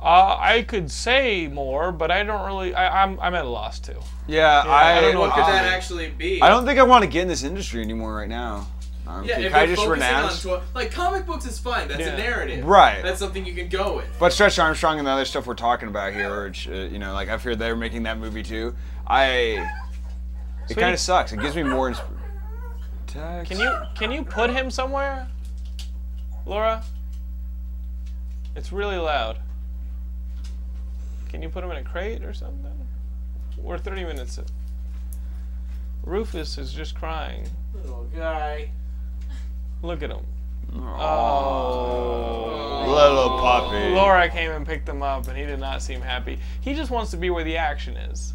Uh, 0.00 0.36
I 0.38 0.62
could 0.62 0.90
say 0.90 1.48
more, 1.48 1.90
but 1.92 2.10
I 2.10 2.22
don't 2.24 2.44
really. 2.46 2.74
I, 2.74 3.02
I'm 3.02 3.18
I'm 3.20 3.34
at 3.34 3.46
a 3.46 3.48
loss 3.48 3.78
too. 3.80 3.98
Yeah, 4.26 4.62
I 4.66 4.98
I, 4.98 5.00
don't 5.00 5.14
know 5.14 5.20
What 5.20 5.32
could 5.34 5.44
I- 5.44 5.52
that 5.52 5.64
actually 5.72 6.10
be? 6.10 6.42
I 6.42 6.48
don't 6.50 6.66
think 6.66 6.78
I 6.78 6.82
want 6.82 7.02
to 7.04 7.08
get 7.10 7.22
in 7.22 7.28
this 7.28 7.42
industry 7.42 7.80
anymore 7.82 8.14
right 8.14 8.28
now. 8.28 8.66
Um, 9.06 9.24
Yeah, 9.24 9.38
if 9.38 9.54
I 9.54 9.64
you're 9.64 9.74
just 9.76 9.86
focusing 9.86 10.02
on 10.14 10.22
renounce? 10.24 10.46
like 10.74 10.90
comic 10.90 11.26
books 11.26 11.44
is 11.44 11.58
fine. 11.58 11.88
That's 11.88 12.00
Yeah. 12.00 12.14
a 12.14 12.16
narrative. 12.16 12.64
Right. 12.64 13.02
That's 13.02 13.18
something 13.18 13.44
you 13.44 13.54
can 13.54 13.68
go 13.68 13.96
with. 13.96 14.06
But 14.18 14.32
Stretch 14.32 14.58
Armstrong 14.58 14.98
and 14.98 15.06
the 15.06 15.10
other 15.10 15.26
stuff 15.26 15.46
we're 15.46 15.54
talking 15.54 15.88
about 15.88 16.14
here, 16.14 16.44
which 16.44 16.66
uh, 16.68 16.72
you 16.72 16.98
know, 16.98 17.12
like 17.12 17.28
I've 17.28 17.42
heard 17.42 17.58
they're 17.58 17.76
making 17.76 18.04
that 18.04 18.18
movie 18.18 18.42
too. 18.42 18.74
I 19.06 19.68
it 20.70 20.76
kind 20.76 20.94
of 20.94 21.00
sucks. 21.00 21.32
It 21.32 21.40
gives 21.40 21.54
me 21.54 21.62
more. 21.64 21.90
Insp- 21.90 23.44
Can 23.46 23.58
you 23.60 23.78
can 23.94 24.10
you 24.10 24.24
put 24.24 24.48
him 24.50 24.70
somewhere, 24.70 25.28
Laura? 26.46 26.82
It's 28.56 28.72
really 28.72 28.96
loud. 28.96 29.38
Can 31.28 31.42
you 31.42 31.48
put 31.50 31.62
him 31.62 31.70
in 31.72 31.76
a 31.76 31.82
crate 31.82 32.24
or 32.24 32.32
something? 32.32 32.86
We're 33.58 33.78
30 33.78 34.04
minutes. 34.04 34.38
Rufus 36.04 36.58
is 36.58 36.72
just 36.72 36.94
crying. 36.94 37.46
Little 37.74 38.04
guy. 38.16 38.70
Look 39.84 40.02
at 40.02 40.10
him. 40.10 40.24
Oh, 40.76 42.84
little 42.88 43.38
puppy. 43.38 43.90
Laura 43.94 44.28
came 44.30 44.50
and 44.50 44.66
picked 44.66 44.88
him 44.88 45.02
up, 45.02 45.28
and 45.28 45.36
he 45.36 45.44
did 45.44 45.60
not 45.60 45.82
seem 45.82 46.00
happy. 46.00 46.38
He 46.62 46.74
just 46.74 46.90
wants 46.90 47.10
to 47.12 47.16
be 47.18 47.28
where 47.30 47.44
the 47.44 47.58
action 47.58 47.96
is, 47.96 48.32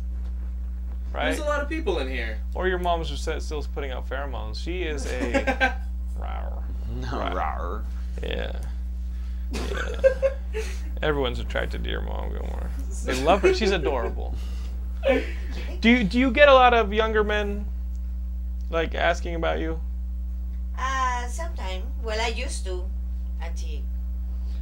right? 1.11 1.25
There's 1.25 1.39
a 1.39 1.45
lot 1.45 1.61
of 1.61 1.67
people 1.67 1.97
in 1.99 2.07
here. 2.07 2.37
Or 2.53 2.67
your 2.67 2.77
mom's 2.77 3.09
just 3.09 3.23
st- 3.25 3.41
still 3.41 3.65
putting 3.73 3.91
out 3.91 4.07
pheromones. 4.07 4.63
She 4.63 4.83
is 4.83 5.07
a 5.07 5.75
rawr. 6.19 6.61
Rawr. 7.01 7.83
Yeah. 8.21 8.59
Yeah. 9.51 10.01
Everyone's 11.01 11.39
attracted 11.39 11.83
to 11.83 11.89
your 11.89 12.01
mom, 12.01 12.29
Gilmore. 12.31 12.69
They 13.05 13.19
love 13.23 13.41
her. 13.41 13.53
She's 13.55 13.71
adorable. 13.71 14.35
Do 15.81 15.89
you 15.89 16.03
do 16.03 16.19
you 16.19 16.29
get 16.29 16.49
a 16.49 16.53
lot 16.53 16.73
of 16.73 16.93
younger 16.93 17.23
men 17.23 17.65
like 18.69 18.93
asking 18.95 19.35
about 19.35 19.59
you? 19.59 19.79
Uh, 21.29 21.31
sometime. 21.31 21.83
Well, 22.03 22.19
I 22.19 22.27
used 22.29 22.65
to. 22.65 22.85
Until, 23.41 23.79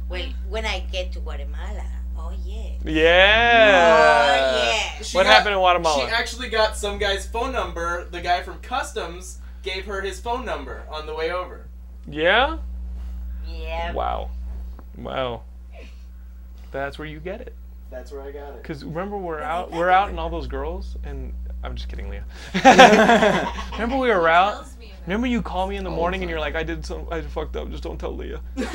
well, 0.08 0.24
when 0.48 0.64
I 0.64 0.80
get 0.92 1.12
to 1.12 1.20
Guatemala. 1.20 1.84
Oh, 2.16 2.32
yeah. 2.44 2.70
Yeah. 2.84 4.52
Oh, 4.54 4.64
yeah. 4.70 5.02
She 5.02 5.16
What 5.16 5.24
got- 5.24 5.32
happened 5.32 5.54
in 5.54 5.58
Guatemala? 5.58 6.06
She 6.06 6.12
actually 6.14 6.48
got 6.48 6.76
some 6.76 6.98
guy's 6.98 7.26
phone 7.26 7.52
number. 7.52 8.04
The 8.10 8.20
guy 8.20 8.42
from 8.42 8.58
customs 8.58 9.38
gave 9.62 9.86
her 9.86 10.00
his 10.00 10.20
phone 10.20 10.44
number 10.44 10.84
on 10.90 11.06
the 11.06 11.14
way 11.14 11.32
over. 11.32 11.66
Yeah. 12.06 12.58
Yeah. 13.48 13.92
Wow. 13.92 14.30
Wow. 14.96 15.42
That's 16.70 16.98
where 16.98 17.08
you 17.08 17.18
get 17.18 17.40
it. 17.40 17.54
That's 17.90 18.12
where 18.12 18.20
I 18.22 18.30
got 18.30 18.54
it. 18.54 18.62
Cause 18.62 18.84
remember 18.84 19.16
we're 19.16 19.40
out 19.40 19.70
we're 19.72 19.88
out 19.88 20.10
and 20.10 20.20
all 20.20 20.28
those 20.28 20.46
girls 20.46 20.96
and 21.04 21.32
I'm 21.64 21.74
just 21.74 21.88
kidding, 21.88 22.10
Leah. 22.10 22.24
remember 23.72 23.96
we 23.96 24.08
were 24.08 24.28
out. 24.28 24.66
Tells 25.08 25.22
me 25.22 25.28
about 25.28 25.28
Remember 25.28 25.28
you 25.28 25.42
call 25.42 25.66
me 25.66 25.76
in 25.76 25.84
the 25.84 25.90
morning 25.90 26.22
and 26.22 26.30
you're 26.30 26.40
like, 26.40 26.54
I 26.54 26.62
did 26.62 26.84
some, 26.84 27.06
I 27.10 27.22
fucked 27.22 27.56
up. 27.56 27.70
Just 27.70 27.82
don't 27.82 27.98
tell 27.98 28.14
Leah. 28.14 28.40
and 28.56 28.66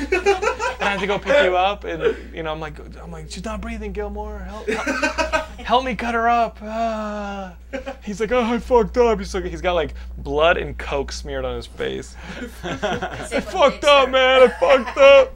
I 0.80 0.90
have 0.90 1.00
to 1.00 1.06
go 1.06 1.18
pick 1.18 1.44
you 1.44 1.56
up, 1.56 1.84
and 1.84 2.16
you 2.34 2.42
know, 2.42 2.52
I'm 2.52 2.60
like, 2.60 2.78
I'm 3.00 3.12
like, 3.12 3.30
she's 3.30 3.44
not 3.44 3.60
breathing, 3.60 3.92
Gilmore. 3.92 4.40
Help, 4.40 4.68
help, 4.68 5.46
help 5.58 5.84
me 5.84 5.94
cut 5.94 6.14
her 6.14 6.28
up. 6.28 6.58
Ah. 6.60 7.54
He's 8.02 8.20
like, 8.20 8.32
oh, 8.32 8.42
I 8.42 8.58
fucked 8.58 8.96
up. 8.98 9.18
He's 9.18 9.34
like, 9.34 9.44
he's 9.44 9.60
got 9.60 9.74
like 9.74 9.94
blood 10.18 10.56
and 10.56 10.76
coke 10.76 11.12
smeared 11.12 11.44
on 11.44 11.56
his 11.56 11.66
face. 11.66 12.16
I 12.64 13.40
fucked 13.40 13.84
up, 13.84 14.10
man. 14.10 14.42
I 14.42 14.48
fucked 14.48 14.98
up. 14.98 15.32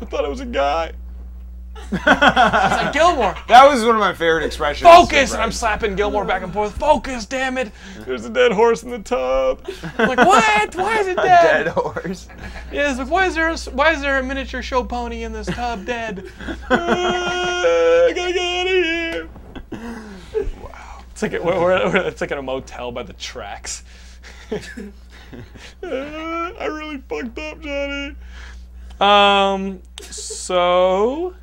I 0.00 0.04
thought 0.06 0.24
it 0.24 0.30
was 0.30 0.40
a 0.40 0.46
guy. 0.46 0.92
I 1.92 2.82
like, 2.84 2.92
Gilmore, 2.92 3.34
That 3.48 3.68
was 3.70 3.84
one 3.84 3.94
of 3.94 4.00
my 4.00 4.12
favorite 4.14 4.44
expressions. 4.44 4.88
focus! 4.88 5.32
And 5.32 5.42
I'm 5.42 5.52
slapping 5.52 5.94
Gilmore 5.96 6.24
back 6.24 6.42
and 6.42 6.52
forth. 6.52 6.76
Focus, 6.76 7.26
damn 7.26 7.58
it! 7.58 7.70
There's 8.06 8.24
a 8.24 8.30
dead 8.30 8.52
horse 8.52 8.82
in 8.82 8.90
the 8.90 8.98
tub. 8.98 9.64
I'm 9.98 10.08
like, 10.08 10.18
what? 10.18 10.74
Why 10.74 10.98
is 10.98 11.06
it 11.06 11.16
dead? 11.16 11.62
A 11.62 11.64
dead 11.64 11.68
horse. 11.68 12.28
Yeah, 12.72 12.90
it's 12.90 12.98
like, 12.98 13.10
why 13.10 13.26
is 13.26 13.34
there 13.34 13.48
a, 13.48 13.56
why 13.72 13.92
is 13.92 14.00
there 14.00 14.18
a 14.18 14.22
miniature 14.22 14.62
show 14.62 14.84
pony 14.84 15.22
in 15.24 15.32
this 15.32 15.46
tub 15.48 15.84
dead? 15.86 16.30
Ah, 16.70 18.06
I 18.06 18.12
gotta 18.14 18.32
get 18.32 18.42
out 18.42 18.66
of 18.66 18.84
here. 18.84 19.28
Wow. 20.62 21.04
It's 21.10 21.22
like 21.22 21.32
a, 21.34 21.42
we're, 21.42 21.60
we're, 21.60 21.92
we're- 21.92 22.06
it's 22.08 22.20
like 22.20 22.30
in 22.30 22.38
a 22.38 22.42
motel 22.42 22.92
by 22.92 23.02
the 23.02 23.12
tracks. 23.14 23.82
Ah, 24.50 24.58
I 25.82 26.66
really 26.66 26.98
fucked 27.08 27.38
up, 27.38 27.60
Johnny. 27.60 28.14
Um. 29.00 29.80
So. 30.02 31.34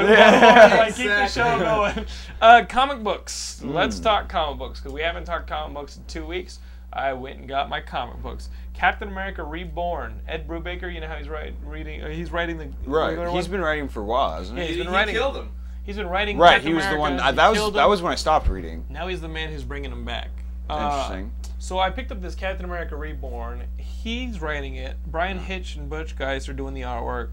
Keep. 0.00 0.08
Uh, 0.08 0.12
Yeah, 0.12 0.76
like, 0.78 0.96
keep 0.96 1.06
the 1.06 1.26
show 1.28 1.58
going. 1.58 2.06
Uh, 2.40 2.64
comic 2.68 3.02
books. 3.02 3.62
Let's 3.64 3.98
talk 4.00 4.28
comic 4.28 4.58
books 4.58 4.80
because 4.80 4.92
we 4.92 5.00
haven't 5.02 5.24
talked 5.24 5.46
comic 5.48 5.74
books 5.74 5.96
in 5.96 6.04
two 6.06 6.26
weeks. 6.26 6.58
I 6.92 7.12
went 7.12 7.38
and 7.38 7.48
got 7.48 7.68
my 7.68 7.80
comic 7.80 8.22
books. 8.22 8.48
Captain 8.74 9.08
America 9.08 9.42
Reborn. 9.44 10.20
Ed 10.26 10.48
Brubaker. 10.48 10.92
You 10.92 11.00
know 11.00 11.06
how 11.08 11.16
he's 11.16 11.28
writing, 11.28 11.56
reading. 11.64 12.02
Uh, 12.02 12.08
he's 12.08 12.30
writing 12.32 12.58
the 12.58 12.68
Right. 12.86 13.08
regular 13.08 13.26
He's 13.30 13.44
one? 13.44 13.50
been 13.52 13.60
writing 13.60 13.88
for 13.88 14.00
a 14.00 14.04
while, 14.04 14.36
hasn't 14.38 14.56
Yeah, 14.58 14.64
he? 14.64 14.68
he's 14.68 14.76
He, 14.78 14.82
been 14.82 14.92
he 14.92 14.96
writing. 14.96 15.14
killed 15.14 15.36
him. 15.36 15.50
He's 15.84 15.96
been 15.96 16.08
writing. 16.08 16.38
Right. 16.38 16.52
Captain 16.54 16.68
He 16.68 16.74
was 16.74 16.86
the 16.86 16.96
one. 16.98 17.18
I, 17.20 17.32
that 17.32 17.48
was 17.48 17.58
killed 17.58 17.74
that 17.74 17.88
was 17.88 18.02
when 18.02 18.12
I 18.12 18.16
stopped 18.16 18.48
reading. 18.48 18.84
Now 18.88 19.06
he's 19.08 19.20
the 19.20 19.28
man 19.28 19.50
who's 19.50 19.64
bringing 19.64 19.90
him 19.92 20.04
back. 20.04 20.28
Uh, 20.70 20.74
Interesting. 21.08 21.32
so 21.58 21.78
I 21.78 21.90
picked 21.90 22.12
up 22.12 22.20
this 22.20 22.34
Captain 22.34 22.64
America 22.64 22.94
Reborn. 22.96 23.64
He's 23.78 24.40
writing 24.40 24.74
it. 24.76 24.96
Bryan 25.06 25.38
Hitch 25.38 25.76
and 25.76 25.88
Butch 25.90 26.16
Guice 26.16 26.48
are 26.48 26.52
doing 26.52 26.74
the 26.74 26.82
artwork. 26.82 27.30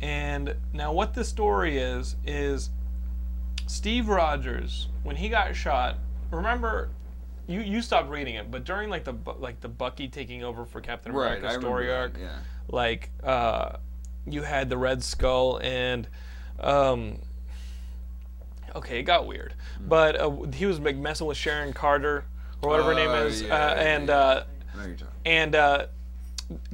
And 0.00 0.54
now 0.72 0.92
what 0.92 1.14
the 1.14 1.24
story 1.24 1.78
is 1.78 2.16
is 2.24 2.70
Steve 3.66 4.08
Rogers 4.08 4.88
when 5.02 5.16
he 5.16 5.28
got 5.28 5.54
shot. 5.56 5.96
Remember, 6.30 6.90
you 7.46 7.60
you 7.60 7.82
stopped 7.82 8.08
reading 8.10 8.34
it, 8.36 8.50
but 8.50 8.64
during 8.64 8.90
like 8.90 9.04
the 9.04 9.14
like 9.38 9.60
the 9.60 9.68
Bucky 9.68 10.08
taking 10.08 10.44
over 10.44 10.64
for 10.64 10.80
Captain 10.80 11.12
America 11.12 11.48
I 11.48 11.58
story 11.58 11.90
arc 11.92 12.14
that, 12.14 12.20
Yeah. 12.20 12.38
like 12.68 13.10
uh, 13.24 13.76
you 14.26 14.42
had 14.42 14.68
the 14.70 14.76
Red 14.78 15.02
Skull 15.02 15.58
and 15.62 16.06
um, 16.60 17.18
okay, 18.74 19.00
it 19.00 19.04
got 19.04 19.26
weird, 19.26 19.54
but 19.80 20.20
uh, 20.20 20.30
he 20.52 20.66
was 20.66 20.78
like, 20.80 20.96
messing 20.96 21.26
with 21.26 21.36
Sharon 21.36 21.72
Carter 21.72 22.24
or 22.62 22.70
whatever 22.70 22.90
her 22.90 22.94
name 22.94 23.08
Oh, 23.10 23.26
is, 23.26 23.42
yeah, 23.42 23.54
uh, 23.54 23.74
and 23.74 24.08
yeah. 24.08 24.16
uh, 24.16 24.44
I 24.74 24.76
know 24.76 24.86
you're 24.86 24.96
talking. 24.96 25.14
and 25.24 25.54
uh, 25.54 25.86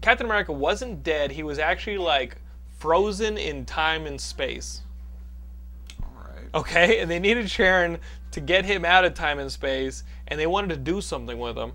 Captain 0.03 0.27
America 0.27 0.53
wasn't 0.53 1.03
dead. 1.03 1.31
He 1.33 1.43
was 1.43 1.59
actually 1.59 1.99
like 1.99 2.37
frozen 2.79 3.37
in 3.37 3.65
time 3.65 4.07
and 4.07 4.21
space. 4.21 4.83
All 6.03 6.11
right. 6.25 6.49
Okay, 6.55 7.01
and 7.01 7.11
they 7.11 7.19
needed 7.19 7.51
Sharon 7.51 7.99
to 8.33 8.41
get 8.41 8.65
him 8.65 8.85
out 8.85 9.05
of 9.05 9.15
time 9.15 9.39
and 9.39 9.51
space, 9.51 10.03
and 10.29 10.39
they 10.39 10.47
wanted 10.47 10.71
to 10.71 10.77
do 10.77 11.01
something 11.01 11.39
with 11.39 11.57
him. 11.57 11.73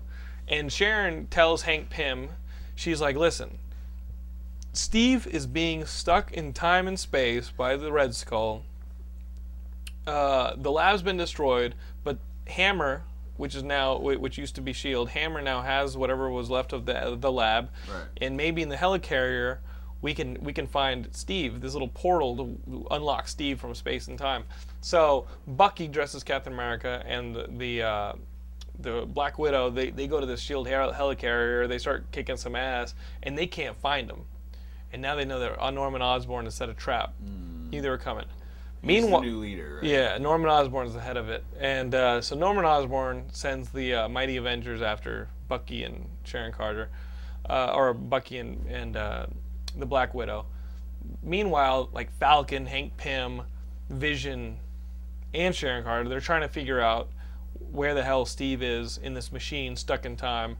And 0.48 0.72
Sharon 0.72 1.26
tells 1.28 1.62
Hank 1.62 1.90
Pym, 1.90 2.28
she's 2.74 3.00
like, 3.00 3.16
listen, 3.16 3.58
Steve 4.72 5.26
is 5.26 5.46
being 5.46 5.84
stuck 5.84 6.32
in 6.32 6.52
time 6.52 6.86
and 6.86 6.98
space 6.98 7.50
by 7.50 7.76
the 7.76 7.90
Red 7.92 8.14
Skull. 8.14 8.62
Uh, 10.06 10.54
the 10.56 10.70
lab's 10.70 11.02
been 11.02 11.16
destroyed, 11.16 11.74
but 12.04 12.18
Hammer, 12.46 13.02
which 13.36 13.54
is 13.54 13.62
now 13.62 13.98
which 13.98 14.38
used 14.38 14.54
to 14.56 14.60
be 14.60 14.72
Shield, 14.72 15.10
Hammer 15.10 15.40
now 15.40 15.62
has 15.62 15.96
whatever 15.96 16.28
was 16.30 16.50
left 16.50 16.72
of 16.72 16.84
the 16.86 17.16
the 17.18 17.30
lab, 17.30 17.70
Right. 17.88 18.04
and 18.20 18.36
maybe 18.36 18.62
in 18.62 18.68
the 18.70 18.76
helicarrier 18.76 19.58
we 20.02 20.14
can 20.14 20.38
we 20.40 20.52
can 20.52 20.66
find 20.66 21.08
Steve, 21.12 21.60
this 21.60 21.72
little 21.72 21.88
portal 21.88 22.36
to 22.36 22.86
unlock 22.90 23.28
Steve 23.28 23.60
from 23.60 23.74
space 23.74 24.08
and 24.08 24.18
time. 24.18 24.44
So 24.80 25.26
Bucky 25.46 25.88
dresses 25.88 26.22
Captain 26.24 26.52
America, 26.52 27.02
and 27.06 27.34
the 27.34 27.46
the, 27.50 27.82
uh, 27.82 28.12
the 28.78 29.06
Black 29.06 29.38
Widow 29.38 29.70
they, 29.70 29.90
they 29.90 30.06
go 30.06 30.20
to 30.20 30.26
this 30.26 30.40
Shield 30.40 30.66
hel- 30.66 30.92
helicarrier. 30.92 31.68
They 31.68 31.78
start 31.78 32.10
kicking 32.12 32.36
some 32.36 32.56
ass, 32.56 32.94
and 33.22 33.36
they 33.36 33.46
can't 33.46 33.76
find 33.78 34.10
him. 34.10 34.22
And 34.92 35.00
now 35.02 35.14
they 35.14 35.24
know 35.24 35.38
that 35.38 35.74
Norman 35.74 36.02
Osborn 36.02 36.46
has 36.46 36.54
set 36.54 36.68
a 36.68 36.74
trap. 36.74 37.14
Knew 37.70 37.80
they 37.80 37.90
were 37.90 37.98
coming. 37.98 38.24
He's 38.82 39.02
the 39.02 39.02
Meanwhile, 39.02 39.20
new 39.22 39.38
leader. 39.38 39.80
Right? 39.82 39.90
yeah, 39.90 40.18
Norman 40.18 40.50
Osborn's 40.50 40.94
the 40.94 41.00
head 41.00 41.18
of 41.18 41.28
it, 41.28 41.44
and 41.58 41.94
uh, 41.94 42.22
so 42.22 42.34
Norman 42.34 42.64
Osborn 42.64 43.24
sends 43.30 43.68
the 43.68 43.94
uh, 43.94 44.08
Mighty 44.08 44.38
Avengers 44.38 44.80
after 44.80 45.28
Bucky 45.48 45.84
and 45.84 46.08
Sharon 46.24 46.50
Carter, 46.50 46.88
uh, 47.48 47.72
or 47.74 47.92
Bucky 47.92 48.38
and 48.38 48.66
and 48.66 48.96
uh, 48.96 49.26
the 49.76 49.86
Black 49.86 50.14
Widow. 50.14 50.46
Meanwhile, 51.22 51.90
like 51.92 52.10
Falcon, 52.12 52.66
Hank 52.66 52.96
Pym, 52.96 53.42
Vision, 53.88 54.58
and 55.32 55.54
Sharon 55.54 55.84
Carter, 55.84 56.08
they're 56.08 56.20
trying 56.20 56.42
to 56.42 56.48
figure 56.48 56.80
out 56.80 57.08
where 57.70 57.94
the 57.94 58.02
hell 58.02 58.24
Steve 58.24 58.62
is 58.62 58.98
in 58.98 59.14
this 59.14 59.32
machine 59.32 59.76
stuck 59.76 60.04
in 60.04 60.16
time. 60.16 60.56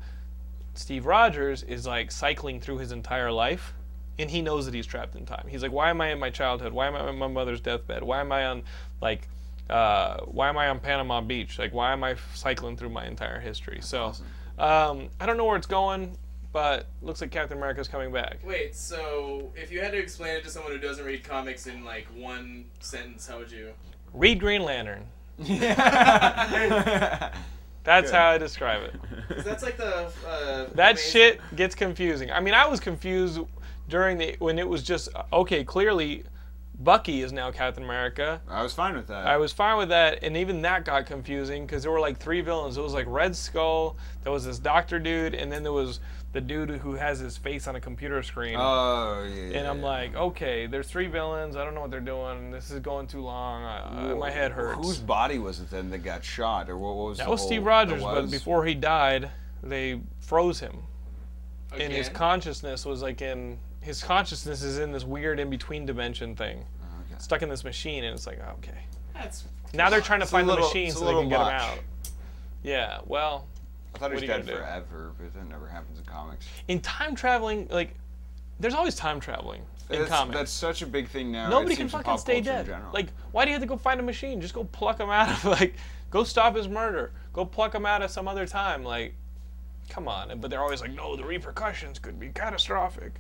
Steve 0.74 1.06
Rogers 1.06 1.62
is 1.62 1.86
like 1.86 2.11
cycling 2.11 2.61
through 2.61 2.78
his 2.78 2.92
entire 2.92 3.32
life, 3.32 3.74
and 4.18 4.30
he 4.30 4.42
knows 4.42 4.64
that 4.66 4.74
he's 4.74 4.86
trapped 4.86 5.16
in 5.16 5.26
time. 5.26 5.46
He's 5.48 5.62
like, 5.62 5.72
why 5.72 5.90
am 5.90 6.00
I 6.00 6.12
in 6.12 6.18
my 6.18 6.30
childhood? 6.30 6.72
Why 6.72 6.86
am 6.86 6.94
I 6.94 7.00
on 7.00 7.16
my 7.16 7.26
mother's 7.26 7.61
deathbed? 7.61 8.02
Why 8.02 8.20
am 8.20 8.32
I 8.32 8.46
on 8.46 8.62
like, 9.00 9.28
uh, 9.68 10.18
why 10.20 10.48
am 10.48 10.56
I 10.58 10.68
on 10.68 10.80
Panama 10.80 11.20
Beach? 11.20 11.58
Like, 11.58 11.74
why 11.74 11.92
am 11.92 12.04
I 12.04 12.16
cycling 12.34 12.76
through 12.76 12.90
my 12.90 13.06
entire 13.06 13.40
history? 13.40 13.80
So, 13.82 14.14
um, 14.58 15.08
I 15.20 15.26
don't 15.26 15.36
know 15.36 15.44
where 15.44 15.56
it's 15.56 15.66
going. 15.66 16.16
But 16.53 16.86
looks 17.03 17.20
like 17.20 17.30
Captain 17.30 17.57
America's 17.57 17.88
coming 17.88 18.12
back. 18.12 18.38
Wait, 18.44 18.74
so 18.74 19.53
if 19.55 19.70
you 19.70 19.80
had 19.80 19.92
to 19.92 19.98
explain 19.98 20.36
it 20.36 20.44
to 20.44 20.51
someone 20.51 20.72
who 20.72 20.78
doesn't 20.78 21.05
read 21.05 21.22
comics 21.24 21.66
in 21.66 21.84
like 21.84 22.07
one 22.16 22.66
sentence, 22.80 23.26
how 23.26 23.38
would 23.38 23.51
you? 23.51 23.70
Read 24.12 24.40
Green 24.40 24.62
Lantern. 24.62 25.07
Yeah. 25.38 27.32
That's 27.84 28.11
Good. 28.11 28.16
how 28.16 28.28
I 28.30 28.38
describe 28.38 28.82
it. 28.82 28.94
that's 29.44 29.62
like 29.62 29.78
the. 29.78 30.12
Uh, 30.28 30.66
That 30.74 30.92
amazing- 30.92 31.11
shit 31.12 31.40
gets 31.57 31.74
confusing. 31.74 32.30
I 32.30 32.38
mean, 32.40 32.53
I 32.53 32.66
was 32.66 32.78
confused 32.78 33.40
during 33.88 34.18
the 34.18 34.36
when 34.38 34.59
it 34.59 34.68
was 34.68 34.82
just 34.82 35.09
okay. 35.32 35.64
Clearly, 35.64 36.24
Bucky 36.80 37.22
is 37.22 37.32
now 37.32 37.51
Captain 37.51 37.82
America. 37.82 38.42
I 38.48 38.62
was 38.62 38.74
fine 38.74 38.94
with 38.96 39.07
that. 39.07 39.26
I 39.26 39.38
was 39.38 39.53
fine 39.53 39.78
with 39.78 39.88
that, 39.88 40.22
and 40.22 40.36
even 40.36 40.61
that 40.62 40.84
got 40.84 41.07
confusing 41.07 41.64
because 41.64 41.82
there 41.82 41.90
were 41.90 42.01
like 42.01 42.18
three 42.18 42.42
villains. 42.42 42.76
It 42.76 42.82
was 42.82 42.92
like 42.92 43.07
Red 43.09 43.34
Skull, 43.34 43.96
there 44.24 44.32
was 44.32 44.44
this 44.44 44.59
Doctor 44.59 44.98
dude, 44.98 45.34
and 45.34 45.51
then 45.51 45.62
there 45.62 45.72
was 45.72 46.01
the 46.33 46.41
dude 46.41 46.70
who 46.70 46.95
has 46.95 47.18
his 47.18 47.37
face 47.37 47.66
on 47.66 47.74
a 47.76 47.81
computer 47.81 48.22
screen. 48.22 48.55
Oh 48.57 49.26
yeah. 49.28 49.35
yeah, 49.51 49.59
and 49.59 49.66
I'm 49.66 49.83
like, 49.83 50.14
okay, 50.14 50.66
there's 50.66 50.87
three 50.89 51.09
villains. 51.09 51.57
I 51.57 51.64
don't 51.64 51.74
know 51.74 51.81
what 51.81 51.91
they're 51.91 51.99
doing. 52.01 52.51
This 52.53 52.70
is 52.70 52.78
going 52.81 53.07
too 53.09 53.20
long. 53.20 53.64
I, 53.64 54.12
uh, 54.12 54.14
my 54.14 54.31
head 54.31 54.53
hurts. 54.53 54.87
Whose 54.87 54.99
body 54.99 55.39
was 55.39 55.59
it 55.61 55.70
then 55.70 55.91
that 55.91 55.99
got 55.99 56.24
shot, 56.24 56.70
or 56.70 56.78
what, 56.78 56.95
what 56.95 57.09
was 57.09 57.18
that 57.18 57.24
the 57.24 57.31
was 57.31 57.41
whole- 57.41 57.49
Steve 57.49 57.64
Rogers, 57.64 58.01
that 58.01 58.14
but 58.14 58.31
before 58.31 58.64
he 58.64 58.74
died, 58.74 59.31
they 59.62 60.01
froze 60.20 60.61
him. 60.61 60.76
and 61.78 61.93
his 61.93 62.09
consciousness 62.09 62.85
was 62.87 63.03
like 63.03 63.22
in 63.22 63.59
his 63.81 64.03
consciousness 64.03 64.62
is 64.62 64.78
in 64.78 64.93
this 64.93 65.05
weird 65.05 65.41
in 65.41 65.49
between 65.51 65.85
dimension 65.87 66.37
thing, 66.37 66.59
Okay. 66.59 67.18
stuck 67.18 67.43
in 67.43 67.49
this 67.49 67.64
machine, 67.64 68.05
and 68.05 68.14
it's 68.14 68.26
like 68.26 68.39
okay. 68.59 68.78
That's. 69.14 69.45
Now 69.72 69.89
they're 69.91 70.01
trying 70.01 70.20
to 70.20 70.24
It's 70.24 70.33
find 70.33 70.47
little- 70.47 70.62
the 70.64 70.68
machine 70.68 70.93
so 70.93 71.01
they 71.01 71.07
little 71.07 71.22
can 71.22 71.31
get 71.31 71.41
him 71.41 71.47
out. 71.49 71.78
Yeah, 72.62 73.01
well, 73.07 73.47
I 73.95 73.99
thought 73.99 74.11
he 74.11 74.14
was 74.14 74.22
dead 74.22 74.28
gonna 74.28 74.45
do? 74.45 74.57
forever, 74.57 75.12
but 75.18 75.34
that 75.34 75.49
never 75.49 75.66
happens 75.68 75.99
in 75.99 76.05
comics. 76.05 76.47
in 76.68 76.80
time 76.80 77.14
traveling, 77.14 77.68
like 77.70 77.95
there's 78.59 78.74
always 78.74 78.95
time 78.95 79.20
traveling 79.20 79.62
in 79.91 80.01
that's, 80.01 80.11
comics. 80.11 80.36
that's 80.38 80.53
such 80.53 80.82
a 80.82 80.86
big 80.86 81.09
thing 81.09 81.32
now. 81.32 81.49
Nobody 81.49 81.74
can 81.76 81.88
fucking 81.88 82.18
stay 82.18 82.41
dead. 82.41 82.70
Like, 82.93 83.09
why 83.32 83.45
do 83.45 83.51
you 83.51 83.55
have 83.55 83.62
to 83.62 83.66
go 83.68 83.76
find 83.76 83.99
a 83.99 84.03
machine? 84.03 84.41
Just 84.41 84.55
go 84.55 84.64
pluck 84.64 85.01
him 85.01 85.11
out 85.11 85.30
of 85.30 85.45
like, 85.61 85.74
go 86.11 86.24
stop 86.24 86.55
his 86.57 86.68
murder. 86.68 87.12
Go 87.32 87.45
pluck 87.45 87.74
him 87.74 87.86
out 87.86 88.03
of 88.03 88.11
some 88.11 88.28
other 88.28 88.47
time. 88.47 88.84
Like, 88.84 89.14
come 89.88 90.07
on. 90.09 90.38
But 90.41 90.51
they're 90.51 90.61
always 90.62 90.80
like, 90.80 90.93
no, 90.93 91.16
the 91.16 91.24
repercussions 91.24 91.99
could 91.99 92.20
be 92.20 92.28
catastrophic. 92.28 93.14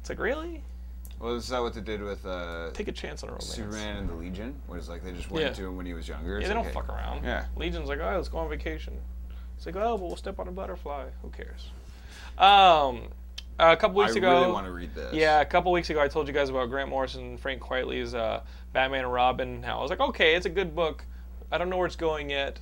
It's 0.00 0.08
like, 0.08 0.18
really? 0.18 0.62
well, 1.18 1.34
is 1.34 1.48
that 1.48 1.60
what 1.60 1.74
they 1.74 1.80
did 1.80 2.02
with 2.02 2.24
uh, 2.26 2.70
Take 2.72 2.88
a 2.88 2.92
chance 2.92 3.22
on 3.22 3.28
a 3.28 3.32
romance. 3.32 3.54
Superman 3.54 3.96
and 3.98 4.08
the 4.08 4.14
Legion? 4.14 4.54
Where 4.66 4.78
it's 4.78 4.88
like 4.88 5.04
they 5.04 5.12
just 5.12 5.30
went 5.30 5.46
Yeah. 5.46 5.52
to 5.52 5.66
him 5.66 5.76
when 5.76 5.86
he 5.86 5.94
was 5.94 6.08
younger. 6.08 6.32
Yeah, 6.32 6.38
It's 6.38 6.48
they 6.48 6.54
like, 6.54 6.64
don't 6.64 6.72
hey, 6.72 6.80
fuck 6.80 6.88
around. 6.88 7.24
Yeah. 7.24 7.44
Legion's 7.56 7.88
like, 7.88 8.00
oh, 8.00 8.14
let's 8.16 8.28
go 8.28 8.38
on 8.38 8.48
vacation. 8.48 8.94
It's 9.62 9.66
like, 9.76 9.76
oh, 9.76 9.96
but 9.96 10.06
we'll 10.06 10.16
step 10.16 10.40
on 10.40 10.48
a 10.48 10.50
butterfly. 10.50 11.04
Who 11.22 11.30
cares? 11.30 11.70
Um, 12.36 13.02
a 13.60 13.76
couple 13.76 14.00
I 14.00 14.06
weeks 14.06 14.16
ago. 14.16 14.40
really 14.40 14.52
want 14.52 14.66
to 14.66 14.72
read 14.72 14.92
this. 14.92 15.14
Yeah, 15.14 15.40
a 15.40 15.44
couple 15.44 15.70
weeks 15.70 15.88
ago, 15.88 16.00
I 16.00 16.08
told 16.08 16.26
you 16.26 16.34
guys 16.34 16.48
about 16.48 16.68
Grant 16.68 16.88
Morrison 16.90 17.22
and 17.22 17.40
Frank 17.40 17.62
Quitely's 17.62 18.12
uh, 18.12 18.42
Batman 18.72 19.04
and 19.04 19.12
Robin. 19.12 19.62
How 19.62 19.78
I 19.78 19.82
was 19.82 19.90
like, 19.90 20.00
okay, 20.00 20.34
it's 20.34 20.46
a 20.46 20.50
good 20.50 20.74
book. 20.74 21.04
I 21.52 21.58
don't 21.58 21.70
know 21.70 21.76
where 21.76 21.86
it's 21.86 21.94
going 21.94 22.28
yet. 22.28 22.58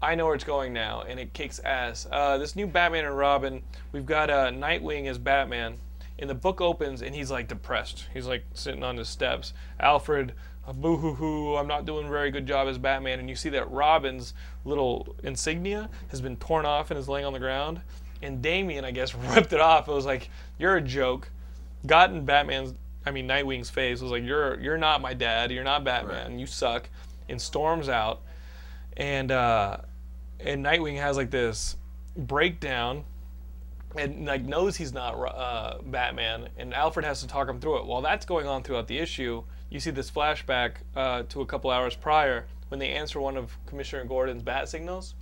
I 0.00 0.14
know 0.14 0.24
where 0.24 0.34
it's 0.34 0.44
going 0.44 0.72
now, 0.72 1.02
and 1.02 1.20
it 1.20 1.34
kicks 1.34 1.58
ass. 1.58 2.06
Uh, 2.10 2.38
this 2.38 2.56
new 2.56 2.66
Batman 2.66 3.04
and 3.04 3.18
Robin, 3.18 3.62
we've 3.92 4.06
got 4.06 4.30
uh, 4.30 4.48
Nightwing 4.48 5.08
as 5.08 5.18
Batman, 5.18 5.76
and 6.18 6.30
the 6.30 6.34
book 6.34 6.62
opens, 6.62 7.02
and 7.02 7.14
he's 7.14 7.30
like 7.30 7.48
depressed. 7.48 8.06
He's 8.14 8.26
like 8.26 8.46
sitting 8.54 8.82
on 8.82 8.96
his 8.96 9.10
steps. 9.10 9.52
Alfred, 9.78 10.32
uh, 10.66 10.72
boo 10.72 10.96
hoo 10.96 11.14
hoo, 11.14 11.56
I'm 11.56 11.66
not 11.66 11.84
doing 11.84 12.06
a 12.06 12.10
very 12.10 12.30
good 12.30 12.46
job 12.46 12.68
as 12.68 12.78
Batman. 12.78 13.20
And 13.20 13.28
you 13.28 13.36
see 13.36 13.50
that 13.50 13.70
Robin's 13.70 14.34
little 14.64 15.16
insignia 15.22 15.90
has 16.08 16.20
been 16.20 16.36
torn 16.36 16.64
off 16.64 16.90
and 16.90 16.98
is 16.98 17.08
laying 17.08 17.26
on 17.26 17.32
the 17.32 17.38
ground. 17.38 17.80
And 18.22 18.40
Damian, 18.40 18.84
I 18.84 18.90
guess, 18.90 19.14
ripped 19.34 19.52
it 19.52 19.60
off. 19.60 19.88
It 19.88 19.92
was 19.92 20.06
like, 20.06 20.30
you're 20.58 20.76
a 20.76 20.80
joke. 20.82 21.30
Got 21.86 22.10
in 22.10 22.24
Batman's, 22.24 22.74
I 23.04 23.10
mean 23.10 23.28
Nightwing's 23.28 23.68
face. 23.68 24.00
Was 24.00 24.10
like, 24.10 24.24
you're 24.24 24.58
you're 24.60 24.78
not 24.78 25.02
my 25.02 25.12
dad. 25.12 25.50
You're 25.50 25.64
not 25.64 25.84
Batman. 25.84 26.32
Right. 26.32 26.40
You 26.40 26.46
suck. 26.46 26.88
And 27.28 27.40
storms 27.40 27.88
out, 27.88 28.20
and 28.96 29.32
uh, 29.32 29.78
and 30.40 30.64
Nightwing 30.64 30.98
has 30.98 31.16
like 31.16 31.30
this 31.30 31.76
breakdown, 32.16 33.04
and 33.96 34.26
like 34.26 34.42
knows 34.42 34.76
he's 34.76 34.92
not 34.92 35.14
uh, 35.14 35.78
Batman. 35.82 36.48
And 36.58 36.74
Alfred 36.74 37.06
has 37.06 37.20
to 37.22 37.26
talk 37.26 37.48
him 37.48 37.60
through 37.60 37.78
it. 37.78 37.86
While 37.86 38.02
that's 38.02 38.26
going 38.26 38.46
on 38.46 38.62
throughout 38.62 38.88
the 38.88 38.98
issue, 38.98 39.42
you 39.70 39.80
see 39.80 39.90
this 39.90 40.10
flashback 40.10 40.76
uh, 40.94 41.24
to 41.28 41.40
a 41.40 41.46
couple 41.46 41.70
hours 41.70 41.96
prior 41.96 42.46
when 42.68 42.80
they 42.80 42.90
answer 42.90 43.20
one 43.20 43.36
of 43.36 43.56
Commissioner 43.66 44.04
Gordon's 44.04 44.42
bat 44.42 44.68
signals 44.68 45.14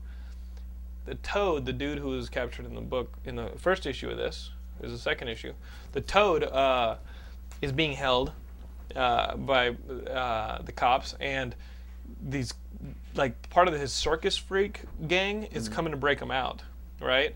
the 1.04 1.14
Toad, 1.16 1.66
the 1.66 1.72
dude 1.72 1.98
who 1.98 2.08
was 2.08 2.28
captured 2.28 2.66
in 2.66 2.74
the 2.74 2.80
book 2.80 3.12
in 3.24 3.36
the 3.36 3.48
first 3.56 3.86
issue 3.86 4.10
of 4.10 4.16
this, 4.16 4.50
is 4.82 4.92
the 4.92 4.98
second 4.98 5.28
issue. 5.28 5.52
The 5.92 6.00
Toad 6.00 6.44
uh, 6.44 6.96
is 7.60 7.72
being 7.72 7.92
held 7.92 8.32
uh, 8.94 9.36
by 9.36 9.70
uh, 9.70 10.62
the 10.62 10.72
cops, 10.72 11.14
and 11.20 11.54
these 12.28 12.54
like 13.14 13.48
part 13.50 13.68
of 13.68 13.74
his 13.74 13.92
circus 13.92 14.36
freak 14.36 14.82
gang 15.06 15.44
is 15.44 15.68
coming 15.68 15.92
to 15.92 15.96
break 15.96 16.20
him 16.20 16.30
out, 16.30 16.62
right? 17.00 17.34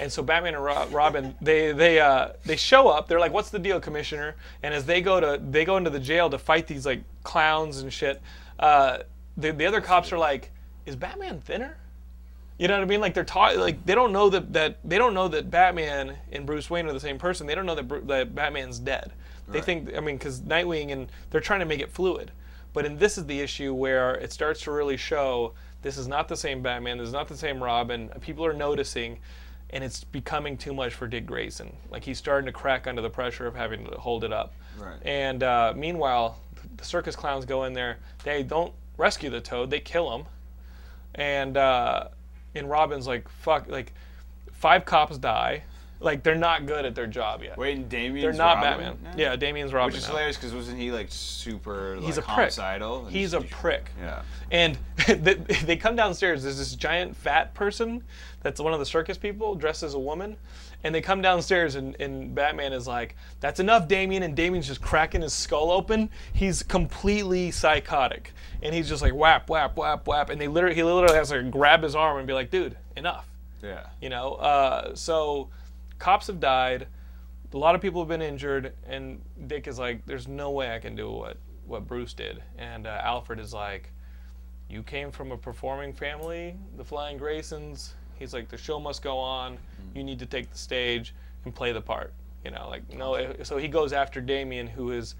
And 0.00 0.10
so 0.12 0.22
Batman 0.22 0.54
and 0.54 0.64
Ro- 0.64 0.86
Robin, 0.90 1.34
they 1.40 1.72
they 1.72 1.98
uh, 2.00 2.30
they 2.44 2.56
show 2.56 2.88
up. 2.88 3.08
They're 3.08 3.20
like, 3.20 3.32
"What's 3.32 3.50
the 3.50 3.58
deal, 3.58 3.80
Commissioner?" 3.80 4.36
And 4.62 4.72
as 4.74 4.84
they 4.86 5.00
go 5.00 5.18
to 5.20 5.42
they 5.42 5.64
go 5.64 5.76
into 5.76 5.90
the 5.90 5.98
jail 6.00 6.30
to 6.30 6.38
fight 6.38 6.66
these 6.66 6.86
like 6.86 7.02
clowns 7.24 7.78
and 7.80 7.92
shit, 7.92 8.20
uh, 8.58 8.98
the 9.36 9.52
the 9.52 9.66
other 9.66 9.80
cops 9.80 10.12
are 10.12 10.18
like, 10.18 10.50
"Is 10.86 10.94
Batman 10.96 11.40
thinner?" 11.40 11.76
You 12.58 12.66
know 12.66 12.74
what 12.74 12.82
I 12.82 12.86
mean? 12.86 13.00
Like 13.00 13.14
they're 13.14 13.24
taught, 13.24 13.56
like 13.56 13.84
they 13.86 13.94
don't 13.94 14.12
know 14.12 14.30
that 14.30 14.52
that 14.52 14.78
they 14.84 14.98
don't 14.98 15.14
know 15.14 15.28
that 15.28 15.50
Batman 15.50 16.16
and 16.32 16.44
Bruce 16.44 16.68
Wayne 16.68 16.86
are 16.86 16.92
the 16.92 16.98
same 17.00 17.18
person. 17.18 17.46
They 17.46 17.54
don't 17.54 17.66
know 17.66 17.76
that, 17.76 17.86
Bru- 17.86 18.04
that 18.06 18.34
Batman's 18.34 18.78
dead. 18.80 19.12
They 19.46 19.58
Right. 19.58 19.64
think, 19.64 19.94
I 19.96 20.00
mean, 20.00 20.16
because 20.16 20.40
Nightwing 20.40 20.90
and 20.92 21.08
they're 21.30 21.40
trying 21.40 21.60
to 21.60 21.66
make 21.66 21.80
it 21.80 21.90
fluid. 21.90 22.32
But 22.74 22.84
in 22.84 22.98
this 22.98 23.16
is 23.16 23.26
the 23.26 23.40
issue 23.40 23.72
where 23.72 24.14
it 24.16 24.32
starts 24.32 24.60
to 24.62 24.72
really 24.72 24.96
show 24.96 25.54
this 25.82 25.96
is 25.96 26.08
not 26.08 26.26
the 26.28 26.36
same 26.36 26.60
Batman. 26.60 26.98
This 26.98 27.06
is 27.06 27.12
not 27.12 27.28
the 27.28 27.36
same 27.36 27.62
Robin. 27.62 28.08
People 28.20 28.44
are 28.44 28.52
noticing, 28.52 29.20
and 29.70 29.84
it's 29.84 30.04
becoming 30.04 30.56
too 30.56 30.72
much 30.72 30.94
for 30.94 31.06
Dick 31.06 31.26
Grayson. 31.26 31.74
Like 31.90 32.04
he's 32.04 32.18
starting 32.18 32.46
to 32.46 32.52
crack 32.52 32.86
under 32.86 33.02
the 33.02 33.10
pressure 33.10 33.46
of 33.46 33.54
having 33.54 33.84
to 33.86 33.98
hold 33.98 34.24
it 34.24 34.32
up. 34.32 34.54
Right. 34.78 34.98
And 35.04 35.42
uh, 35.42 35.74
meanwhile, 35.76 36.38
the 36.76 36.84
circus 36.84 37.16
clowns 37.16 37.44
go 37.44 37.64
in 37.64 37.72
there. 37.72 37.98
They 38.24 38.42
don't 38.42 38.72
rescue 38.96 39.30
the 39.30 39.40
Toad. 39.40 39.70
They 39.70 39.80
kill 39.80 40.14
him. 40.14 40.26
And 41.14 41.56
uh, 41.56 42.08
and 42.54 42.70
Robin's 42.70 43.06
like, 43.06 43.28
fuck, 43.28 43.68
like 43.68 43.92
five 44.52 44.84
cops 44.84 45.18
die. 45.18 45.62
Like 46.00 46.22
they're 46.22 46.34
not 46.36 46.66
good 46.66 46.84
at 46.84 46.94
their 46.94 47.06
job 47.08 47.42
yet. 47.42 47.56
Wait, 47.58 47.76
and 47.76 47.88
Damian's 47.88 48.22
they're 48.22 48.32
not 48.32 48.56
Robin 48.62 48.78
Batman. 48.94 48.98
now? 49.02 49.12
Yeah, 49.16 49.36
Damian's 49.36 49.72
Robin. 49.72 49.86
Which 49.92 49.96
is 49.98 50.04
now. 50.06 50.10
hilarious 50.14 50.36
because 50.36 50.54
wasn't 50.54 50.78
he 50.78 50.92
like 50.92 51.08
super 51.10 51.96
like 51.96 52.04
He's 52.06 52.18
a 52.18 52.22
prick. 52.22 52.30
homicidal? 52.34 53.06
and 53.06 53.10
He's 53.16 53.34
a 53.34 53.40
just- 53.40 53.52
prick. 53.52 53.90
Yeah. 54.00 54.22
And 54.52 54.78
they 55.08 55.34
they 55.34 55.76
come 55.76 55.96
downstairs. 55.96 56.44
There's 56.44 56.58
this 56.58 56.74
giant 56.76 57.16
fat 57.16 57.52
person 57.54 58.02
that's 58.42 58.60
one 58.60 58.72
of 58.72 58.78
the 58.78 58.86
circus 58.86 59.18
people 59.18 59.54
dressed 59.56 59.82
as 59.82 59.94
a 59.94 59.98
woman. 59.98 60.36
And 60.84 60.94
they 60.94 61.00
come 61.00 61.20
downstairs, 61.20 61.74
and, 61.74 62.00
and 62.00 62.32
Batman 62.36 62.72
is 62.72 62.86
like, 62.86 63.16
That's 63.40 63.58
enough, 63.58 63.88
Damian. 63.88 64.22
And 64.22 64.36
Damian's 64.36 64.68
just 64.68 64.80
cracking 64.80 65.22
his 65.22 65.32
skull 65.32 65.72
open. 65.72 66.08
He's 66.32 66.62
completely 66.62 67.50
psychotic. 67.50 68.32
And 68.62 68.72
he's 68.72 68.88
just 68.88 69.02
like, 69.02 69.12
whap, 69.12 69.50
whap, 69.50 69.76
whap, 69.76 70.06
whap. 70.06 70.30
And 70.30 70.40
they 70.40 70.46
literally, 70.46 70.76
he 70.76 70.84
literally 70.84 71.16
has 71.16 71.30
to 71.30 71.42
grab 71.42 71.82
his 71.82 71.96
arm 71.96 72.18
and 72.18 72.28
be 72.28 72.32
like, 72.32 72.52
Dude, 72.52 72.76
enough. 72.96 73.28
Yeah. 73.60 73.86
You 74.00 74.08
know, 74.08 74.34
uh, 74.34 74.94
so 74.94 75.48
cops 75.98 76.26
have 76.26 76.40
died. 76.40 76.86
A 77.52 77.56
lot 77.56 77.74
of 77.74 77.80
people 77.80 78.00
have 78.00 78.08
been 78.08 78.22
injured, 78.22 78.74
and 78.86 79.20
Dick 79.46 79.66
is 79.66 79.78
like, 79.78 80.04
"There's 80.06 80.28
no 80.28 80.50
way 80.50 80.74
I 80.74 80.78
can 80.78 80.94
do 80.94 81.10
what 81.10 81.36
what 81.66 81.86
Bruce 81.86 82.12
did." 82.12 82.42
And 82.58 82.86
uh, 82.86 83.00
Alfred 83.02 83.38
is 83.38 83.52
like, 83.54 83.90
"You 84.68 84.82
came 84.82 85.10
from 85.10 85.32
a 85.32 85.36
performing 85.36 85.92
family, 85.92 86.56
the 86.76 86.84
Flying 86.84 87.18
Graysons." 87.18 87.92
He's 88.18 88.34
like, 88.34 88.48
"The 88.48 88.56
show 88.58 88.78
must 88.78 89.02
go 89.02 89.16
on. 89.18 89.58
You 89.94 90.04
need 90.04 90.18
to 90.18 90.26
take 90.26 90.50
the 90.50 90.58
stage 90.58 91.14
and 91.44 91.54
play 91.54 91.72
the 91.72 91.80
part." 91.80 92.12
You 92.44 92.50
know, 92.50 92.68
like 92.68 92.92
no. 92.92 93.14
eh, 93.14 93.32
So 93.42 93.56
he 93.56 93.68
goes 93.68 93.92
after 93.92 94.20
Damian, 94.20 94.66
who 94.66 94.90
has 94.90 95.14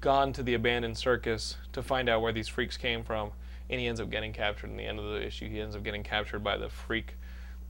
gone 0.00 0.32
to 0.34 0.42
the 0.42 0.54
abandoned 0.54 0.96
circus 0.96 1.56
to 1.72 1.82
find 1.82 2.08
out 2.08 2.20
where 2.22 2.32
these 2.32 2.48
freaks 2.48 2.76
came 2.76 3.02
from, 3.02 3.30
and 3.70 3.80
he 3.80 3.86
ends 3.86 4.00
up 4.00 4.10
getting 4.10 4.32
captured. 4.32 4.70
In 4.70 4.76
the 4.76 4.84
end 4.84 4.98
of 4.98 5.06
the 5.06 5.24
issue, 5.24 5.48
he 5.48 5.60
ends 5.60 5.74
up 5.74 5.82
getting 5.82 6.02
captured 6.02 6.44
by 6.44 6.56
the 6.56 6.68
freak 6.68 7.16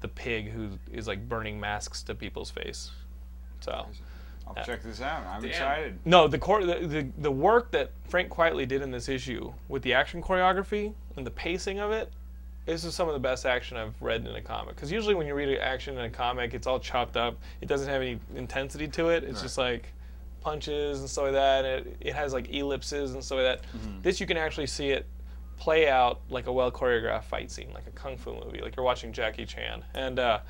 the 0.05 0.09
pig 0.09 0.51
who 0.51 0.69
is 0.93 1.09
like 1.09 1.27
burning 1.31 1.59
masks 1.59 2.03
to 2.03 2.15
people's 2.15 2.51
face. 2.51 2.91
So 3.61 3.87
I'll 4.47 4.63
check 4.67 4.83
this 4.83 5.01
out. 5.01 5.25
I'm 5.27 5.41
Damn. 5.41 5.51
excited. 5.51 5.99
no, 6.05 6.29
the, 6.29 6.37
core, 6.39 6.67
the 6.67 6.87
the 6.87 7.09
the 7.17 7.31
work 7.31 7.71
that 7.71 7.93
Frank 8.11 8.29
Quitely 8.29 8.69
did 8.69 8.83
in 8.83 8.91
this 8.91 9.09
issue 9.09 9.51
with 9.69 9.81
the 9.83 9.95
action 9.95 10.21
choreography 10.23 10.93
and 11.17 11.27
the 11.27 11.31
pacing 11.31 11.79
of 11.81 11.91
it, 11.91 12.13
this 12.67 12.85
is 12.85 12.95
some 12.95 13.09
of 13.09 13.15
the 13.15 13.19
best 13.21 13.47
action 13.47 13.79
I've 13.79 13.95
read 14.03 14.27
in 14.27 14.35
a 14.37 14.43
comic. 14.43 14.75
Because 14.75 14.93
usually 14.93 15.15
when 15.15 15.27
you 15.27 15.35
read 15.35 15.59
action 15.59 15.97
in 15.97 16.05
a 16.05 16.11
comic, 16.11 16.53
it's 16.53 16.67
all 16.67 16.79
chopped 16.79 17.17
up. 17.17 17.39
It 17.63 17.67
doesn't 17.67 17.89
have 17.89 18.03
any 18.03 18.21
intensity 18.37 18.87
to 18.89 19.09
it. 19.09 19.25
It's 19.25 19.37
Right. 19.37 19.43
just 19.43 19.57
like 19.57 19.87
punches 20.43 21.01
and 21.01 21.09
stuff 21.09 21.25
like 21.25 21.33
that. 21.33 21.65
It, 21.65 21.97
it 22.01 22.15
has 22.15 22.35
like 22.35 22.51
ellipses 22.53 23.15
and 23.15 23.25
stuff 23.25 23.37
like 23.39 23.47
that. 23.47 23.63
Mm-hmm. 23.75 24.03
This 24.03 24.21
you 24.21 24.27
can 24.27 24.37
actually 24.37 24.67
see 24.67 24.91
it 24.91 25.07
play 25.57 25.89
out 25.89 26.21
like 26.31 26.47
a 26.47 26.53
well 26.53 26.71
choreographed 26.71 27.25
fight 27.25 27.51
scene, 27.51 27.71
like 27.75 27.87
a 27.87 27.91
kung 27.91 28.17
fu 28.17 28.35
movie, 28.35 28.61
like 28.61 28.77
you're 28.77 28.85
watching 28.85 29.13
Jackie 29.13 29.47
Chan. 29.47 29.85
And 29.95 30.19
uh, 30.19 30.41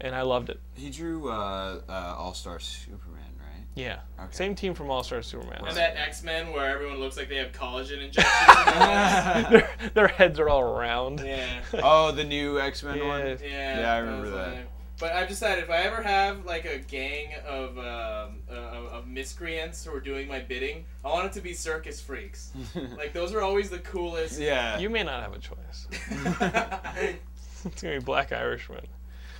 and 0.00 0.14
I 0.14 0.22
loved 0.22 0.50
it. 0.50 0.60
He 0.74 0.90
drew 0.90 1.30
uh, 1.30 1.80
uh, 1.88 2.14
All 2.18 2.34
Star 2.34 2.58
Superman, 2.58 3.22
right? 3.38 3.64
Yeah, 3.74 4.00
Okay. 4.18 4.28
same 4.32 4.54
team 4.54 4.74
from 4.74 4.90
All 4.90 5.02
Star 5.02 5.22
Superman. 5.22 5.64
And 5.66 5.76
that 5.76 5.96
X 5.96 6.22
Men 6.22 6.52
where 6.52 6.68
everyone 6.68 6.98
looks 6.98 7.16
like 7.16 7.28
they 7.28 7.36
have 7.36 7.52
collagen 7.52 8.02
injections. 8.04 8.34
their, 9.50 9.70
their 9.94 10.08
heads 10.08 10.38
are 10.38 10.48
all 10.48 10.64
round. 10.64 11.20
yeah. 11.20 11.46
Oh, 11.82 12.12
the 12.12 12.24
new 12.24 12.60
X 12.60 12.82
Men 12.82 12.98
Yeah. 12.98 13.08
one. 13.08 13.26
Yeah, 13.42 13.80
Yeah, 13.80 13.92
I 13.94 13.98
remember 13.98 14.22
was 14.22 14.32
that. 14.34 14.48
like- 14.54 14.68
But 14.98 15.12
I've 15.12 15.28
decided 15.28 15.64
if 15.64 15.70
I 15.70 15.78
ever 15.78 16.02
have 16.02 16.46
like 16.46 16.64
a 16.64 16.78
gang 16.78 17.34
of 17.46 17.76
um, 17.78 18.38
uh, 18.50 18.54
of 18.54 18.84
of 18.86 19.06
miscreants 19.06 19.84
who 19.84 19.94
are 19.94 20.00
doing 20.00 20.26
my 20.26 20.40
bidding, 20.40 20.84
I 21.04 21.08
want 21.08 21.26
it 21.26 21.32
to 21.32 21.40
be 21.40 21.52
circus 21.52 22.00
freaks. 22.00 22.50
like 22.96 23.12
those 23.12 23.34
are 23.34 23.42
always 23.42 23.68
the 23.68 23.80
coolest. 23.80 24.40
Yeah. 24.40 24.78
You 24.78 24.88
may 24.88 25.02
not 25.02 25.22
have 25.22 25.34
a 25.34 25.38
choice. 25.38 25.86
It's 27.64 27.82
gonna 27.82 27.98
be 27.98 28.04
Black 28.04 28.32
Irishman. 28.32 28.86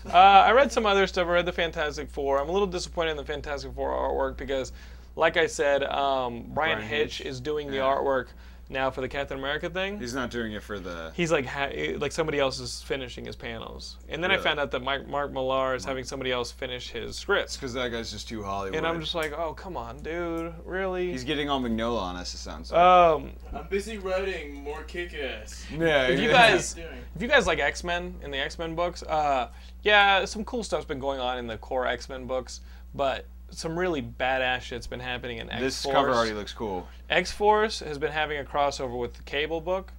Uh, 0.04 0.16
I 0.16 0.52
read 0.52 0.70
some 0.70 0.86
other 0.86 1.06
stuff. 1.06 1.26
I 1.26 1.30
read 1.30 1.46
the 1.46 1.52
Fantastic 1.52 2.10
Four. 2.10 2.40
I'm 2.40 2.48
a 2.48 2.52
little 2.52 2.66
disappointed 2.66 3.12
in 3.12 3.16
the 3.16 3.24
Fantastic 3.24 3.72
Four 3.72 3.90
artwork 3.90 4.36
because, 4.36 4.72
like 5.16 5.36
I 5.36 5.46
said, 5.46 5.82
um, 5.84 6.42
Bryan, 6.42 6.78
Bryan 6.78 6.82
Hitch, 6.82 7.18
Hitch. 7.18 7.26
is 7.26 7.40
doing 7.40 7.70
the 7.70 7.78
artwork 7.78 8.28
now 8.68 8.90
for 8.90 9.00
the 9.00 9.08
Captain 9.08 9.38
America 9.38 9.70
thing. 9.70 9.98
He's 10.00 10.14
not 10.14 10.30
doing 10.30 10.52
it 10.52 10.62
for 10.62 10.78
the. 10.78 11.12
He's 11.14 11.30
like 11.30 11.46
ha- 11.46 11.70
like 11.98 12.12
somebody 12.12 12.38
else 12.38 12.58
is 12.58 12.82
finishing 12.82 13.24
his 13.24 13.36
panels, 13.36 13.96
and 14.08 14.22
then 14.22 14.30
I 14.30 14.38
found 14.38 14.58
out 14.58 14.70
that 14.72 14.82
Mike, 14.82 15.08
Mark 15.08 15.32
Millar 15.32 15.74
is 15.74 15.84
having 15.84 16.04
somebody 16.04 16.32
else 16.32 16.50
finish 16.50 16.90
his 16.90 17.16
scripts. 17.16 17.56
because 17.56 17.72
that 17.74 17.90
guy's 17.92 18.10
just 18.10 18.28
too 18.28 18.42
Hollywood. 18.42 18.76
And 18.76 18.86
I'm 18.86 19.00
just 19.00 19.14
like, 19.14 19.32
oh 19.32 19.54
come 19.54 19.76
on, 19.76 19.98
dude, 20.02 20.52
really? 20.64 21.12
He's 21.12 21.24
getting 21.24 21.48
all 21.48 21.60
Mignola 21.60 22.00
on 22.00 22.16
us. 22.16 22.34
It 22.34 22.38
sounds 22.38 22.72
like. 22.72 22.80
um, 22.80 23.30
I'm 23.52 23.66
busy 23.68 23.98
writing 23.98 24.54
more 24.54 24.82
kick-ass. 24.82 25.66
yeah. 25.76 26.08
if 26.08 26.20
you 26.20 26.28
guys 26.28 26.76
If 27.16 27.22
you 27.22 27.28
guys 27.28 27.46
like 27.46 27.58
X 27.58 27.84
Men 27.84 28.14
in 28.22 28.30
the 28.30 28.38
X 28.38 28.58
Men 28.58 28.74
books, 28.74 29.02
uh, 29.02 29.48
yeah, 29.82 30.24
some 30.24 30.44
cool 30.44 30.62
stuff's 30.64 30.84
been 30.84 30.98
going 30.98 31.20
on 31.20 31.38
in 31.38 31.46
the 31.46 31.56
core 31.56 31.86
X 31.86 32.08
Men 32.08 32.26
books, 32.26 32.60
but 32.94 33.24
some 33.50 33.78
really 33.78 34.02
badass 34.02 34.62
shit's 34.62 34.86
been 34.86 35.00
happening 35.00 35.38
in 35.38 35.48
X 35.50 35.60
Force. 35.60 35.82
This 35.84 35.92
cover 35.92 36.10
already 36.10 36.32
looks 36.34 36.52
cool. 36.52 36.86
X 37.08 37.30
Force 37.32 37.80
has 37.80 37.98
been 37.98 38.12
having 38.12 38.38
a 38.38 38.44
crossover 38.44 38.98
with 38.98 39.14
the 39.14 39.22
Cable 39.22 39.60
book, 39.60 39.92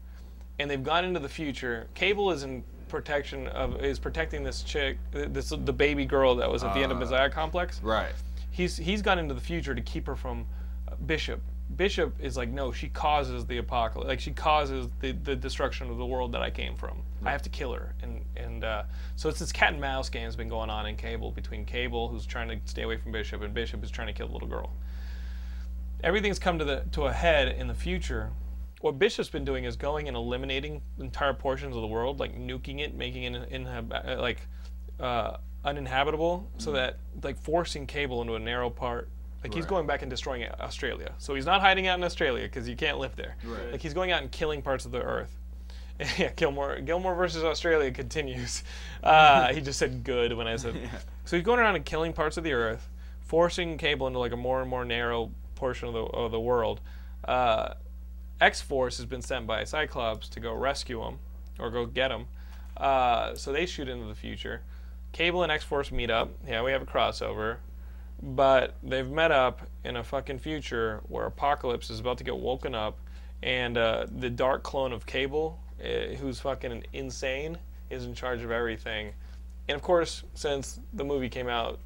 and 0.60 0.70
they've 0.70 0.84
gone 0.84 1.06
into 1.06 1.20
the 1.20 1.30
future. 1.30 1.88
Cable 1.94 2.32
is 2.32 2.44
in 2.44 2.64
protection 2.88 3.48
of 3.48 3.84
is 3.84 4.00
protecting 4.00 4.44
this 4.44 4.64
chick, 4.64 4.98
this 5.12 5.50
the 5.50 5.74
baby 5.74 6.06
girl 6.06 6.36
that 6.36 6.50
was 6.50 6.64
at 6.64 6.74
the 6.74 6.82
end 6.82 6.92
of 6.92 6.98
Uh, 6.98 7.02
Messiah 7.02 7.30
Complex. 7.30 7.82
Right. 7.84 8.14
He's 8.52 8.78
he's 8.78 9.02
gone 9.02 9.20
into 9.20 9.34
the 9.34 9.42
future 9.42 9.76
to 9.76 9.82
keep 9.82 10.08
her 10.08 10.16
from 10.16 10.46
uh, 10.88 10.96
Bishop. 11.06 11.42
Bishop 11.76 12.14
is 12.22 12.38
like, 12.38 12.50
no, 12.50 12.72
she 12.72 12.88
causes 12.88 13.46
the 13.46 13.58
apocalypse. 13.58 14.08
Like 14.08 14.20
she 14.22 14.32
causes 14.32 14.88
the, 15.02 15.12
the 15.12 15.36
destruction 15.36 15.90
of 15.92 15.98
the 15.98 16.06
world 16.06 16.32
that 16.32 16.42
I 16.42 16.50
came 16.50 16.76
from. 16.76 17.02
I 17.26 17.32
have 17.32 17.42
to 17.44 17.50
kill 17.50 17.74
her. 17.74 17.94
And 18.02 18.24
and 18.36 18.64
uh, 18.64 18.84
so 19.16 19.28
it's 19.30 19.40
this 19.40 19.52
cat 19.52 19.72
and 19.74 19.82
mouse 19.82 20.10
game 20.10 20.26
has 20.26 20.36
been 20.36 20.50
going 20.50 20.70
on 20.70 20.86
in 20.86 20.96
Cable 20.96 21.32
between 21.32 21.66
Cable, 21.66 22.08
who's 22.10 22.26
trying 22.26 22.48
to 22.50 22.58
stay 22.66 22.84
away 22.84 22.98
from 22.98 23.12
Bishop, 23.12 23.42
and 23.42 23.54
Bishop 23.54 23.84
is 23.84 23.90
trying 23.92 24.08
to 24.08 24.14
kill 24.14 24.28
the 24.28 24.34
little 24.34 24.48
girl. 24.48 24.72
Everything's 26.04 26.40
come 26.40 26.60
to 26.60 26.66
the 26.66 26.84
to 26.92 27.04
a 27.06 27.12
head 27.14 27.48
in 27.58 27.68
the 27.68 27.74
future. 27.74 28.32
What 28.82 29.00
Bishop's 29.00 29.30
been 29.30 29.46
doing 29.46 29.64
is 29.64 29.76
going 29.76 30.08
and 30.08 30.16
eliminating 30.16 30.82
entire 31.00 31.34
portions 31.34 31.76
of 31.76 31.82
the 31.82 31.88
world, 31.88 32.20
like 32.20 32.38
nuking 32.38 32.80
it, 32.80 32.94
making 32.94 33.24
it 33.24 33.50
inhab- 33.52 34.08
uh, 34.18 34.22
like 34.22 34.42
uh, 35.00 35.38
uninhabitable, 35.66 36.48
so 36.60 36.72
that 36.74 37.00
like 37.24 37.40
forcing 37.42 37.88
Cable 37.88 38.22
into 38.22 38.36
a 38.36 38.40
narrow 38.40 38.70
part. 38.70 39.10
Like 39.44 39.54
he's 39.54 39.64
Right. 39.64 39.70
going 39.70 39.88
back 39.88 40.02
and 40.02 40.10
destroying 40.10 40.48
Australia. 40.60 41.14
So 41.20 41.34
he's 41.36 41.46
not 41.46 41.62
hiding 41.62 41.88
out 41.88 41.98
in 41.98 42.04
Australia 42.04 42.44
because 42.44 42.68
you 42.68 42.76
can't 42.76 42.98
live 43.00 43.16
there. 43.16 43.36
Right. 43.44 43.72
Like 43.72 43.82
he's 43.82 43.94
going 43.94 44.12
out 44.12 44.22
and 44.22 44.32
killing 44.32 44.62
parts 44.62 44.86
of 44.86 44.92
the 44.92 45.02
Earth. 45.02 45.37
yeah, 46.18 46.32
Gilmore. 46.36 46.80
Gilmore 46.80 47.16
versus 47.16 47.44
Australia 47.44 47.92
continues. 47.92 48.64
Uh, 49.04 49.54
he 49.54 49.62
just 49.62 49.80
said 49.80 50.04
good 50.04 50.34
when 50.34 50.48
I 50.48 50.58
said. 50.58 50.76
So 51.26 51.38
he's 51.38 51.46
going 51.46 51.60
around 51.60 51.76
and 51.76 51.86
killing 51.86 52.12
parts 52.14 52.36
of 52.36 52.44
the 52.44 52.52
Earth, 52.52 52.90
forcing 53.22 53.78
Cable 53.78 54.08
into 54.08 54.20
like 54.20 54.34
a 54.34 54.38
more 54.38 54.60
and 54.60 54.70
more 54.70 54.84
narrow 54.84 55.32
portion 55.56 55.88
of 55.88 55.94
the 55.94 56.02
of 56.02 56.32
the 56.32 56.40
world. 56.40 56.82
Uh, 57.24 57.76
X 58.42 58.60
Force 58.60 58.98
has 58.98 59.06
been 59.06 59.22
sent 59.22 59.48
by 59.48 59.64
Cyclops 59.64 60.28
to 60.30 60.40
go 60.40 60.54
rescue 60.54 61.04
him 61.04 61.20
or 61.60 61.70
go 61.70 61.86
get 61.86 62.12
him. 62.12 62.26
Uh, 62.76 63.36
so 63.36 63.52
they 63.52 63.66
shoot 63.66 63.88
into 63.88 64.08
the 64.08 64.16
future. 64.16 64.62
Cable 65.12 65.44
and 65.44 65.52
X 65.52 65.64
Force 65.64 65.92
meet 65.92 66.10
up. 66.10 66.32
Yeah, 66.46 66.64
we 66.64 66.72
have 66.72 66.82
a 66.82 66.86
crossover. 66.86 67.58
But 68.22 68.76
they've 68.84 69.10
met 69.10 69.32
up 69.32 69.62
in 69.84 69.96
a 69.96 70.04
fucking 70.04 70.40
future 70.40 71.02
where 71.08 71.26
Apocalypse 71.26 71.90
is 71.90 72.00
about 72.00 72.18
to 72.18 72.24
get 72.24 72.36
woken 72.36 72.74
up, 72.74 72.98
and 73.44 73.78
uh, 73.78 74.08
the 74.10 74.30
dark 74.30 74.64
clone 74.64 74.92
of 74.92 75.06
Cable, 75.06 75.60
uh, 75.84 76.16
who's 76.16 76.40
fucking 76.40 76.84
insane, 76.94 77.58
is 77.90 78.06
in 78.06 78.14
charge 78.14 78.42
of 78.44 78.52
everything. 78.52 79.12
And 79.70 79.76
of 79.76 79.82
course, 79.82 80.24
since 80.34 80.80
the 80.94 81.04
movie 81.04 81.30
came 81.30 81.48
out 81.48 81.80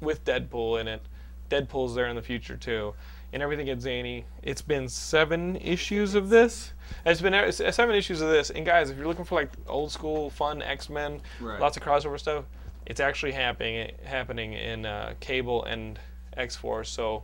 with 0.00 0.24
Deadpool 0.24 0.80
in 0.80 0.88
it, 0.88 1.02
Deadpool's 1.50 1.94
there 1.94 2.06
in 2.06 2.16
the 2.16 2.22
future 2.22 2.56
too, 2.56 2.94
and 3.32 3.42
everything 3.42 3.66
gets 3.66 3.82
zany. 3.84 4.24
It's 4.42 4.62
been 4.62 4.88
seven 4.88 5.56
issues 5.56 6.14
of 6.14 6.28
this. 6.28 6.72
It's 7.04 7.20
been 7.20 7.52
seven 7.52 7.94
issues 7.94 8.20
of 8.20 8.28
this. 8.30 8.50
And 8.50 8.64
guys, 8.64 8.90
if 8.90 8.96
you're 8.96 9.06
looking 9.06 9.24
for 9.24 9.34
like 9.40 9.50
old 9.66 9.90
school 9.92 10.30
fun 10.30 10.62
X 10.62 10.88
Men, 10.88 11.20
Right. 11.40 11.60
lots 11.60 11.76
of 11.76 11.82
crossover 11.82 12.18
stuff, 12.18 12.44
it's 12.86 13.00
actually 13.00 13.32
happening 13.32 13.92
happening 14.04 14.54
in 14.54 14.86
uh, 14.86 15.14
Cable 15.20 15.64
and 15.64 15.98
X 16.36 16.56
Force. 16.56 16.88
So 16.90 17.22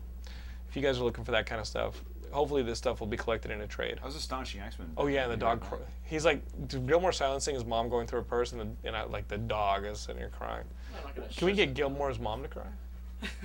if 0.68 0.76
you 0.76 0.82
guys 0.82 0.98
are 0.98 1.04
looking 1.04 1.24
for 1.24 1.32
that 1.32 1.46
kind 1.46 1.60
of 1.60 1.66
stuff, 1.66 2.02
hopefully 2.32 2.62
this 2.62 2.78
stuff 2.78 3.00
will 3.00 3.06
be 3.06 3.16
collected 3.16 3.50
in 3.50 3.60
a 3.60 3.66
trade. 3.66 3.96
That 3.96 4.04
was 4.04 4.16
astonishing 4.16 4.60
X 4.60 4.78
Men. 4.78 4.90
Oh 4.96 5.06
yeah, 5.06 5.24
and 5.24 5.32
the 5.32 5.36
dog. 5.36 5.60
Cr- 5.60 5.76
he's 6.04 6.24
like 6.24 6.40
Gilmore 6.68 7.12
silencing 7.12 7.54
his 7.54 7.64
mom 7.64 7.88
going 7.88 8.06
through 8.06 8.20
a 8.20 8.24
purse, 8.24 8.52
and, 8.52 8.60
the, 8.60 8.88
and 8.88 8.96
I, 8.96 9.04
like 9.04 9.28
the 9.28 9.38
dog 9.38 9.84
is 9.84 9.98
sitting 10.00 10.18
here 10.20 10.30
crying. 10.36 10.64
I'm 10.96 11.04
not 11.04 11.16
gonna 11.16 11.28
Can 11.28 11.46
we 11.46 11.52
get 11.52 11.74
Gilmore's 11.74 12.18
mom 12.18 12.42
to 12.42 12.48
cry? 12.48 12.66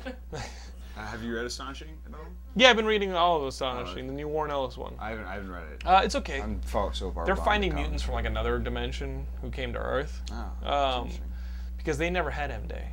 Uh, 0.97 1.05
have 1.05 1.23
you 1.23 1.33
read 1.33 1.45
Astonishing 1.45 1.87
at 2.05 2.13
all? 2.13 2.25
Yeah, 2.57 2.69
I've 2.69 2.75
been 2.75 2.85
reading 2.85 3.13
all 3.13 3.37
of 3.37 3.47
Astonishing, 3.47 4.07
the 4.07 4.13
new 4.13 4.27
Warren 4.27 4.51
Ellis 4.51 4.75
one. 4.77 4.93
I 4.99 5.11
haven't. 5.11 5.25
I 5.25 5.33
haven't 5.35 5.49
read 5.51 5.63
it. 5.71 5.87
Uh, 5.87 6.01
it's 6.03 6.15
okay. 6.15 6.41
I'm 6.41 6.59
far, 6.61 6.93
so 6.93 7.09
far. 7.11 7.25
They're 7.25 7.37
finding 7.37 7.69
the 7.69 7.77
mutants 7.77 8.03
from 8.03 8.15
like 8.15 8.25
another 8.25 8.59
dimension 8.59 9.25
who 9.41 9.49
came 9.49 9.71
to 9.71 9.79
Earth 9.79 10.21
Oh, 10.33 10.51
that's 10.61 10.73
Um, 10.73 11.01
interesting. 11.03 11.31
because 11.77 11.97
they 11.97 12.09
never 12.09 12.29
had 12.29 12.51
M 12.51 12.67
Day, 12.67 12.89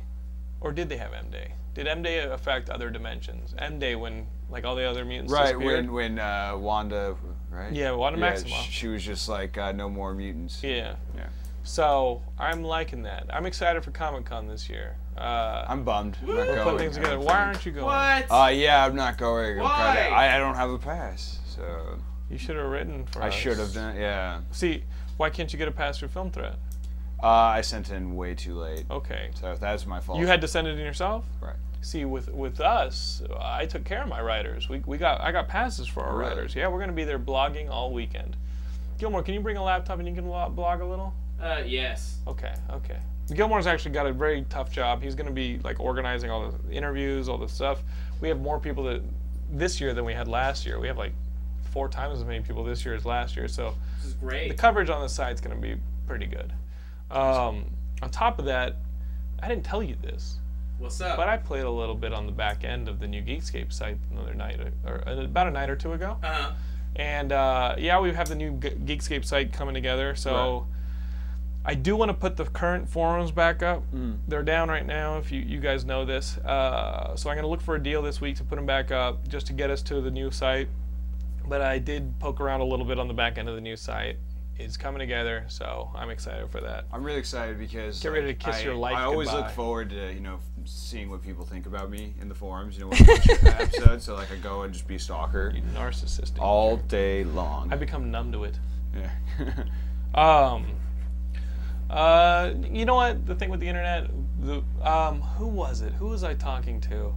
or 0.61 0.71
did 0.71 0.87
they 0.87 0.95
have 0.95 1.11
M 1.13 1.29
Day? 1.29 1.51
Did 1.73 1.87
M 1.87 2.01
Day 2.01 2.19
affect 2.19 2.69
other 2.69 2.89
dimensions? 2.89 3.53
M 3.57 3.79
Day 3.79 3.95
when 3.95 4.27
like 4.49 4.65
all 4.65 4.75
the 4.75 4.83
other 4.83 5.05
mutants 5.05 5.31
Right 5.31 5.47
disappeared? 5.53 5.85
when 5.89 6.17
when 6.17 6.19
uh, 6.19 6.55
Wanda, 6.57 7.15
right? 7.49 7.71
Yeah, 7.71 7.91
Wanda 7.91 8.19
Maximoff. 8.19 8.63
sh- 8.65 8.69
She 8.71 8.87
was 8.87 9.03
just 9.03 9.29
like 9.29 9.57
uh, 9.57 9.71
no 9.71 9.89
more 9.89 10.13
mutants. 10.13 10.63
yeah. 10.63 10.95
Yeah. 11.15 11.27
So 11.63 12.23
I'm 12.39 12.63
liking 12.63 13.03
that. 13.03 13.27
I'm 13.31 13.45
excited 13.45 13.83
for 13.83 13.91
Comic 13.91 14.25
Con 14.25 14.47
this 14.47 14.69
year. 14.69 14.95
Uh, 15.17 15.65
I'm 15.67 15.83
bummed. 15.83 16.17
I'm 16.21 16.27
not 16.27 16.35
we're 16.37 16.45
going. 16.45 16.63
putting 16.63 16.79
things 16.79 16.95
together. 16.95 17.15
don't 17.17 17.25
Why 17.25 17.31
think. 17.33 17.45
aren't 17.47 17.65
you 17.65 17.71
going? 17.73 17.85
What? 17.85 18.25
Uh, 18.31 18.47
yeah, 18.47 18.85
I'm 18.85 18.95
not 18.95 19.17
going. 19.17 19.59
I'm 19.59 19.63
Why? 19.65 19.95
kinda- 20.01 20.15
I, 20.15 20.35
I 20.35 20.39
don't 20.39 20.55
have 20.55 20.69
a 20.71 20.79
pass, 20.79 21.39
so 21.45 21.99
You 22.31 22.37
should 22.37 22.55
have 22.55 22.65
written 22.65 23.05
for 23.05 23.21
I 23.21 23.27
us. 23.27 23.33
should 23.35 23.57
have 23.59 23.73
done. 23.73 23.95
Yeah. 23.97 24.41
See, 24.51 24.83
why 25.17 25.29
can't 25.29 25.51
you 25.53 25.59
get 25.59 25.67
a 25.67 25.71
pass 25.71 25.99
through 25.99 26.07
Film 26.07 26.31
Threat? 26.31 26.55
Uh, 27.21 27.27
I 27.27 27.61
sent 27.61 27.89
in 27.89 28.15
way 28.15 28.33
too 28.33 28.55
late, 28.55 28.85
Okay. 28.89 29.29
so 29.39 29.55
that's 29.59 29.85
my 29.85 29.99
fault. 29.99 30.19
You 30.19 30.27
had 30.27 30.41
to 30.41 30.47
send 30.47 30.67
it 30.67 30.71
in 30.77 30.85
yourself. 30.85 31.25
right. 31.41 31.55
See, 31.81 32.03
with 32.03 32.29
with 32.33 32.59
us, 32.59 33.21
I 33.39 33.65
took 33.65 33.85
care 33.85 34.01
of 34.03 34.09
my 34.09 34.21
writers. 34.21 34.67
We, 34.67 34.81
we 34.85 34.97
got 34.97 35.21
I 35.21 35.31
got 35.31 35.47
passes 35.47 35.87
for 35.87 36.03
our 36.03 36.17
Really? 36.17 36.29
writers. 36.31 36.53
Yeah, 36.55 36.67
we're 36.67 36.79
gonna 36.79 36.91
be 36.91 37.05
there 37.05 37.19
blogging 37.19 37.69
all 37.69 37.93
weekend. 37.93 38.35
Gilmore, 38.97 39.23
can 39.23 39.33
you 39.33 39.39
bring 39.39 39.55
a 39.55 39.63
laptop 39.63 39.97
and 39.99 40.07
you 40.07 40.13
can 40.13 40.25
blog 40.25 40.81
a 40.81 40.85
little? 40.85 41.13
Uh, 41.41 41.61
yes. 41.65 42.17
Okay, 42.27 42.53
okay. 42.69 42.97
Gilmore's 43.33 43.65
actually 43.65 43.91
got 43.91 44.07
a 44.07 44.11
very 44.11 44.43
tough 44.49 44.71
job. 44.71 45.01
He's 45.01 45.15
gonna 45.15 45.31
be 45.31 45.59
like 45.59 45.79
organizing 45.79 46.29
all 46.29 46.51
the 46.51 46.71
interviews, 46.73 47.29
all 47.29 47.37
the 47.37 47.47
stuff. 47.47 47.81
We 48.19 48.27
have 48.27 48.41
more 48.41 48.59
people 48.59 48.83
that 48.85 49.01
this 49.51 49.79
year 49.79 49.93
than 49.93 50.03
we 50.03 50.13
had 50.13 50.27
last 50.27 50.65
year. 50.65 50.79
We 50.81 50.87
have 50.87 50.97
like 50.97 51.13
four 51.71 51.87
times 51.87 52.19
as 52.19 52.25
many 52.25 52.41
people 52.41 52.63
this 52.65 52.83
year 52.83 52.93
as 52.95 53.05
last 53.05 53.37
year. 53.37 53.47
So 53.47 53.73
This 53.99 54.07
is 54.07 54.13
great. 54.15 54.49
the 54.49 54.55
coverage 54.55 54.89
on 54.89 55.01
the 55.01 55.07
site's 55.09 55.39
going 55.39 55.55
to 55.55 55.61
be 55.61 55.79
pretty 56.07 56.25
good. 56.25 56.51
Um, 57.11 57.65
on 58.01 58.09
top 58.11 58.39
of 58.39 58.45
that, 58.45 58.77
I 59.41 59.47
didn't 59.47 59.63
tell 59.65 59.81
you 59.81 59.95
this, 60.01 60.37
What's 60.77 61.01
up? 61.01 61.17
but 61.17 61.27
I 61.27 61.37
played 61.37 61.63
a 61.63 61.69
little 61.71 61.95
bit 61.95 62.13
on 62.13 62.25
the 62.25 62.31
back 62.31 62.63
end 62.63 62.87
of 62.87 62.99
the 62.99 63.07
new 63.07 63.21
Geekscape 63.21 63.73
site 63.73 63.97
another 64.11 64.33
night, 64.33 64.59
or, 64.85 65.03
or 65.05 65.23
about 65.23 65.47
a 65.47 65.51
night 65.51 65.69
or 65.69 65.75
two 65.75 65.93
ago. 65.93 66.17
Uh 66.23 66.27
huh. 66.33 66.51
And 66.95 67.31
uh, 67.31 67.75
yeah, 67.77 67.99
we 67.99 68.11
have 68.13 68.27
the 68.27 68.35
new 68.35 68.53
Geekscape 68.53 69.23
site 69.25 69.53
coming 69.53 69.73
together. 69.73 70.15
So 70.15 70.67
I 71.65 71.75
do 71.75 71.95
want 71.95 72.09
to 72.09 72.13
put 72.13 72.35
the 72.35 72.45
current 72.45 72.89
forums 72.89 73.31
back 73.31 73.61
up. 73.63 73.83
They're 74.27 74.43
down 74.43 74.69
right 74.69 74.85
now, 74.85 75.17
if 75.17 75.31
you, 75.31 75.41
you 75.41 75.59
guys 75.59 75.85
know 75.85 76.03
this. 76.05 76.37
Uh, 76.39 77.15
so 77.15 77.29
I'm 77.29 77.35
going 77.35 77.43
to 77.43 77.49
look 77.49 77.61
for 77.61 77.75
a 77.75 77.83
deal 77.83 78.01
this 78.01 78.19
week 78.21 78.37
to 78.37 78.43
put 78.43 78.55
them 78.55 78.65
back 78.65 78.91
up 78.91 79.27
just 79.27 79.47
to 79.47 79.53
get 79.53 79.69
us 79.69 79.81
to 79.83 80.01
the 80.01 80.11
new 80.11 80.31
site. 80.31 80.67
But 81.47 81.61
I 81.61 81.79
did 81.79 82.17
poke 82.19 82.41
around 82.41 82.61
a 82.61 82.65
little 82.65 82.85
bit 82.85 82.99
on 82.99 83.07
the 83.07 83.13
back 83.13 83.37
end 83.37 83.47
of 83.49 83.55
the 83.55 83.61
new 83.61 83.75
site. 83.75 84.17
It's 84.59 84.75
coming 84.77 84.99
together, 84.99 85.45
so 85.47 85.89
I'm 85.95 86.09
excited 86.09 86.49
for 86.49 86.59
that. 86.61 86.85
I'm 86.91 87.03
really 87.03 87.17
excited 87.19 87.57
because 87.57 88.01
Get 88.01 88.11
ready 88.11 88.27
to 88.27 88.33
kiss 88.33 88.57
I, 88.57 88.61
your 88.63 88.75
life 88.75 88.95
I 88.97 89.03
always 89.03 89.29
goodbye. 89.29 89.45
look 89.47 89.55
forward 89.55 89.89
to 89.91 90.13
you 90.13 90.19
know 90.19 90.39
seeing 90.65 91.09
what 91.09 91.23
people 91.23 91.45
think 91.45 91.65
about 91.65 91.89
me 91.89 92.13
in 92.21 92.27
the 92.29 92.35
forums. 92.35 92.77
You 92.77 92.81
know, 92.83 92.87
when 92.89 93.01
I 93.01 93.13
watch 93.13 93.29
an 93.29 93.47
episode, 93.47 94.01
so 94.01 94.15
like 94.15 94.31
I 94.31 94.35
go 94.35 94.63
and 94.63 94.73
just 94.73 94.87
be 94.87 94.95
a 94.95 94.99
stalker 94.99 95.51
You 95.55 95.61
narcissistic. 95.73 96.39
all 96.39 96.75
day 96.77 97.23
long. 97.23 97.71
I 97.71 97.77
become 97.77 98.11
numb 98.11 98.31
to 98.33 98.43
it. 98.43 98.59
yeah. 98.95 99.09
Um, 100.13 100.65
Uh, 101.89 102.53
you 102.71 102.85
know 102.85 102.95
what? 102.95 103.25
The 103.25 103.35
thing 103.35 103.49
with 103.49 103.59
the 103.59 103.67
internet, 103.67 104.09
the 104.41 104.61
um, 104.83 105.21
who 105.21 105.47
was 105.47 105.81
it? 105.81 105.93
Who 105.93 106.07
was 106.09 106.23
I 106.23 106.33
talking 106.35 106.81
to? 106.81 107.13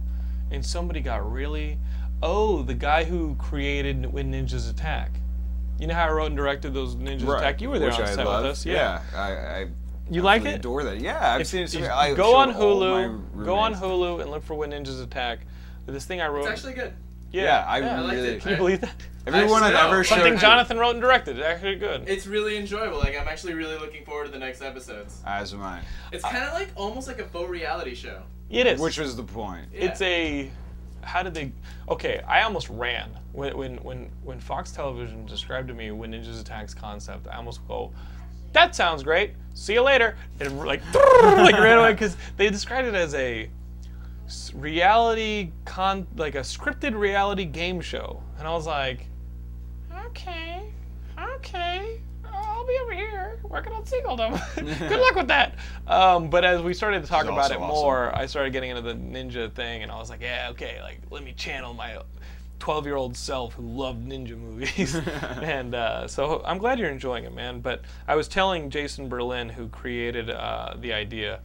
And 0.51 0.65
somebody 0.65 0.99
got 1.01 1.29
really. 1.31 1.77
Oh, 2.21 2.63
the 2.63 2.73
guy 2.73 3.03
who 3.03 3.35
created 3.35 4.05
When 4.11 4.31
Ninjas 4.31 4.69
Attack. 4.69 5.11
You 5.79 5.87
know 5.87 5.93
how 5.95 6.07
I 6.07 6.11
wrote 6.11 6.27
and 6.27 6.37
directed 6.37 6.73
those 6.73 6.95
Ninjas 6.95 7.37
Attack? 7.37 7.61
You 7.61 7.69
were 7.69 7.79
there 7.79 7.89
Which 7.89 7.99
on 7.99 8.05
I 8.05 8.15
set 8.15 8.25
love. 8.25 8.43
with 8.43 8.51
us. 8.51 8.65
Yeah. 8.65 9.01
I, 9.15 9.19
I 9.19 9.67
You 10.09 10.21
like 10.21 10.37
absolutely 10.41 10.51
it? 10.55 10.59
Adore 10.59 10.83
that. 10.83 11.01
Yeah, 11.01 11.33
I've 11.33 11.41
If- 11.41 11.47
seen 11.47 11.63
it. 11.63 11.69
so 11.71 11.81
I 11.91 12.13
go 12.13 12.35
on 12.35 12.53
Hulu. 12.53 13.43
Go 13.45 13.55
on. 13.55 13.73
Hulu 13.73 14.21
and 14.21 14.31
look 14.31 14.43
for 14.43 14.53
When 14.55 14.71
Ninjas 14.71 15.01
Attack. 15.03 15.39
This 15.85 16.05
thing 16.05 16.21
I 16.21 16.27
wrote. 16.27 16.41
It's 16.43 16.51
actually 16.51 16.73
good. 16.73 16.93
Yeah, 17.31 17.65
I 17.67 17.79
yeah. 17.79 17.99
liked 18.01 18.15
really. 18.15 18.27
it. 18.35 18.41
Can 18.41 18.51
you 18.51 18.57
believe 18.57 18.81
that? 18.81 18.93
Everyone 19.27 19.63
I've 19.63 19.73
ever 19.73 20.03
showed. 20.03 20.15
Something 20.17 20.37
Jonathan 20.37 20.77
wrote 20.77 20.91
and 20.91 21.01
directed. 21.01 21.37
It's 21.39 21.45
actually 21.45 21.75
good. 21.77 22.07
It's 22.07 22.27
really 22.27 22.57
enjoyable. 22.57 22.99
Like 22.99 23.19
I'm 23.19 23.27
actually 23.27 23.53
really 23.55 23.77
looking 23.77 24.05
forward 24.05 24.25
to 24.25 24.31
the 24.31 24.37
next 24.39 24.61
episodes. 24.61 25.19
As 25.25 25.53
am 25.53 25.63
I. 25.63 25.81
It's 26.11 26.23
kind 26.23 26.43
of 26.43 26.53
like 26.53 26.69
almost 26.75 27.07
like 27.07 27.19
a 27.19 27.23
faux 27.25 27.49
reality 27.49 27.95
show. 27.95 28.21
It 28.49 28.67
is. 28.67 28.79
Which 28.79 28.99
was 28.99 29.15
the 29.15 29.23
point. 29.23 29.69
Yeah. 29.73 29.85
it's 29.85 30.01
a 30.01 30.51
how 31.03 31.23
did 31.23 31.33
they 31.33 31.51
okay 31.89 32.21
i 32.27 32.41
almost 32.41 32.69
ran. 32.69 33.09
When 33.31 33.57
when 33.57 33.77
when, 33.77 34.09
when 34.23 34.39
fox 34.39 34.71
television 34.71 35.25
described 35.25 35.67
to 35.69 35.73
me 35.73 35.91
when 35.91 36.11
ninjas 36.11 36.39
attacks 36.39 36.73
concept 36.73 37.27
i 37.27 37.35
almost 37.35 37.65
go 37.67 37.91
that 38.53 38.75
sounds 38.75 39.03
great. 39.03 39.33
See 39.55 39.73
you 39.73 39.81
later. 39.81 40.15
And 40.39 40.57
like 40.59 40.81
like 40.93 41.55
ran 41.55 41.79
away 41.79 41.91
because 41.91 42.15
they 42.37 42.49
described 42.49 42.87
it 42.87 42.95
as 42.95 43.13
a 43.13 43.49
reality 44.53 45.51
con 45.65 46.07
like 46.15 46.35
a 46.35 46.39
scripted 46.39 46.97
reality 46.97 47.45
game 47.45 47.81
show. 47.81 48.23
And 48.39 48.47
i 48.47 48.51
was 48.51 48.65
like 48.65 49.07
okay 50.05 50.71
okay 51.19 51.99
I'll 52.63 52.69
be 52.69 52.79
over 52.81 52.93
here 52.93 53.39
working 53.43 53.73
on 53.73 53.83
Singledom. 53.83 54.39
Good 54.87 54.99
luck 54.99 55.15
with 55.15 55.27
that. 55.27 55.55
Um, 55.85 56.29
but 56.29 56.45
as 56.45 56.61
we 56.61 56.73
started 56.73 57.01
to 57.01 57.09
talk 57.09 57.25
about 57.25 57.51
it 57.51 57.57
awesome. 57.57 57.67
more, 57.67 58.15
I 58.15 58.25
started 58.25 58.53
getting 58.53 58.69
into 58.69 58.81
the 58.81 58.93
ninja 58.93 59.51
thing, 59.51 59.83
and 59.83 59.91
I 59.91 59.97
was 59.97 60.09
like, 60.09 60.21
yeah, 60.21 60.47
okay, 60.51 60.79
like 60.81 61.01
let 61.11 61.25
me 61.25 61.33
channel 61.33 61.73
my 61.73 61.97
12 62.59 62.85
year 62.85 62.95
old 62.95 63.17
self 63.17 63.53
who 63.55 63.63
loved 63.63 64.07
ninja 64.07 64.37
movies. 64.37 64.95
and 65.41 65.75
uh, 65.75 66.07
so 66.07 66.41
I'm 66.45 66.57
glad 66.57 66.79
you're 66.79 66.89
enjoying 66.89 67.25
it, 67.25 67.33
man. 67.35 67.59
But 67.59 67.81
I 68.07 68.15
was 68.15 68.29
telling 68.29 68.69
Jason 68.69 69.09
Berlin, 69.09 69.49
who 69.49 69.67
created 69.67 70.29
uh, 70.29 70.75
the 70.79 70.93
idea, 70.93 71.41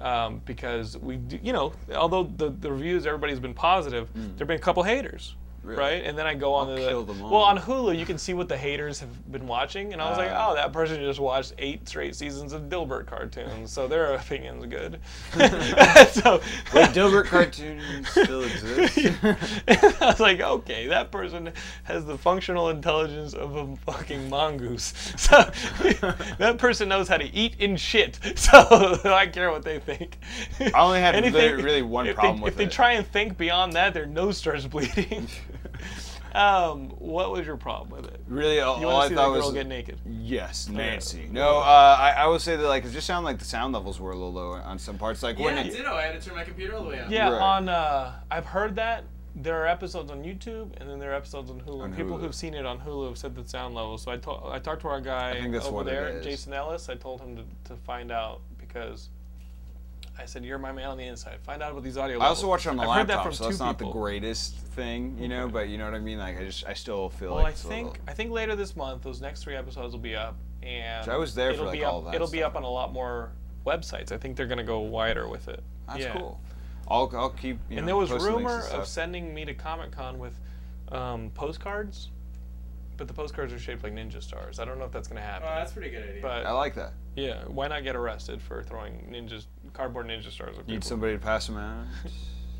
um, 0.00 0.42
because 0.46 0.98
we, 0.98 1.16
do, 1.16 1.38
you 1.44 1.52
know, 1.52 1.74
although 1.94 2.24
the, 2.24 2.50
the 2.50 2.72
reviews, 2.72 3.06
everybody's 3.06 3.38
been 3.38 3.54
positive, 3.54 4.12
there 4.14 4.38
have 4.40 4.48
been 4.48 4.56
a 4.56 4.58
couple 4.58 4.82
haters. 4.82 5.36
Really? 5.66 5.80
Right, 5.80 6.04
and 6.04 6.16
then 6.16 6.26
I 6.28 6.34
go 6.34 6.54
on 6.54 6.68
I'll 6.68 6.76
the 6.76 6.80
kill 6.88 7.02
them 7.04 7.20
all. 7.22 7.30
well 7.30 7.40
on 7.42 7.58
Hulu. 7.58 7.98
You 7.98 8.06
can 8.06 8.18
see 8.18 8.34
what 8.34 8.48
the 8.48 8.56
haters 8.56 9.00
have 9.00 9.32
been 9.32 9.48
watching, 9.48 9.92
and 9.92 10.00
I 10.00 10.08
was 10.08 10.16
like, 10.16 10.30
Ah. 10.32 10.50
oh, 10.50 10.54
that 10.54 10.72
person 10.72 11.00
just 11.00 11.18
watched 11.18 11.54
eight 11.58 11.88
straight 11.88 12.14
seasons 12.14 12.52
of 12.52 12.62
Dilbert 12.68 13.06
cartoons, 13.06 13.72
so 13.72 13.88
their 13.88 14.14
opinion's 14.14 14.64
good. 14.66 15.00
so, 15.34 16.40
Wait, 16.72 16.90
Dilbert 16.94 17.24
cartoons 17.26 18.08
still 18.10 18.42
exist? 18.44 18.98
I 20.00 20.06
was 20.06 20.20
like, 20.20 20.40
okay, 20.40 20.86
that 20.86 21.10
person 21.10 21.52
has 21.84 22.04
the 22.04 22.16
functional 22.16 22.68
intelligence 22.70 23.34
of 23.34 23.56
a 23.56 23.74
fucking 23.78 24.30
mongoose. 24.30 24.94
So 25.16 25.42
that 26.38 26.56
person 26.58 26.88
knows 26.88 27.08
how 27.08 27.16
to 27.16 27.34
eat 27.34 27.56
and 27.58 27.78
shit. 27.80 28.18
So 28.36 28.52
I 29.04 29.24
don't 29.24 29.32
care 29.32 29.50
what 29.50 29.62
they 29.64 29.80
think. 29.80 30.18
I 30.60 30.70
only 30.80 31.00
had 31.00 31.14
really- 31.24 31.62
really 31.62 31.82
one 31.82 32.12
problem 32.14 32.36
they, 32.36 32.44
with 32.44 32.52
If 32.52 32.56
they 32.58 32.66
try 32.66 32.92
and 32.92 33.04
think 33.06 33.36
beyond 33.36 33.72
that, 33.72 33.92
their 33.94 34.06
nose 34.06 34.36
starts 34.38 34.64
bleeding. 34.66 35.26
Um, 36.36 36.90
what 36.98 37.32
was 37.32 37.46
your 37.46 37.56
problem 37.56 37.90
with 37.90 38.12
it? 38.12 38.20
really, 38.28 38.60
all, 38.60 38.78
You 38.80 38.86
all 38.88 38.94
want 38.94 39.04
I 39.04 39.06
to 39.06 39.08
see 39.08 39.14
that 39.16 39.20
thought 39.22 39.32
girl 39.34 39.44
was 39.46 39.52
get 39.54 39.66
naked? 39.66 39.98
yes, 40.06 40.68
Nancy. 40.68 41.20
Yeah. 41.22 41.32
No, 41.32 41.58
uh, 41.58 41.96
I, 41.98 42.10
I 42.18 42.26
would 42.26 42.40
say 42.40 42.56
that 42.56 42.66
like 42.66 42.84
it 42.84 42.90
just 42.92 43.06
sounded 43.06 43.24
like 43.26 43.38
the 43.38 43.44
sound 43.44 43.72
levels 43.74 43.98
were 43.98 44.10
a 44.10 44.14
little 44.14 44.32
low 44.32 44.52
on 44.52 44.78
some 44.78 44.98
parts. 44.98 45.22
Like 45.22 45.38
when 45.38 45.56
Yeah, 45.56 45.62
it, 45.64 45.72
ditto. 45.76 45.94
I 45.94 46.02
had 46.02 46.20
to 46.20 46.26
turn 46.28 46.36
my 46.36 46.44
computer 46.44 46.74
all 46.76 46.82
the 46.84 46.90
way 46.90 47.00
up. 47.00 47.10
Yeah, 47.10 47.30
Right. 47.30 47.40
on 47.40 47.68
uh, 47.68 48.20
I've 48.30 48.46
heard 48.46 48.76
that 48.76 49.04
there 49.38 49.60
are 49.62 49.66
episodes 49.66 50.10
on 50.10 50.22
YouTube 50.24 50.70
and 50.80 50.88
then 50.88 50.98
there 50.98 51.10
are 51.12 51.14
episodes 51.14 51.50
on 51.50 51.60
Hulu. 51.60 51.82
On 51.82 51.92
People 51.94 52.16
Hulu. 52.16 52.20
who've 52.22 52.34
seen 52.34 52.54
it 52.54 52.64
on 52.64 52.78
Hulu 52.80 53.08
have 53.08 53.18
said 53.18 53.34
the 53.34 53.46
sound 53.46 53.74
level. 53.74 53.98
So 53.98 54.10
I 54.10 54.16
told 54.16 54.42
I 54.50 54.58
talked 54.58 54.82
to 54.82 54.88
our 54.88 55.00
guy 55.00 55.30
I 55.30 55.40
think 55.40 55.52
that's 55.52 55.66
over 55.66 55.76
what 55.76 55.86
it 55.86 55.90
there, 55.90 56.08
is. 56.08 56.24
Jason 56.24 56.52
Ellis. 56.52 56.88
I 56.88 56.94
told 56.94 57.20
him 57.20 57.36
to, 57.36 57.44
to 57.70 57.76
find 57.82 58.10
out 58.10 58.40
because 58.58 59.10
I 60.18 60.24
said 60.24 60.44
you're 60.44 60.58
my 60.58 60.72
man 60.72 60.86
on 60.90 60.96
the 60.98 61.04
inside. 61.06 61.38
Find 61.42 61.62
out 61.62 61.72
about 61.72 61.82
these 61.82 61.96
audio. 61.98 62.18
I 62.20 62.26
also 62.26 62.48
watch 62.48 62.64
it 62.66 62.70
on 62.70 62.76
the 62.76 62.82
I've 62.84 62.96
heard 62.96 63.06
that 63.08 63.16
laptop, 63.16 63.24
from 63.24 63.34
so 63.34 63.44
two 63.44 63.48
that's 63.50 63.60
not 63.60 63.78
people. 63.78 63.92
the 63.92 63.98
greatest 64.00 64.54
thing, 64.56 65.16
you 65.18 65.28
know. 65.28 65.48
But 65.48 65.68
you 65.68 65.78
know 65.78 65.84
what 65.84 65.94
I 65.94 65.98
mean. 65.98 66.18
Like 66.18 66.38
I 66.40 66.44
just, 66.44 66.66
I 66.66 66.72
still 66.74 67.10
feel 67.10 67.30
like 67.30 67.34
Well, 67.36 67.44
like 67.44 67.46
I 67.46 67.50
it's 67.50 67.64
a 67.64 67.68
think 67.68 67.88
little- 67.88 68.04
I 68.08 68.12
think 68.14 68.30
later 68.32 68.56
this 68.56 68.74
month 68.76 69.02
those 69.02 69.20
next 69.20 69.42
three 69.42 69.56
episodes 69.56 69.92
will 69.92 70.00
be 70.00 70.16
up, 70.16 70.36
and 70.62 71.04
So 71.04 71.12
I 71.12 71.16
was 71.16 71.34
there 71.34 71.50
for, 71.50 71.54
it'll 71.54 71.66
like, 71.66 71.78
be 71.78 71.84
all 71.84 71.98
up, 71.98 72.04
that 72.06 72.14
It'll 72.14 72.30
be 72.30 72.38
stuff. 72.38 72.52
up 72.52 72.56
on 72.56 72.62
a 72.62 72.70
lot 72.70 72.92
more 72.92 73.30
websites. 73.66 74.10
I 74.12 74.16
think 74.16 74.36
they're 74.36 74.46
gonna 74.46 74.64
go 74.64 74.80
wider 74.80 75.28
with 75.28 75.48
it. 75.48 75.62
that's 75.86 76.00
Yeah. 76.00 76.12
cool. 76.18 76.40
I'll, 76.88 77.10
I'll 77.16 77.30
keep. 77.30 77.58
You 77.68 77.78
and 77.78 77.80
know, 77.80 77.86
there 77.86 77.96
was 77.96 78.10
posting 78.10 78.32
links 78.36 78.38
rumor 78.44 78.54
and 78.56 78.62
of 78.64 78.68
stuff. 78.70 78.86
sending 78.86 79.34
me 79.34 79.44
to 79.44 79.54
Comic 79.54 79.90
Con 79.90 80.18
with 80.18 80.38
um, 80.92 81.30
postcards, 81.34 82.10
but 82.96 83.08
the 83.08 83.14
postcards 83.14 83.52
are 83.52 83.58
shaped 83.58 83.82
like 83.82 83.94
ninja 83.94 84.22
stars. 84.22 84.58
I 84.58 84.64
don't 84.64 84.78
know 84.78 84.84
if 84.84 84.92
that's 84.92 85.08
gonna 85.08 85.20
happen. 85.20 85.48
Oh, 85.50 85.54
that's 85.54 85.70
a 85.70 85.74
pretty 85.74 85.90
good 85.90 86.08
idea. 86.08 86.22
but 86.22 86.46
I 86.46 86.52
like 86.52 86.74
that. 86.76 86.92
yeah, 87.14 87.44
why 87.46 87.68
not 87.68 87.82
get 87.84 87.96
arrested 87.96 88.40
for 88.42 88.62
throwing 88.62 89.06
ninjas, 89.10 89.46
cardboard 89.72 90.06
ninja 90.06 90.30
stars 90.30 90.58
at 90.58 90.66
Need 90.66 90.74
people? 90.74 90.88
somebody 90.88 91.12
to 91.14 91.18
pass 91.18 91.46
them 91.46 91.56
out. 91.56 91.86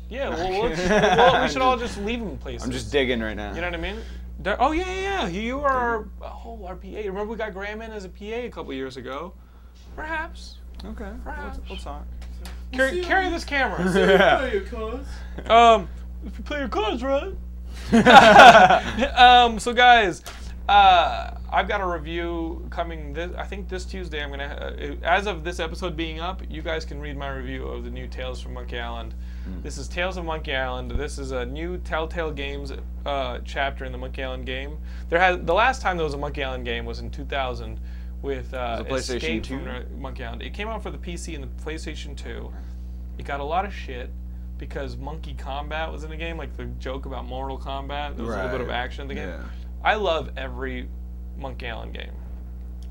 Yeah, 0.09 0.29
well, 0.29 0.63
let's, 0.69 0.79
well, 0.89 1.43
we 1.43 1.49
should 1.49 1.61
all 1.61 1.75
just 1.75 1.97
leave 1.97 2.19
them 2.21 2.37
places. 2.37 2.63
I'm 2.65 2.71
just 2.71 2.93
digging 2.93 3.19
right 3.19 3.35
now. 3.35 3.53
You 3.53 3.59
know 3.59 3.67
what 3.67 3.73
I 3.73 3.81
mean? 3.81 3.97
There- 4.39 4.55
oh 4.61 4.71
yeah, 4.71 4.85
yeah, 4.87 5.01
yeah. 5.23 5.27
You 5.27 5.59
are 5.59 5.69
our 5.69 6.07
oh 6.45 6.63
our 6.65 6.77
PA. 6.77 6.87
Remember 6.87 7.25
we 7.25 7.35
got 7.35 7.53
Graham 7.53 7.81
in 7.81 7.91
as 7.91 8.05
a 8.05 8.09
PA 8.09 8.23
a 8.23 8.49
couple 8.49 8.71
years 8.73 8.95
ago. 8.95 9.33
Perhaps. 9.97 10.59
okay. 10.85 11.11
Perhaps. 11.25 11.57
We'll, 11.57 11.67
we'll 11.71 11.77
talk. 11.77 12.05
Carry, 12.71 13.01
carry 13.03 13.29
this 13.29 13.43
camera. 13.43 13.83
Yeah. 13.93 14.45
you, 14.53 14.61
cuz. 14.61 15.05
Um, 15.49 15.89
if 16.25 16.37
you 16.37 16.43
play 16.45 16.59
your 16.59 16.69
cards 16.69 17.03
right. 17.03 17.33
um, 19.15 19.59
so 19.59 19.73
guys, 19.73 20.21
uh, 20.67 21.37
I've 21.49 21.67
got 21.67 21.79
a 21.79 21.85
review 21.85 22.67
coming. 22.69 23.13
This, 23.13 23.31
I 23.37 23.43
think 23.43 23.69
this 23.69 23.85
Tuesday. 23.85 24.21
I'm 24.21 24.29
gonna, 24.31 24.97
uh, 25.01 25.05
as 25.05 25.25
of 25.25 25.43
this 25.43 25.59
episode 25.59 25.95
being 25.95 26.19
up, 26.19 26.41
you 26.49 26.61
guys 26.61 26.83
can 26.83 26.99
read 26.99 27.15
my 27.15 27.29
review 27.29 27.65
of 27.65 27.85
the 27.85 27.89
new 27.89 28.07
Tales 28.07 28.41
from 28.41 28.53
Monkey 28.53 28.79
Island. 28.79 29.13
This 29.63 29.77
is 29.77 29.87
Tales 29.87 30.17
of 30.17 30.25
Monkey 30.25 30.53
Island. 30.53 30.91
This 30.91 31.17
is 31.17 31.31
a 31.31 31.45
new 31.45 31.77
Telltale 31.77 32.31
Games 32.31 32.73
uh, 33.05 33.39
chapter 33.45 33.85
in 33.85 33.93
the 33.93 33.97
Monkey 33.97 34.23
Island 34.23 34.45
game. 34.45 34.77
There 35.07 35.19
has 35.19 35.39
the 35.41 35.53
last 35.53 35.81
time 35.81 35.95
there 35.95 36.03
was 36.03 36.13
a 36.13 36.17
Monkey 36.17 36.43
Island 36.43 36.65
game 36.65 36.85
was 36.85 36.99
in 36.99 37.09
2000 37.09 37.79
with 38.21 38.53
uh, 38.53 38.83
PlayStation 38.83 39.15
Escape 39.15 39.43
2? 39.43 39.59
from 39.59 40.01
Monkey 40.01 40.25
Island. 40.25 40.41
It 40.41 40.53
came 40.53 40.67
out 40.67 40.83
for 40.83 40.91
the 40.91 40.97
PC 40.97 41.35
and 41.35 41.43
the 41.43 41.63
PlayStation 41.63 42.17
2. 42.17 42.51
It 43.17 43.25
got 43.25 43.39
a 43.39 43.43
lot 43.43 43.63
of 43.63 43.73
shit 43.73 44.09
because 44.57 44.97
Monkey 44.97 45.33
Kombat 45.35 45.91
was 45.91 46.03
in 46.03 46.09
the 46.09 46.17
game, 46.17 46.37
like 46.37 46.55
the 46.57 46.65
joke 46.65 47.05
about 47.05 47.25
Mortal 47.25 47.57
Kombat. 47.59 48.15
There 48.15 48.25
was 48.25 48.35
a 48.35 48.43
little 48.43 48.51
bit 48.57 48.61
of 48.61 48.69
action 48.69 49.03
in 49.03 49.07
the 49.07 49.15
game. 49.15 49.29
Yeah. 49.29 49.43
I 49.83 49.95
love 49.95 50.31
every 50.37 50.89
Monkey 51.37 51.67
Island 51.67 51.93
game. 51.93 52.11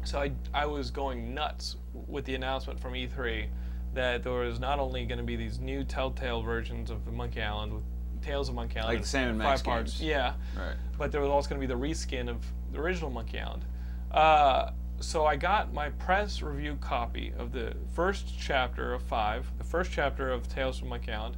So 0.04 0.20
I, 0.20 0.32
I 0.54 0.66
was 0.66 0.90
going 0.90 1.34
nuts 1.34 1.76
with 2.06 2.24
the 2.24 2.34
announcement 2.36 2.78
from 2.78 2.92
E3 2.92 3.46
that 3.94 4.22
there 4.22 4.32
was 4.32 4.60
not 4.60 4.78
only 4.78 5.04
going 5.04 5.18
to 5.18 5.24
be 5.24 5.36
these 5.36 5.58
new 5.58 5.82
Telltale 5.82 6.42
versions 6.42 6.90
of 6.90 7.04
the 7.04 7.10
Monkey 7.10 7.42
Island 7.42 7.72
with 7.72 7.82
Tales 8.22 8.48
of 8.48 8.54
Monkey 8.54 8.78
Island, 8.78 8.94
Like 8.98 9.02
the 9.02 9.08
Sam 9.08 9.30
and 9.30 9.38
five 9.38 9.48
Max 9.48 9.62
parts, 9.62 9.92
games. 9.98 10.02
yeah, 10.08 10.34
Right. 10.56 10.76
but 10.98 11.10
there 11.10 11.20
was 11.20 11.30
also 11.30 11.48
going 11.48 11.60
to 11.60 11.66
be 11.66 11.72
the 11.72 11.78
reskin 11.80 12.28
of 12.28 12.44
the 12.72 12.78
original 12.78 13.10
Monkey 13.10 13.40
Island. 13.40 13.64
Uh, 14.12 14.70
so 15.00 15.26
I 15.26 15.36
got 15.36 15.72
my 15.74 15.90
press 15.90 16.40
review 16.40 16.76
copy 16.80 17.32
of 17.36 17.52
the 17.52 17.74
first 17.94 18.32
chapter 18.38 18.94
of 18.94 19.02
five, 19.02 19.50
the 19.58 19.64
first 19.64 19.90
chapter 19.90 20.30
of 20.30 20.48
Tales 20.48 20.78
from 20.78 20.88
Monkey 20.88 21.12
Island, 21.12 21.36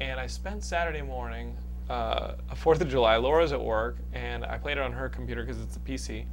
and 0.00 0.20
I 0.20 0.26
spent 0.26 0.62
Saturday 0.62 1.02
morning, 1.02 1.56
uh, 1.88 2.32
Fourth 2.54 2.80
of 2.80 2.88
July. 2.88 3.16
Laura's 3.16 3.52
at 3.52 3.60
work, 3.60 3.96
and 4.12 4.44
I 4.44 4.58
played 4.58 4.78
it 4.78 4.82
on 4.82 4.92
her 4.92 5.08
computer 5.08 5.44
because 5.44 5.60
it's 5.60 5.76
a 5.76 5.80
PC, 5.80 6.26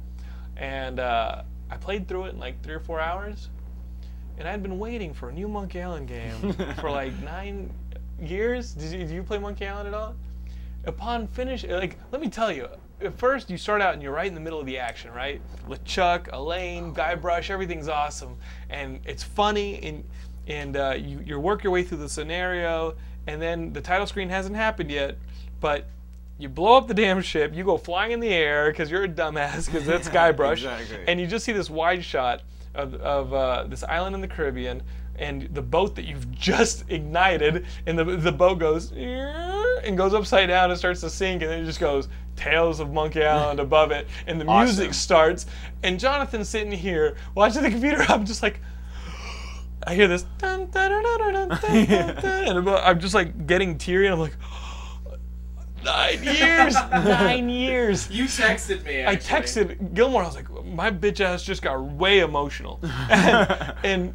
and 0.56 1.00
uh, 1.00 1.42
I 1.70 1.76
played 1.76 2.08
through 2.08 2.26
it 2.26 2.34
in 2.34 2.38
like 2.38 2.62
three 2.62 2.74
or 2.74 2.80
four 2.80 3.00
hours. 3.00 3.48
And 4.36 4.48
I'd 4.48 4.62
been 4.64 4.80
waiting 4.80 5.14
for 5.14 5.28
a 5.28 5.32
new 5.32 5.46
Monkey 5.46 5.80
Island 5.80 6.08
game 6.08 6.52
for 6.80 6.90
like 6.90 7.16
nine 7.22 7.72
years. 8.20 8.72
Did 8.72 8.92
you, 8.92 8.98
did 8.98 9.10
you 9.10 9.22
play 9.22 9.38
Monkey 9.38 9.66
Island 9.66 9.88
at 9.88 9.94
all? 9.94 10.16
Upon 10.86 11.28
finish, 11.28 11.64
like 11.64 11.96
let 12.10 12.20
me 12.20 12.28
tell 12.28 12.52
you, 12.52 12.68
at 13.00 13.16
first 13.16 13.48
you 13.48 13.56
start 13.56 13.80
out 13.80 13.94
and 13.94 14.02
you're 14.02 14.12
right 14.12 14.26
in 14.26 14.34
the 14.34 14.40
middle 14.40 14.60
of 14.60 14.66
the 14.66 14.78
action, 14.78 15.12
right? 15.12 15.40
LeChuck, 15.68 16.32
Elaine, 16.32 16.92
Guybrush, 16.92 17.48
everything's 17.48 17.88
awesome, 17.88 18.36
and 18.70 19.00
it's 19.04 19.22
funny, 19.22 19.80
and 19.82 20.04
and 20.46 20.76
uh, 20.76 20.94
you 20.98 21.20
you 21.24 21.40
work 21.40 21.62
your 21.62 21.72
way 21.72 21.82
through 21.82 21.98
the 21.98 22.08
scenario, 22.08 22.96
and 23.26 23.40
then 23.40 23.72
the 23.72 23.80
title 23.80 24.06
screen 24.06 24.28
hasn't 24.28 24.56
happened 24.56 24.90
yet, 24.90 25.16
but 25.60 25.86
you 26.38 26.48
blow 26.48 26.76
up 26.76 26.88
the 26.88 26.94
damn 26.94 27.22
ship, 27.22 27.54
you 27.54 27.62
go 27.64 27.76
flying 27.76 28.12
in 28.12 28.20
the 28.20 28.28
air 28.28 28.70
because 28.70 28.90
you're 28.90 29.04
a 29.04 29.08
dumbass 29.08 29.66
because 29.66 29.86
that's 29.86 30.08
Guybrush, 30.10 30.52
Exactly. 30.54 30.98
and 31.06 31.20
you 31.20 31.26
just 31.26 31.44
see 31.44 31.52
this 31.52 31.70
wide 31.70 32.04
shot 32.04 32.42
of, 32.74 32.94
of 32.96 33.32
uh, 33.32 33.64
this 33.68 33.84
island 33.84 34.14
in 34.14 34.20
the 34.20 34.28
Caribbean 34.28 34.82
and 35.16 35.42
the 35.54 35.62
boat 35.62 35.94
that 35.94 36.04
you've 36.06 36.28
just 36.32 36.84
ignited, 36.90 37.66
and 37.86 37.96
the, 37.96 38.04
the 38.04 38.32
boat 38.32 38.58
goes 38.58 38.90
and 38.92 39.96
goes 39.96 40.12
upside 40.12 40.48
down 40.48 40.70
and 40.70 40.78
starts 40.78 41.00
to 41.02 41.10
sink, 41.10 41.40
and 41.42 41.50
then 41.52 41.60
it 41.60 41.66
just 41.66 41.78
goes 41.78 42.08
Tales 42.34 42.80
of 42.80 42.90
Monkey 42.92 43.22
Island 43.22 43.60
above 43.60 43.92
it, 43.92 44.08
and 44.26 44.40
the 44.40 44.44
Awesome. 44.46 44.64
music 44.76 44.92
starts, 44.92 45.46
and 45.84 46.00
Jonathan's 46.00 46.48
sitting 46.48 46.72
here 46.72 47.16
watching 47.36 47.62
the 47.62 47.70
computer. 47.70 48.02
I'm 48.08 48.26
just 48.26 48.42
like, 48.42 48.58
I 49.86 49.94
hear 49.94 50.08
this, 50.08 50.24
dun, 50.38 50.66
dun, 50.70 50.90
dun, 51.02 51.52
and 51.68 52.68
I'm 52.68 53.00
just 53.00 53.14
like 53.14 53.46
getting 53.46 53.76
teary, 53.78 54.06
and 54.06 54.14
I'm 54.14 54.20
like, 54.20 54.36
oh, 54.42 55.00
nine 55.84 56.22
years, 56.22 56.74
nine 56.90 57.48
years. 57.48 58.10
You 58.10 58.24
texted 58.24 58.84
me. 58.84 59.00
Actually. 59.00 59.36
I 59.36 59.40
texted 59.40 59.94
Gilmore. 59.94 60.22
I 60.22 60.26
was 60.26 60.36
like, 60.36 60.64
my 60.64 60.90
bitch 60.90 61.20
ass 61.20 61.42
just 61.42 61.62
got 61.62 61.82
way 61.82 62.20
emotional, 62.20 62.80
and, 62.82 63.74
and 63.84 64.14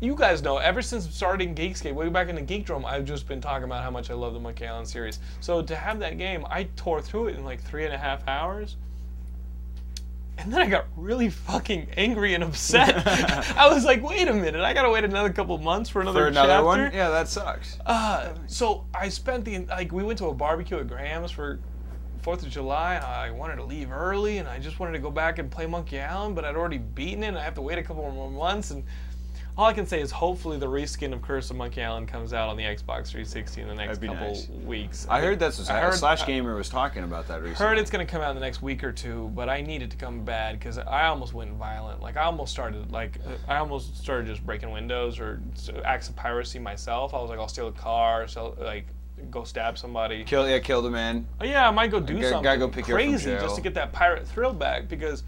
you 0.00 0.14
guys 0.14 0.42
know, 0.42 0.58
ever 0.58 0.82
since 0.82 1.08
starting 1.08 1.54
Geekscape, 1.54 1.94
way 1.94 2.08
back 2.08 2.28
in 2.28 2.34
the 2.34 2.42
Geekdom, 2.42 2.84
I've 2.84 3.04
just 3.04 3.26
been 3.26 3.40
talking 3.40 3.64
about 3.64 3.82
how 3.82 3.90
much 3.90 4.10
I 4.10 4.14
love 4.14 4.34
the 4.34 4.40
Monkey 4.40 4.66
Island 4.66 4.86
series. 4.86 5.20
So 5.40 5.62
to 5.62 5.74
have 5.74 5.98
that 6.00 6.18
game, 6.18 6.44
I 6.50 6.64
tore 6.76 7.00
through 7.00 7.28
it 7.28 7.36
in 7.36 7.44
like 7.44 7.62
three 7.62 7.84
and 7.84 7.94
a 7.94 7.98
half 7.98 8.26
hours. 8.28 8.76
And 10.38 10.52
then 10.52 10.60
I 10.60 10.66
got 10.68 10.86
really 10.96 11.30
fucking 11.30 11.88
angry 11.96 12.34
and 12.34 12.44
upset. 12.44 13.06
I 13.56 13.68
was 13.72 13.84
like, 13.84 14.02
wait 14.02 14.28
a 14.28 14.32
minute, 14.34 14.60
I 14.60 14.74
gotta 14.74 14.90
wait 14.90 15.02
another 15.04 15.32
couple 15.32 15.56
months 15.58 15.88
for 15.88 16.02
another 16.02 16.20
For 16.22 16.26
another 16.28 16.48
chapter. 16.52 16.64
one? 16.64 16.80
Yeah, 16.92 17.08
that 17.10 17.28
sucks. 17.28 17.78
Uh, 17.86 18.34
so 18.46 18.84
I 18.94 19.08
spent 19.08 19.44
the 19.44 19.60
like 19.66 19.92
we 19.92 20.02
went 20.04 20.18
to 20.18 20.26
a 20.26 20.34
barbecue 20.34 20.78
at 20.78 20.88
Graham's 20.88 21.30
for 21.30 21.58
Fourth 22.22 22.42
of 22.42 22.50
July. 22.50 22.96
And 22.96 23.04
I 23.04 23.30
wanted 23.30 23.56
to 23.56 23.64
leave 23.64 23.90
early, 23.90 24.38
and 24.38 24.48
I 24.48 24.58
just 24.58 24.78
wanted 24.80 24.92
to 24.92 24.98
go 24.98 25.10
back 25.10 25.38
and 25.38 25.50
play 25.50 25.64
Monkey 25.66 26.00
Island, 26.00 26.34
but 26.34 26.44
I'd 26.44 26.56
already 26.56 26.78
beaten 26.78 27.22
it. 27.22 27.28
and 27.28 27.38
I 27.38 27.42
have 27.42 27.54
to 27.54 27.62
wait 27.62 27.78
a 27.78 27.82
couple 27.82 28.02
more 28.10 28.30
months, 28.30 28.72
and 28.72 28.84
all 29.58 29.64
I 29.66 29.72
can 29.72 29.86
say 29.86 30.00
is 30.02 30.10
hopefully 30.10 30.58
the 30.58 30.66
reskin 30.66 31.14
of 31.14 31.22
Curse 31.22 31.50
of 31.50 31.56
Monkey 31.56 31.82
Island 31.82 32.08
comes 32.08 32.34
out 32.34 32.50
on 32.50 32.58
the 32.58 32.64
Xbox 32.64 33.08
360 33.08 33.62
in 33.62 33.68
the 33.68 33.74
next 33.74 34.00
couple 34.02 34.14
nice. 34.14 34.48
weeks. 34.48 35.06
I 35.08 35.22
heard 35.22 35.38
that's 35.38 35.70
I 35.70 35.80
heard- 35.80 35.94
Slash 35.94 36.26
Gamer 36.26 36.54
was 36.54 36.68
talking 36.68 37.04
about 37.04 37.26
that 37.28 37.40
recently. 37.42 37.64
I 37.64 37.68
heard 37.70 37.78
it's 37.78 37.90
gonna 37.90 38.04
come 38.04 38.20
out 38.20 38.30
in 38.30 38.36
the 38.36 38.40
next 38.42 38.60
week 38.60 38.84
or 38.84 38.92
two, 38.92 39.30
but 39.34 39.48
I 39.48 39.62
need 39.62 39.80
it 39.80 39.90
to 39.92 39.96
come 39.96 40.24
bad 40.24 40.58
because 40.58 40.76
I 40.76 41.06
almost 41.06 41.32
went 41.32 41.52
violent. 41.52 42.02
Like 42.02 42.18
I 42.18 42.24
almost 42.24 42.52
started 42.52 42.92
like 42.92 43.18
uh, 43.26 43.50
I 43.50 43.56
almost 43.56 43.96
started 43.96 44.26
just 44.26 44.44
breaking 44.44 44.70
windows 44.72 45.18
or 45.18 45.40
acts 45.86 46.10
of 46.10 46.16
piracy 46.16 46.58
myself. 46.58 47.14
I 47.14 47.20
was 47.20 47.30
like, 47.30 47.38
I'll 47.38 47.48
steal 47.48 47.68
a 47.68 47.72
car, 47.72 48.28
sell, 48.28 48.54
like 48.60 48.86
go 49.30 49.44
stab 49.44 49.78
somebody. 49.78 50.22
Kill, 50.24 50.46
yeah, 50.46 50.58
kill 50.58 50.82
the 50.82 50.90
man. 50.90 51.26
Oh, 51.40 51.44
yeah, 51.46 51.66
I 51.66 51.70
might 51.70 51.90
go 51.90 51.98
do 51.98 52.14
Gotta- 52.14 52.28
something 52.28 52.44
gotta 52.44 52.58
go 52.58 52.68
pick 52.68 52.88
you 52.88 52.94
up 52.94 53.00
from 53.00 53.08
crazy 53.10 53.30
just 53.32 53.56
to 53.56 53.62
get 53.62 53.72
that 53.72 53.92
pirate 53.92 54.28
thrill 54.28 54.52
back 54.52 54.86
because 54.88 55.22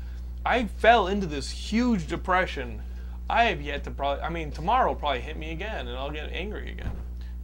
I 0.44 0.66
fell 0.66 1.06
into 1.06 1.26
this 1.26 1.48
huge 1.50 2.06
depression. 2.06 2.82
I 3.30 3.44
have 3.44 3.60
yet 3.60 3.84
to 3.84 3.90
probably. 3.90 4.22
I 4.22 4.30
mean, 4.30 4.50
tomorrow 4.50 4.88
will 4.88 4.96
probably 4.96 5.20
hit 5.20 5.36
me 5.36 5.52
again, 5.52 5.88
and 5.88 5.96
I'll 5.96 6.10
get 6.10 6.30
angry 6.32 6.72
again. 6.72 6.92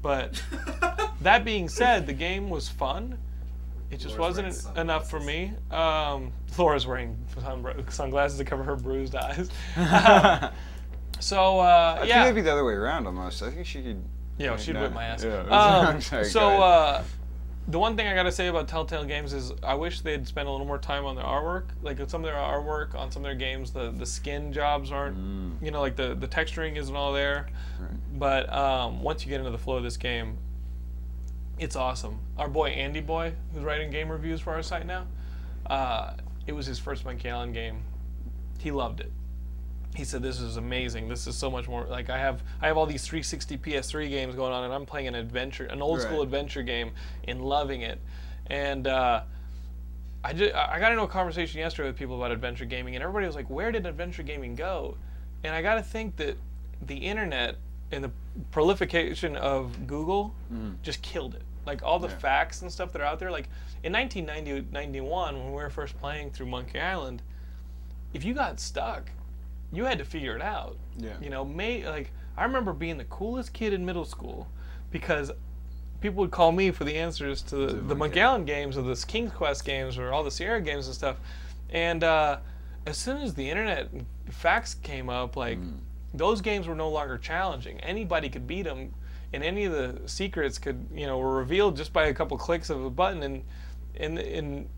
But 0.02 0.42
that 1.22 1.44
being 1.44 1.68
said, 1.68 2.06
the 2.06 2.12
game 2.12 2.50
was 2.50 2.68
fun. 2.68 3.18
It 3.90 3.98
just 3.98 4.18
Laura's 4.18 4.42
wasn't 4.42 4.78
enough 4.78 5.08
for 5.08 5.20
me. 5.20 5.52
Um, 5.70 6.32
Laura's 6.58 6.86
wearing 6.86 7.16
sunglasses 7.88 8.38
to 8.38 8.44
cover 8.44 8.62
her 8.62 8.76
bruised 8.76 9.14
eyes. 9.14 9.50
so 11.20 11.60
uh, 11.60 11.94
I 11.94 11.98
think 12.00 12.08
yeah, 12.08 12.24
it'd 12.24 12.34
be 12.34 12.40
the 12.40 12.52
other 12.52 12.64
way 12.64 12.72
around 12.72 13.06
almost. 13.06 13.42
I 13.42 13.50
think 13.50 13.66
she 13.66 13.82
could. 13.82 14.02
yeah, 14.38 14.56
she'd 14.56 14.74
no, 14.74 14.82
whip 14.82 14.94
my 14.94 15.04
ass. 15.04 15.22
yeah. 15.22 15.40
Um, 15.42 15.86
I'm 15.86 16.00
sorry, 16.00 16.24
so 16.24 16.40
go 16.40 16.46
ahead. 16.48 16.60
uh, 16.60 17.02
the 17.68 17.78
one 17.78 17.96
thing 17.96 18.06
I 18.06 18.14
gotta 18.14 18.32
say 18.32 18.48
about 18.48 18.68
Telltale 18.68 19.04
Games 19.04 19.32
is 19.32 19.52
I 19.62 19.74
wish 19.74 20.00
they'd 20.02 20.26
spend 20.28 20.48
a 20.48 20.50
little 20.50 20.66
more 20.66 20.78
time 20.78 21.04
on 21.06 21.16
their 21.16 21.24
artwork. 21.24 21.64
Like 21.82 21.98
some 22.10 22.22
of 22.22 22.26
their 22.30 22.34
artwork 22.40 22.94
on 22.94 23.10
some 23.10 23.22
of 23.22 23.24
their 23.24 23.34
games, 23.34 23.72
the 23.72 23.90
the 23.90 24.06
skin 24.06 24.52
jobs 24.52 24.92
aren't, 24.92 25.16
Mm. 25.16 25.64
you 25.64 25.70
know, 25.70 25.80
like 25.80 25.96
the 25.96 26.14
the 26.14 26.28
texturing 26.28 26.76
isn't 26.76 26.94
all 26.94 27.12
there. 27.12 27.48
But 28.16 28.52
um, 28.52 29.02
once 29.02 29.24
you 29.24 29.30
get 29.30 29.38
into 29.40 29.50
the 29.50 29.58
flow 29.58 29.76
of 29.76 29.82
this 29.82 29.96
game, 29.96 30.36
it's 31.58 31.76
awesome. 31.76 32.18
Our 32.38 32.48
boy 32.48 32.68
Andy 32.70 33.00
Boy, 33.00 33.32
who's 33.52 33.64
writing 33.64 33.90
game 33.90 34.10
reviews 34.10 34.40
for 34.40 34.52
our 34.52 34.62
site 34.62 34.86
now, 34.86 35.06
uh, 35.66 36.14
it 36.46 36.52
was 36.52 36.66
his 36.66 36.78
first 36.78 37.04
Monkey 37.04 37.30
Island 37.30 37.54
game. 37.54 37.82
He 38.58 38.70
loved 38.70 39.00
it. 39.00 39.10
He 39.94 40.04
said, 40.04 40.22
"This 40.22 40.40
is 40.40 40.56
amazing. 40.56 41.08
This 41.08 41.26
is 41.28 41.36
so 41.36 41.50
much 41.50 41.68
more 41.68 41.84
like 41.84 42.10
I 42.10 42.18
have. 42.18 42.42
I 42.60 42.66
have 42.66 42.76
all 42.76 42.86
these 42.86 43.04
360 43.06 43.56
PS3 43.58 44.08
games 44.08 44.34
going 44.34 44.52
on, 44.52 44.64
and 44.64 44.74
I'm 44.74 44.84
playing 44.86 45.06
an 45.06 45.14
adventure, 45.14 45.66
an 45.66 45.80
old 45.80 46.00
school 46.00 46.18
Right. 46.18 46.24
adventure 46.24 46.62
game, 46.62 46.90
and 47.28 47.40
loving 47.40 47.82
it." 47.82 48.00
And 48.48 48.86
uh, 48.88 49.22
I 50.24 50.32
just, 50.32 50.54
I 50.54 50.80
got 50.80 50.90
into 50.90 51.04
a 51.04 51.08
conversation 51.08 51.60
yesterday 51.60 51.88
with 51.88 51.96
people 51.96 52.16
about 52.16 52.32
adventure 52.32 52.64
gaming, 52.64 52.96
and 52.96 53.02
everybody 53.04 53.26
was 53.26 53.36
like, 53.36 53.48
"Where 53.48 53.70
did 53.70 53.86
adventure 53.86 54.24
gaming 54.24 54.56
go?" 54.56 54.96
And 55.44 55.54
I 55.54 55.62
got 55.62 55.76
to 55.76 55.82
think 55.82 56.16
that 56.16 56.36
the 56.82 56.96
internet 56.96 57.56
and 57.92 58.02
the 58.02 58.10
proliferation 58.50 59.36
of 59.36 59.86
Google 59.86 60.34
just 60.82 61.02
killed 61.02 61.34
it. 61.36 61.42
Like 61.66 61.82
all 61.84 61.98
the 62.00 62.08
Yeah. 62.08 62.16
facts 62.16 62.62
and 62.62 62.72
stuff 62.72 62.92
that 62.92 63.00
are 63.00 63.04
out 63.04 63.20
there. 63.20 63.30
Like 63.30 63.48
in 63.84 63.92
1990, 63.92 64.72
91, 64.72 65.36
when 65.38 65.46
we 65.48 65.52
were 65.52 65.70
first 65.70 65.96
playing 65.98 66.30
through 66.32 66.46
Monkey 66.46 66.80
Island, 66.80 67.22
if 68.12 68.24
you 68.24 68.34
got 68.34 68.58
stuck, 68.58 69.10
you 69.76 69.84
had 69.84 69.98
to 69.98 70.04
figure 70.04 70.36
it 70.36 70.42
out. 70.42 70.76
Yeah. 70.96 71.14
You 71.20 71.30
know, 71.30 71.44
may 71.44 71.88
like 71.88 72.10
I 72.36 72.44
remember 72.44 72.72
being 72.72 72.98
the 72.98 73.04
coolest 73.04 73.52
kid 73.52 73.72
in 73.72 73.84
middle 73.84 74.04
school 74.04 74.48
because 74.90 75.30
people 76.00 76.20
would 76.20 76.30
call 76.30 76.52
me 76.52 76.70
for 76.70 76.84
the 76.84 76.96
answers 76.96 77.42
to 77.42 77.56
the, 77.56 77.66
the 77.66 77.72
Monkey 77.72 77.94
Monkey 77.94 78.20
Island 78.20 78.46
games 78.46 78.76
or 78.76 78.82
the 78.82 79.04
King's 79.06 79.32
Quest 79.32 79.64
games 79.64 79.96
or 79.98 80.12
all 80.12 80.22
the 80.22 80.30
Sierra 80.30 80.60
games 80.60 80.86
and 80.86 80.94
stuff. 80.94 81.16
And 81.70 82.04
uh, 82.04 82.38
as 82.86 82.98
soon 82.98 83.22
as 83.22 83.34
the 83.34 83.48
internet 83.48 83.88
facts 84.28 84.74
came 84.74 85.08
up, 85.08 85.36
like 85.36 85.58
those 86.12 86.40
games 86.40 86.68
were 86.68 86.74
no 86.74 86.88
longer 86.88 87.18
challenging. 87.18 87.80
Anybody 87.80 88.28
could 88.28 88.46
beat 88.46 88.62
them, 88.62 88.94
and 89.32 89.42
any 89.42 89.64
of 89.64 89.72
the 89.72 90.02
secrets 90.06 90.58
could, 90.58 90.86
you 90.94 91.06
know, 91.06 91.18
were 91.18 91.36
revealed 91.36 91.76
just 91.76 91.92
by 91.92 92.06
a 92.06 92.14
couple 92.14 92.36
clicks 92.36 92.70
of 92.70 92.84
a 92.84 92.90
button, 92.90 93.22
and 93.22 93.44
and 93.96 94.18
and 94.18 94.68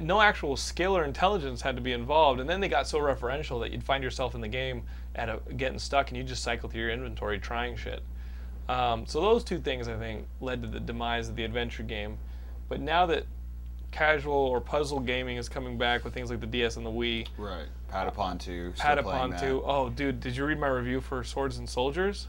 no 0.00 0.20
actual 0.20 0.56
skill 0.56 0.96
or 0.96 1.04
intelligence 1.04 1.60
had 1.60 1.76
to 1.76 1.82
be 1.82 1.92
involved. 1.92 2.40
And 2.40 2.48
then 2.48 2.60
they 2.60 2.68
got 2.68 2.86
so 2.88 2.98
referential 2.98 3.60
that 3.60 3.70
you'd 3.70 3.84
find 3.84 4.02
yourself 4.02 4.34
in 4.34 4.40
the 4.40 4.48
game 4.48 4.82
at 5.14 5.28
a, 5.28 5.40
getting 5.56 5.78
stuck, 5.78 6.08
and 6.08 6.16
you 6.16 6.24
just 6.24 6.42
cycle 6.42 6.68
through 6.68 6.80
your 6.82 6.90
inventory 6.90 7.38
trying 7.38 7.76
shit. 7.76 8.02
Um, 8.68 9.04
so 9.06 9.20
those 9.20 9.44
two 9.44 9.58
things, 9.58 9.88
I 9.88 9.96
think, 9.98 10.26
led 10.40 10.62
to 10.62 10.68
the 10.68 10.80
demise 10.80 11.28
of 11.28 11.36
the 11.36 11.44
adventure 11.44 11.82
game. 11.82 12.16
But 12.68 12.80
now 12.80 13.04
that 13.06 13.24
casual 13.90 14.34
or 14.34 14.60
puzzle 14.60 15.00
gaming 15.00 15.36
is 15.36 15.48
coming 15.48 15.76
back 15.78 16.02
with 16.02 16.14
things 16.14 16.30
like 16.30 16.40
the 16.40 16.46
DS 16.46 16.76
and 16.76 16.84
the 16.86 16.90
Wii, 16.90 17.28
Right. 17.36 17.66
Patapon 17.92 18.40
2. 18.40 18.72
Patapon 18.76 19.38
2. 19.38 19.62
Oh, 19.64 19.90
dude, 19.90 20.18
did 20.18 20.34
you 20.36 20.44
read 20.46 20.58
my 20.58 20.66
review 20.66 21.00
for 21.00 21.22
Swords 21.22 21.58
and 21.58 21.68
Soldiers 21.68 22.26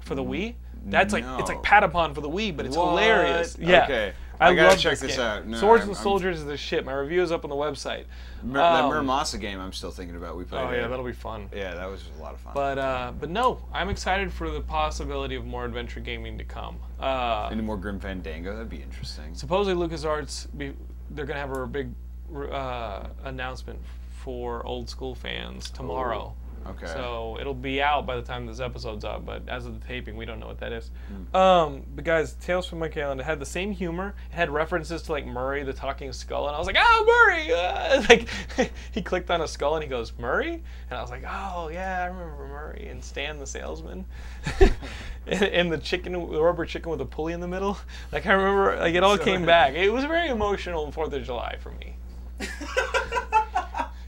for 0.00 0.14
the 0.14 0.24
Wii? 0.24 0.54
That's 0.86 1.12
like 1.12 1.24
it's 1.38 1.48
like. 1.48 1.62
Patapon 1.62 2.14
for 2.14 2.20
the 2.20 2.28
Wii, 2.28 2.56
but 2.56 2.66
it's 2.66 2.76
What? 2.76 2.88
hilarious. 2.90 3.56
Yeah. 3.58 3.84
Okay. 3.84 4.12
I, 4.40 4.48
I 4.48 4.54
gotta 4.54 4.68
love 4.70 4.78
check 4.78 4.98
this, 4.98 5.16
game. 5.16 5.24
out. 5.24 5.46
No, 5.46 5.56
Swords 5.58 5.80
I'm- 5.82 5.88
and 5.90 5.96
I'm- 5.96 6.02
Soldiers 6.02 6.38
is 6.40 6.44
the 6.44 6.56
shit. 6.56 6.84
My 6.84 6.92
review 6.92 7.22
is 7.22 7.30
up 7.32 7.44
on 7.44 7.50
the 7.50 7.56
website. 7.56 8.04
Mer- 8.42 8.58
that 8.58 8.84
Um, 8.84 8.90
Muramasa 8.92 9.38
game 9.40 9.60
I'm 9.60 9.72
still 9.72 9.90
thinking 9.90 10.16
about. 10.16 10.36
We 10.36 10.44
played 10.44 10.62
Oh 10.66 10.70
yeah, 10.72 10.88
that'll 10.88 11.04
be 11.04 11.12
fun. 11.12 11.48
Yeah, 11.54 11.74
that 11.74 11.88
was 11.88 12.02
a 12.18 12.22
lot 12.22 12.34
of 12.34 12.40
fun. 12.40 12.52
But 12.54 12.78
uh, 12.78 13.12
but 13.18 13.30
no, 13.30 13.60
I'm 13.72 13.88
excited 13.88 14.32
for 14.32 14.50
the 14.50 14.60
possibility 14.60 15.34
of 15.36 15.44
more 15.46 15.64
adventure 15.64 16.00
gaming 16.00 16.36
to 16.38 16.44
come. 16.44 16.76
Uh, 17.00 17.48
Any 17.52 17.62
more 17.62 17.76
Grim 17.76 18.00
Fandango? 18.00 18.52
That'd 18.52 18.68
be 18.70 18.82
interesting. 18.82 19.34
supposedly 19.34 19.86
LucasArts, 19.88 20.48
be, 20.56 20.74
they're 21.10 21.26
gonna 21.26 21.40
have 21.40 21.56
a 21.56 21.66
big 21.66 21.92
uh, 22.50 23.08
announcement 23.24 23.78
for 24.22 24.64
old 24.66 24.88
school 24.88 25.14
fans 25.14 25.70
tomorrow. 25.70 26.34
Okay. 26.66 26.86
So 26.86 27.36
it'll 27.40 27.54
be 27.54 27.82
out 27.82 28.06
by 28.06 28.16
the 28.16 28.22
time 28.22 28.46
this 28.46 28.60
episode's 28.60 29.04
up, 29.04 29.26
but 29.26 29.48
as 29.48 29.66
of 29.66 29.78
the 29.78 29.86
taping, 29.86 30.16
we 30.16 30.24
don't 30.24 30.40
know 30.40 30.46
what 30.46 30.58
that 30.60 30.72
is. 30.72 30.90
Hmm. 31.08 31.36
Um, 31.36 31.82
but 31.94 32.04
guys, 32.04 32.34
Tales 32.34 32.66
from 32.66 32.78
Monkey 32.78 33.02
Island 33.02 33.20
had 33.20 33.38
the 33.38 33.46
same 33.46 33.70
humor. 33.70 34.14
It 34.30 34.34
had 34.34 34.50
references 34.50 35.02
to 35.02 35.12
like 35.12 35.26
Murray, 35.26 35.62
the 35.62 35.72
talking 35.72 36.12
skull, 36.12 36.46
and 36.46 36.56
I 36.56 36.58
was 36.58 36.66
like, 36.66 36.76
"Oh, 36.78 37.26
Murray!" 37.26 37.52
Uh, 37.52 38.02
like 38.08 38.28
he 38.92 39.02
clicked 39.02 39.30
on 39.30 39.42
a 39.42 39.48
skull 39.48 39.74
and 39.74 39.82
he 39.82 39.88
goes, 39.88 40.12
"Murray," 40.18 40.62
and 40.90 40.98
I 40.98 41.02
was 41.02 41.10
like, 41.10 41.24
"Oh 41.28 41.68
yeah, 41.68 42.02
I 42.02 42.06
remember 42.06 42.46
Murray 42.46 42.88
and 42.90 43.04
Stan 43.04 43.38
the 43.38 43.46
salesman." 43.46 44.06
and, 45.26 45.42
and 45.42 45.72
the 45.72 45.78
chicken, 45.78 46.12
the 46.12 46.42
rubber 46.42 46.64
chicken 46.64 46.90
with 46.90 47.00
a 47.00 47.06
pulley 47.06 47.32
in 47.32 47.40
the 47.40 47.48
middle. 47.48 47.78
Like 48.12 48.26
I 48.26 48.32
remember, 48.32 48.76
like 48.76 48.94
it 48.94 49.02
all 49.02 49.18
came 49.18 49.44
back. 49.44 49.74
It 49.74 49.90
was 49.90 50.04
very 50.04 50.28
emotional 50.28 50.84
on 50.84 50.92
Fourth 50.92 51.12
of 51.12 51.24
July 51.24 51.56
for 51.60 51.72
me 51.72 51.96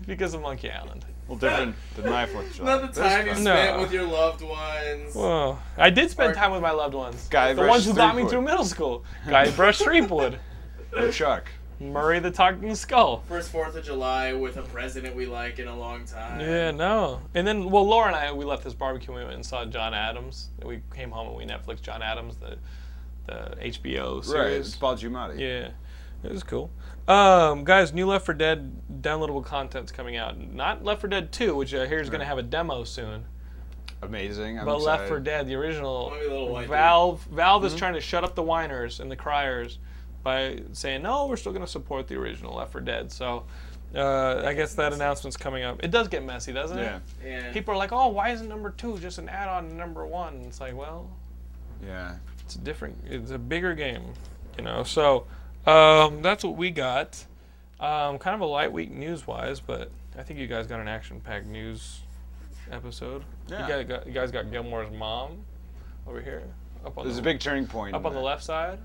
because 0.07 0.34
of 0.34 0.42
Monkey 0.42 0.70
Island. 0.70 1.04
Well, 1.29 1.39
different 1.39 1.74
than 1.97 2.11
my 2.11 2.27
Fourth 2.27 2.51
of 2.51 2.57
July. 2.57 2.72
Not 2.72 2.81
the 2.83 2.87
This 2.89 2.97
time 2.99 3.27
you 3.27 3.33
fun. 3.35 3.43
spent 3.43 3.77
No. 3.77 3.83
with 3.83 3.93
your 3.93 4.05
loved 4.07 4.43
ones. 4.43 5.14
Well, 5.14 5.62
I 5.77 5.91
did 5.91 6.11
spend 6.11 6.33
Or- 6.33 6.35
time 6.35 6.53
with 6.53 6.62
my 6.62 6.70
loved 6.70 6.95
ones. 6.95 7.27
Guy 7.29 7.53
the 7.53 7.66
ones 7.66 7.85
who 7.85 7.95
got 7.95 8.16
me 8.16 8.27
through 8.29 8.43
middle 8.43 8.64
school. 8.64 9.05
Guy 9.29 9.51
Brush 9.57 9.79
Threepwood. 9.79 10.39
Or 10.97 11.11
Chuck. 11.11 11.49
Murray 11.79 12.20
the 12.20 12.31
Talking 12.31 12.74
Skull. 12.74 13.22
First 13.29 13.51
Fourth 13.53 13.77
of 13.77 13.85
July 13.85 14.33
with 14.33 14.57
a 14.57 14.62
president 14.62 15.14
we 15.14 15.27
like 15.27 15.59
in 15.59 15.68
a 15.68 15.77
long 15.77 16.07
time. 16.07 16.41
Yeah, 16.41 16.70
no. 16.70 17.20
And 17.35 17.47
then, 17.47 17.68
well, 17.68 17.87
Laura 17.87 18.07
and 18.07 18.16
I, 18.16 18.33
we 18.33 18.47
left 18.47 18.64
this 18.64 18.72
barbecue 18.72 19.09
and 19.11 19.18
we 19.18 19.24
went 19.24 19.35
and 19.35 19.45
saw 19.45 19.66
John 19.66 19.93
Adams. 19.93 20.49
We 20.64 20.81
came 20.95 21.11
home 21.11 21.29
and 21.29 21.37
we 21.37 21.45
Netflix 21.45 21.83
John 21.83 22.03
Adams, 22.03 22.37
the 22.37 22.57
the 23.27 23.57
HBO 23.61 24.16
Right. 24.18 24.24
series. 24.24 24.66
It's 24.68 24.77
Paul 24.77 24.97
Giamatti. 24.97 25.39
Yeah, 25.41 25.68
it 26.22 26.31
was 26.33 26.43
cool. 26.45 26.70
Um, 27.09 27.64
guys, 27.64 27.92
new 27.92 28.07
Left 28.07 28.26
4 28.26 28.34
Dead 28.34 28.72
downloadable 29.00 29.44
content's 29.44 29.92
coming 29.92 30.16
out. 30.16 30.38
Not 30.38 30.84
Left 30.84 31.00
4 31.00 31.09
Dead 31.11 31.30
2, 31.32 31.54
which 31.54 31.72
I 31.74 31.86
hear 31.86 32.00
is 32.00 32.11
going 32.11 32.20
to 32.20 32.26
have 32.26 32.38
a 32.38 32.42
demo 32.42 32.82
soon. 32.84 33.24
Amazing. 34.02 34.59
I'm 34.59 34.64
But 34.66 34.76
excited. 34.78 34.98
Left 35.02 35.09
4 35.09 35.20
Dead, 35.20 35.46
the 35.46 35.54
original, 35.54 36.11
Maybe 36.11 36.26
a 36.26 36.30
little 36.30 36.48
white 36.52 36.62
dude. 36.62 36.70
Valve 36.70 37.22
Valve 37.30 37.62
Mm-hmm. 37.62 37.74
is 37.74 37.78
trying 37.78 37.94
to 37.94 38.00
shut 38.00 38.24
up 38.24 38.34
the 38.34 38.42
whiners 38.42 38.98
and 39.00 39.11
the 39.11 39.16
criers 39.16 39.78
by 40.24 40.61
saying 40.72 41.02
no, 41.02 41.26
we're 41.26 41.36
still 41.36 41.52
going 41.52 41.64
to 41.64 41.70
support 41.70 42.09
the 42.09 42.16
original 42.16 42.57
Left 42.57 42.72
4 42.72 42.80
Dead. 42.80 43.12
So 43.12 43.44
uh, 43.94 44.42
I 44.44 44.52
guess 44.54 44.74
that 44.74 44.92
announcement's 44.92 45.36
coming 45.36 45.62
up. 45.62 45.84
It 45.84 45.92
does 45.92 46.09
get 46.09 46.24
messy, 46.24 46.52
doesn't 46.52 46.76
Yeah. 46.76 46.96
it? 46.96 47.02
Yeah. 47.24 47.52
People 47.52 47.72
are 47.74 47.76
like, 47.76 47.92
oh, 47.92 48.09
why 48.09 48.30
isn't 48.30 48.48
number 48.48 48.70
two 48.70 48.98
just 48.98 49.18
an 49.18 49.28
add-on 49.28 49.68
to 49.68 49.74
number 49.74 50.04
one? 50.04 50.42
It's 50.48 50.61
like, 50.61 50.76
well, 50.76 51.09
Yeah. 51.86 52.16
it's 52.40 52.57
a 52.57 52.59
different, 52.59 52.98
it's 53.09 53.30
a 53.30 53.38
bigger 53.38 53.74
game, 53.74 54.02
you 54.59 54.64
know. 54.64 54.82
So 54.82 55.26
um, 55.67 56.23
that's 56.23 56.45
what 56.45 56.57
we 56.57 56.71
got. 56.71 57.25
Um, 57.81 58.19
kind 58.19 58.35
of 58.35 58.41
a 58.41 58.47
light 58.47 58.73
week 58.73 58.91
news-wise, 58.91 59.61
but 59.61 59.91
I 60.19 60.23
think 60.23 60.39
you 60.41 60.47
guys 60.47 60.67
got 60.67 60.81
an 60.81 60.89
action-packed 60.89 61.47
news 61.47 62.01
episode. 62.73 63.23
Yeah. 63.49 63.62
You, 63.62 63.69
guys 63.73 63.87
got, 63.87 64.07
you 64.07 64.12
guys 64.12 64.31
got 64.31 64.51
Gilmore's 64.51 64.91
mom 64.97 65.39
over 66.07 66.21
here, 66.21 66.43
up 66.85 66.97
on 66.97 67.05
There's 67.05 67.17
the, 67.17 67.23
a 67.23 67.25
big 67.25 67.41
turning 67.41 67.67
point. 67.67 67.95
up 67.95 68.05
on 68.07 68.14
the 68.14 68.21
left 68.21 68.43
side. 68.45 68.79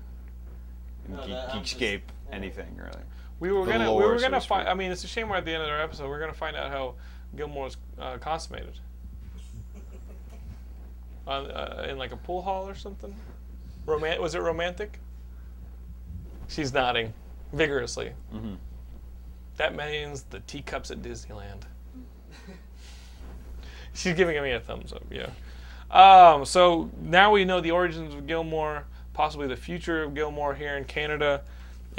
in 1.08 1.14
No, 1.16 1.20
Geek, 1.22 1.30
that- 1.30 1.54
I'm 1.54 1.62
just- 1.62 1.78
Geekscape, 1.78 2.02
anything 2.30 2.76
really. 2.76 3.02
We 3.40 3.50
were 3.50 3.64
The 3.64 3.72
gonna, 3.72 3.92
we 3.94 4.04
were 4.04 4.18
gonna 4.20 4.38
to 4.40 4.46
find. 4.46 4.68
I 4.68 4.74
mean, 4.74 4.92
it's 4.92 5.02
a 5.02 5.08
shame 5.08 5.28
we're 5.28 5.36
at 5.36 5.44
the 5.44 5.52
end 5.52 5.62
of 5.64 5.68
our 5.68 5.80
episode. 5.80 6.08
We're 6.08 6.20
gonna 6.20 6.32
find 6.32 6.54
out 6.56 6.70
how 6.70 6.94
Gilmore's 7.34 7.76
uh, 7.98 8.18
consummated. 8.18 8.78
On, 11.26 11.50
uh, 11.50 11.86
in 11.88 11.98
like 11.98 12.12
a 12.12 12.16
pool 12.16 12.42
hall 12.42 12.68
or 12.68 12.74
something. 12.74 13.14
Roman- 13.86 14.20
was 14.20 14.34
it 14.34 14.40
romantic? 14.42 14.98
She's 16.52 16.72
nodding 16.72 17.12
vigorously. 17.52 18.12
Mhm. 18.34 18.56
That 19.56 19.74
means 19.74 20.22
the 20.24 20.40
teacups 20.40 20.90
at 20.90 21.02
Disneyland. 21.02 21.62
She's 23.94 24.14
giving 24.14 24.40
me 24.42 24.52
a 24.52 24.60
thumbs 24.60 24.92
up. 24.92 25.02
Yeah. 25.10 25.28
Um, 25.90 26.44
so 26.46 26.90
now 27.00 27.30
we 27.30 27.44
know 27.44 27.60
the 27.60 27.70
origins 27.72 28.14
of 28.14 28.26
Gilmore, 28.26 28.84
possibly 29.12 29.46
the 29.46 29.56
future 29.56 30.02
of 30.02 30.14
Gilmore 30.14 30.54
here 30.54 30.76
in 30.78 30.84
Canada, 30.84 31.42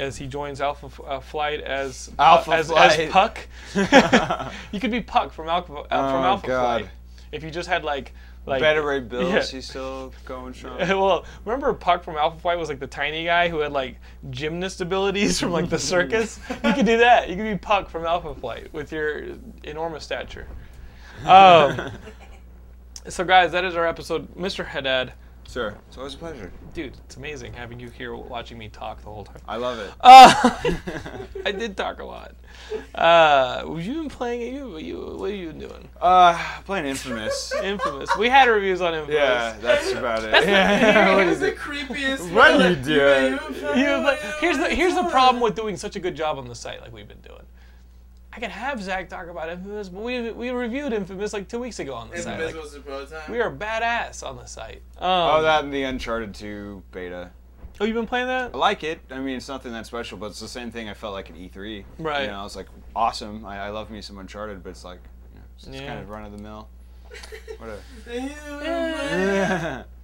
as 0.00 0.16
he 0.16 0.26
joins 0.26 0.60
Alpha 0.60 0.86
F- 0.86 1.00
uh, 1.06 1.20
Flight 1.20 1.60
as 1.60 2.10
Alpha 2.18 2.50
as, 2.52 2.66
Flight. 2.68 2.98
as 2.98 3.10
Puck. 3.12 3.46
you 4.72 4.80
could 4.80 4.90
be 4.90 5.00
Puck 5.00 5.32
from 5.32 5.48
Alpha 5.48 5.72
uh, 5.72 5.86
from 5.86 6.22
Oh, 6.22 6.24
Alpha 6.26 6.46
God. 6.48 6.80
Flight 6.80 6.90
if 7.30 7.44
you 7.44 7.50
just 7.52 7.68
had 7.68 7.84
like 7.84 8.12
like 8.46 8.60
Better 8.60 8.82
Ray 8.82 9.00
Bills, 9.00 9.30
Yeah. 9.32 9.42
he's 9.42 9.68
still 9.68 10.12
going 10.24 10.52
strong. 10.54 10.78
well, 10.78 11.24
remember 11.44 11.72
Puck 11.72 12.04
from 12.04 12.16
Alpha 12.16 12.38
Flight 12.40 12.58
was 12.58 12.68
like 12.68 12.78
the 12.80 12.86
tiny 12.86 13.24
guy 13.24 13.48
who 13.48 13.60
had 13.60 13.72
like 13.72 13.96
gymnast 14.30 14.80
abilities 14.80 15.40
from 15.40 15.50
like 15.52 15.70
the 15.70 15.78
circus. 15.94 16.38
you 16.64 16.72
could 16.74 16.86
do 16.86 16.98
that. 16.98 17.28
You 17.28 17.36
could 17.36 17.44
be 17.44 17.56
Puck 17.56 17.88
from 17.88 18.04
Alpha 18.04 18.34
Flight 18.34 18.72
with 18.72 18.92
your 18.92 19.22
enormous 19.62 20.04
stature. 20.04 20.46
Um, 21.26 21.90
so, 23.08 23.24
guys, 23.24 23.52
that 23.52 23.64
is 23.64 23.76
our 23.76 23.86
episode, 23.86 24.34
Mr. 24.34 24.66
Haddad. 24.66 25.12
Sir, 25.46 25.76
it's 25.88 25.96
always 25.98 26.14
a 26.14 26.18
pleasure. 26.18 26.50
Dude, 26.72 26.94
it's 27.04 27.16
amazing 27.16 27.52
having 27.52 27.78
you 27.78 27.88
here 27.88 28.14
watching 28.16 28.58
me 28.58 28.68
talk 28.68 29.00
the 29.02 29.10
whole 29.10 29.24
time. 29.24 29.40
I 29.46 29.56
love 29.56 29.78
it. 29.78 29.90
Uh, 30.00 30.50
I 31.46 31.52
did 31.52 31.76
talk 31.76 32.00
a 32.00 32.04
lot. 32.04 32.34
Uh, 32.94 33.66
have 33.66 33.86
you 33.86 33.94
been 33.94 34.08
playing? 34.08 34.54
You, 34.54 34.78
you, 34.78 34.98
what 35.16 35.30
are 35.30 35.34
you 35.34 35.52
doing? 35.52 35.88
Uh, 36.00 36.36
playing 36.64 36.86
Infamous. 36.86 37.52
Infamous. 37.62 38.10
We 38.16 38.28
had 38.28 38.48
reviews 38.48 38.80
on 38.80 38.94
Infamous. 38.94 39.14
yeah, 39.14 39.56
that's 39.60 39.92
about 39.92 40.24
it. 40.24 40.30
That's 40.30 40.46
yeah. 40.46 41.10
He 41.10 41.16
what 41.16 41.26
was 41.26 41.36
is 41.36 41.40
the 41.40 41.52
creepiest. 41.52 42.32
What 42.32 42.54
one. 42.54 42.62
are 42.62 42.70
you 42.70 42.76
doing? 42.76 43.38
You 43.76 43.84
know, 43.84 44.02
but 44.02 44.18
here's 44.40 44.58
the 44.58 44.70
here's 44.70 44.94
the 44.94 45.04
problem 45.04 45.42
with 45.42 45.54
doing 45.54 45.76
such 45.76 45.94
a 45.96 46.00
good 46.00 46.16
job 46.16 46.38
on 46.38 46.48
the 46.48 46.54
site 46.54 46.80
like 46.80 46.92
we've 46.92 47.08
been 47.08 47.20
doing. 47.20 47.42
I 48.36 48.40
can 48.40 48.50
have 48.50 48.82
Zach 48.82 49.08
talk 49.08 49.28
about 49.28 49.48
Infamous, 49.48 49.88
but 49.88 50.02
we 50.02 50.30
we 50.32 50.50
reviewed 50.50 50.92
Infamous 50.92 51.32
like 51.32 51.48
two 51.48 51.60
weeks 51.60 51.78
ago 51.78 51.94
on 51.94 52.10
the 52.10 52.16
site. 52.18 52.32
Infamous 52.40 52.54
Like, 52.54 52.62
was 52.62 52.72
the 52.72 52.80
prototype. 52.80 53.28
we 53.28 53.40
are 53.40 53.50
badass 53.50 54.26
on 54.26 54.36
the 54.36 54.44
site. 54.46 54.82
Um, 54.98 55.08
Oh, 55.08 55.42
that 55.42 55.62
and 55.64 55.72
the 55.72 55.84
Uncharted 55.84 56.34
2 56.34 56.82
beta. 56.90 57.30
Oh, 57.80 57.84
you've 57.84 57.94
been 57.94 58.06
playing 58.06 58.26
that? 58.28 58.52
I 58.54 58.56
like 58.58 58.82
it. 58.84 59.00
I 59.10 59.18
mean, 59.18 59.36
it's 59.36 59.48
nothing 59.48 59.72
that 59.72 59.86
special, 59.86 60.16
but 60.18 60.26
it's 60.26 60.40
the 60.40 60.48
same 60.48 60.70
thing 60.70 60.88
I 60.88 60.94
felt 60.94 61.12
like 61.12 61.30
at 61.30 61.36
E3. 61.36 61.84
Right. 61.98 62.22
You 62.22 62.28
know, 62.28 62.40
I 62.40 62.42
was 62.44 62.54
like, 62.56 62.66
awesome. 62.94 63.44
I, 63.44 63.58
I 63.66 63.70
love 63.70 63.90
me 63.90 64.00
some 64.00 64.18
Uncharted, 64.18 64.62
but 64.62 64.70
it's 64.70 64.84
like, 64.84 65.00
you 65.32 65.38
know, 65.40 65.44
it's 65.56 65.64
just 65.66 65.78
Yeah. 65.80 65.86
kind 65.88 66.00
of 66.00 66.08
run 66.08 66.24
of 66.24 66.32
the 66.36 66.38
mill. 66.42 66.68
Whatever. 67.58 67.80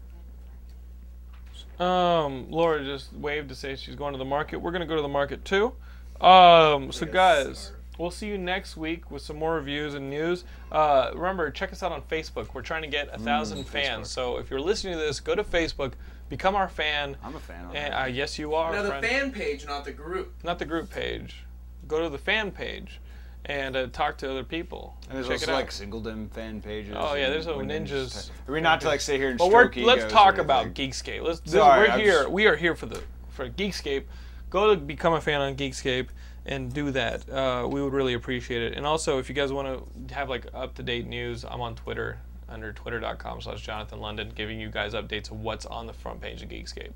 Um, 1.81 2.51
Laura 2.51 2.85
just 2.85 3.11
waved 3.14 3.49
to 3.49 3.55
say 3.55 3.74
she's 3.74 3.95
going 3.95 4.12
to 4.12 4.18
the 4.18 4.24
market. 4.24 4.59
We're 4.59 4.70
gonna 4.70 4.85
go 4.85 4.97
to 4.97 5.01
the 5.03 5.09
market 5.09 5.47
too. 5.47 5.72
Um, 6.20 6.93
so 6.93 7.07
guys, 7.07 7.72
we'll 8.01 8.11
see 8.11 8.26
you 8.26 8.38
next 8.38 8.76
week 8.76 9.11
with 9.11 9.22
some 9.22 9.36
more 9.36 9.55
reviews 9.57 9.94
and 9.94 10.09
news. 10.09 10.44
Uh, 10.72 11.11
remember, 11.14 11.51
check 11.51 11.70
us 11.72 11.82
out 11.82 11.92
on 11.92 12.01
Facebook. 12.03 12.55
We're 12.55 12.62
trying 12.62 12.82
to 12.82 12.88
get 12.88 13.09
a 13.12 13.18
thousand 13.18 13.64
fans. 13.64 14.09
Facebook. 14.09 14.12
So 14.12 14.36
if 14.38 14.51
you're 14.51 14.61
listening 14.61 14.94
to 14.94 14.98
this, 15.01 15.20
go 15.20 15.34
to 15.34 15.44
Facebook, 15.44 15.92
become 16.28 16.57
our 16.57 16.68
fan. 16.68 17.16
I'm 17.22 17.36
a 17.36 17.40
fan 17.40 17.66
of 17.66 17.74
And, 17.76 17.94
uh, 17.94 18.05
yes, 18.07 18.38
you 18.38 18.55
are. 18.55 18.72
Now 18.72 18.82
the 18.82 18.88
friend. 18.88 19.07
fan 19.07 19.32
page, 19.32 19.66
not 19.66 19.84
the 19.84 19.92
group. 19.92 20.32
not 20.42 20.59
the 20.59 20.64
group 20.64 20.90
page. 20.90 21.44
Go 21.86 22.03
to 22.03 22.09
the 22.09 22.18
fan 22.18 22.51
page 22.51 23.01
and 23.46 23.74
uh, 23.76 23.86
talk 23.88 24.16
to 24.18 24.30
other 24.30 24.44
people. 24.44 24.96
And 25.09 25.16
there's 25.16 25.26
Check 25.26 25.34
also 25.40 25.44
it 25.46 25.55
out. 25.55 25.57
like 25.57 25.70
Singledom 25.70 26.30
fan 26.30 26.61
pages. 26.62 26.94
Oh, 26.96 27.14
yeah, 27.14 27.30
there's 27.30 27.46
a 27.46 27.57
when 27.57 27.68
ninjas 27.68 28.30
I 28.48 28.51
mean, 28.53 28.62
not 28.62 28.80
to 28.82 28.88
like 28.88 29.01
sit 29.01 29.16
here 29.18 29.30
and 29.30 29.38
But 29.38 29.51
we're, 29.51 29.70
let's 29.76 30.11
talk 30.12 30.38
about. 30.38 30.72
Geekscape. 30.74 31.22
Let's. 31.22 31.40
This, 31.40 31.53
Sorry, 31.53 31.88
we're 31.88 31.92
I'm 31.94 32.01
here. 32.01 32.12
just- 32.22 32.30
We 32.30 32.46
are 32.46 32.57
here 32.57 32.74
for 32.74 32.86
the 32.86 33.03
for 33.30 33.48
Geekscape. 33.48 34.05
Go 34.51 34.74
to 34.74 34.80
become 34.80 35.14
a 35.14 35.20
fan 35.20 35.40
on 35.40 35.55
Geekscape 35.57 36.09
and 36.51 36.72
do 36.74 36.90
that. 36.90 37.26
Uh, 37.30 37.66
we 37.70 37.80
would 37.82 37.92
really 37.94 38.12
appreciate 38.14 38.61
it. 38.61 38.76
And 38.76 38.84
also, 38.84 39.18
if 39.18 39.28
you 39.28 39.34
guys 39.34 39.53
want 39.53 40.09
to 40.09 40.14
have 40.14 40.28
like 40.28 40.46
up 40.53 40.74
to 40.74 40.82
date 40.82 41.07
news, 41.07 41.44
I'm 41.44 41.61
on 41.61 41.74
Twitter 41.76 42.18
under 42.48 42.72
twitter.com/slash 42.72 43.62
Jonathan 43.62 44.01
London, 44.01 44.32
giving 44.34 44.61
you 44.61 44.68
guys 44.68 44.92
updates 44.92 45.30
of 45.30 45.40
what's 45.40 45.64
on 45.66 45.86
the 45.86 45.92
front 45.92 46.20
page 46.20 46.42
of 46.42 46.48
Geekscape. 46.48 46.90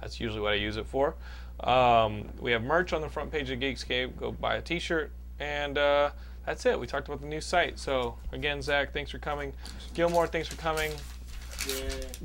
That's 0.00 0.20
usually 0.20 0.40
what 0.40 0.52
I 0.52 0.56
use 0.56 0.76
it 0.76 0.86
for. 0.86 1.16
Um, 1.60 2.28
we 2.40 2.52
have 2.52 2.62
merch 2.62 2.92
on 2.92 3.02
the 3.02 3.08
front 3.08 3.30
page 3.30 3.50
of 3.50 3.58
Geekscape. 3.58 4.16
Go 4.16 4.32
buy 4.32 4.56
a 4.56 4.62
T-shirt, 4.62 5.10
and 5.40 5.76
uh, 5.76 6.10
that's 6.46 6.64
it. 6.66 6.78
We 6.78 6.86
talked 6.86 7.08
about 7.08 7.20
the 7.20 7.26
new 7.26 7.40
site. 7.40 7.78
So 7.78 8.16
again, 8.32 8.62
Zach, 8.62 8.92
thanks 8.92 9.10
for 9.10 9.18
coming. 9.18 9.52
Gilmore, 9.94 10.26
thanks 10.28 10.48
for 10.48 10.56
coming. 10.56 10.92
Yeah. 11.68 11.74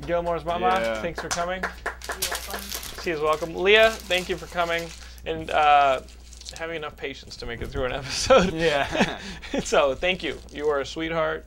Gilmore's 0.06 0.44
mama, 0.44 0.66
Yeah. 0.80 1.02
thanks 1.02 1.20
for 1.20 1.28
coming. 1.28 1.62
She 3.02 3.10
is 3.10 3.20
welcome. 3.20 3.54
Leah, 3.54 3.90
thank 3.90 4.28
you 4.28 4.36
for 4.36 4.46
coming 4.46 4.88
and 5.24 5.50
uh, 5.50 6.00
having 6.58 6.76
enough 6.76 6.96
patience 6.96 7.36
to 7.38 7.46
make 7.46 7.60
it 7.62 7.68
through 7.68 7.84
an 7.84 7.92
episode. 8.00 8.52
Yeah. 8.52 9.18
so 9.64 9.94
thank 9.94 10.22
you. 10.22 10.38
You 10.52 10.68
are 10.68 10.80
a 10.80 10.86
sweetheart, 10.86 11.46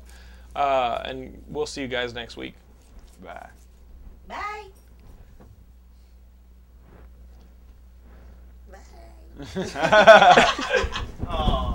uh, 0.56 1.02
and 1.06 1.42
we'll 1.48 1.66
see 1.66 1.82
you 1.82 1.88
guys 1.88 2.14
next 2.14 2.38
week. 2.38 2.56
Bye. 3.24 3.50
Bye. 4.28 4.66
Bye. 9.56 10.52
Aw. 11.28 11.68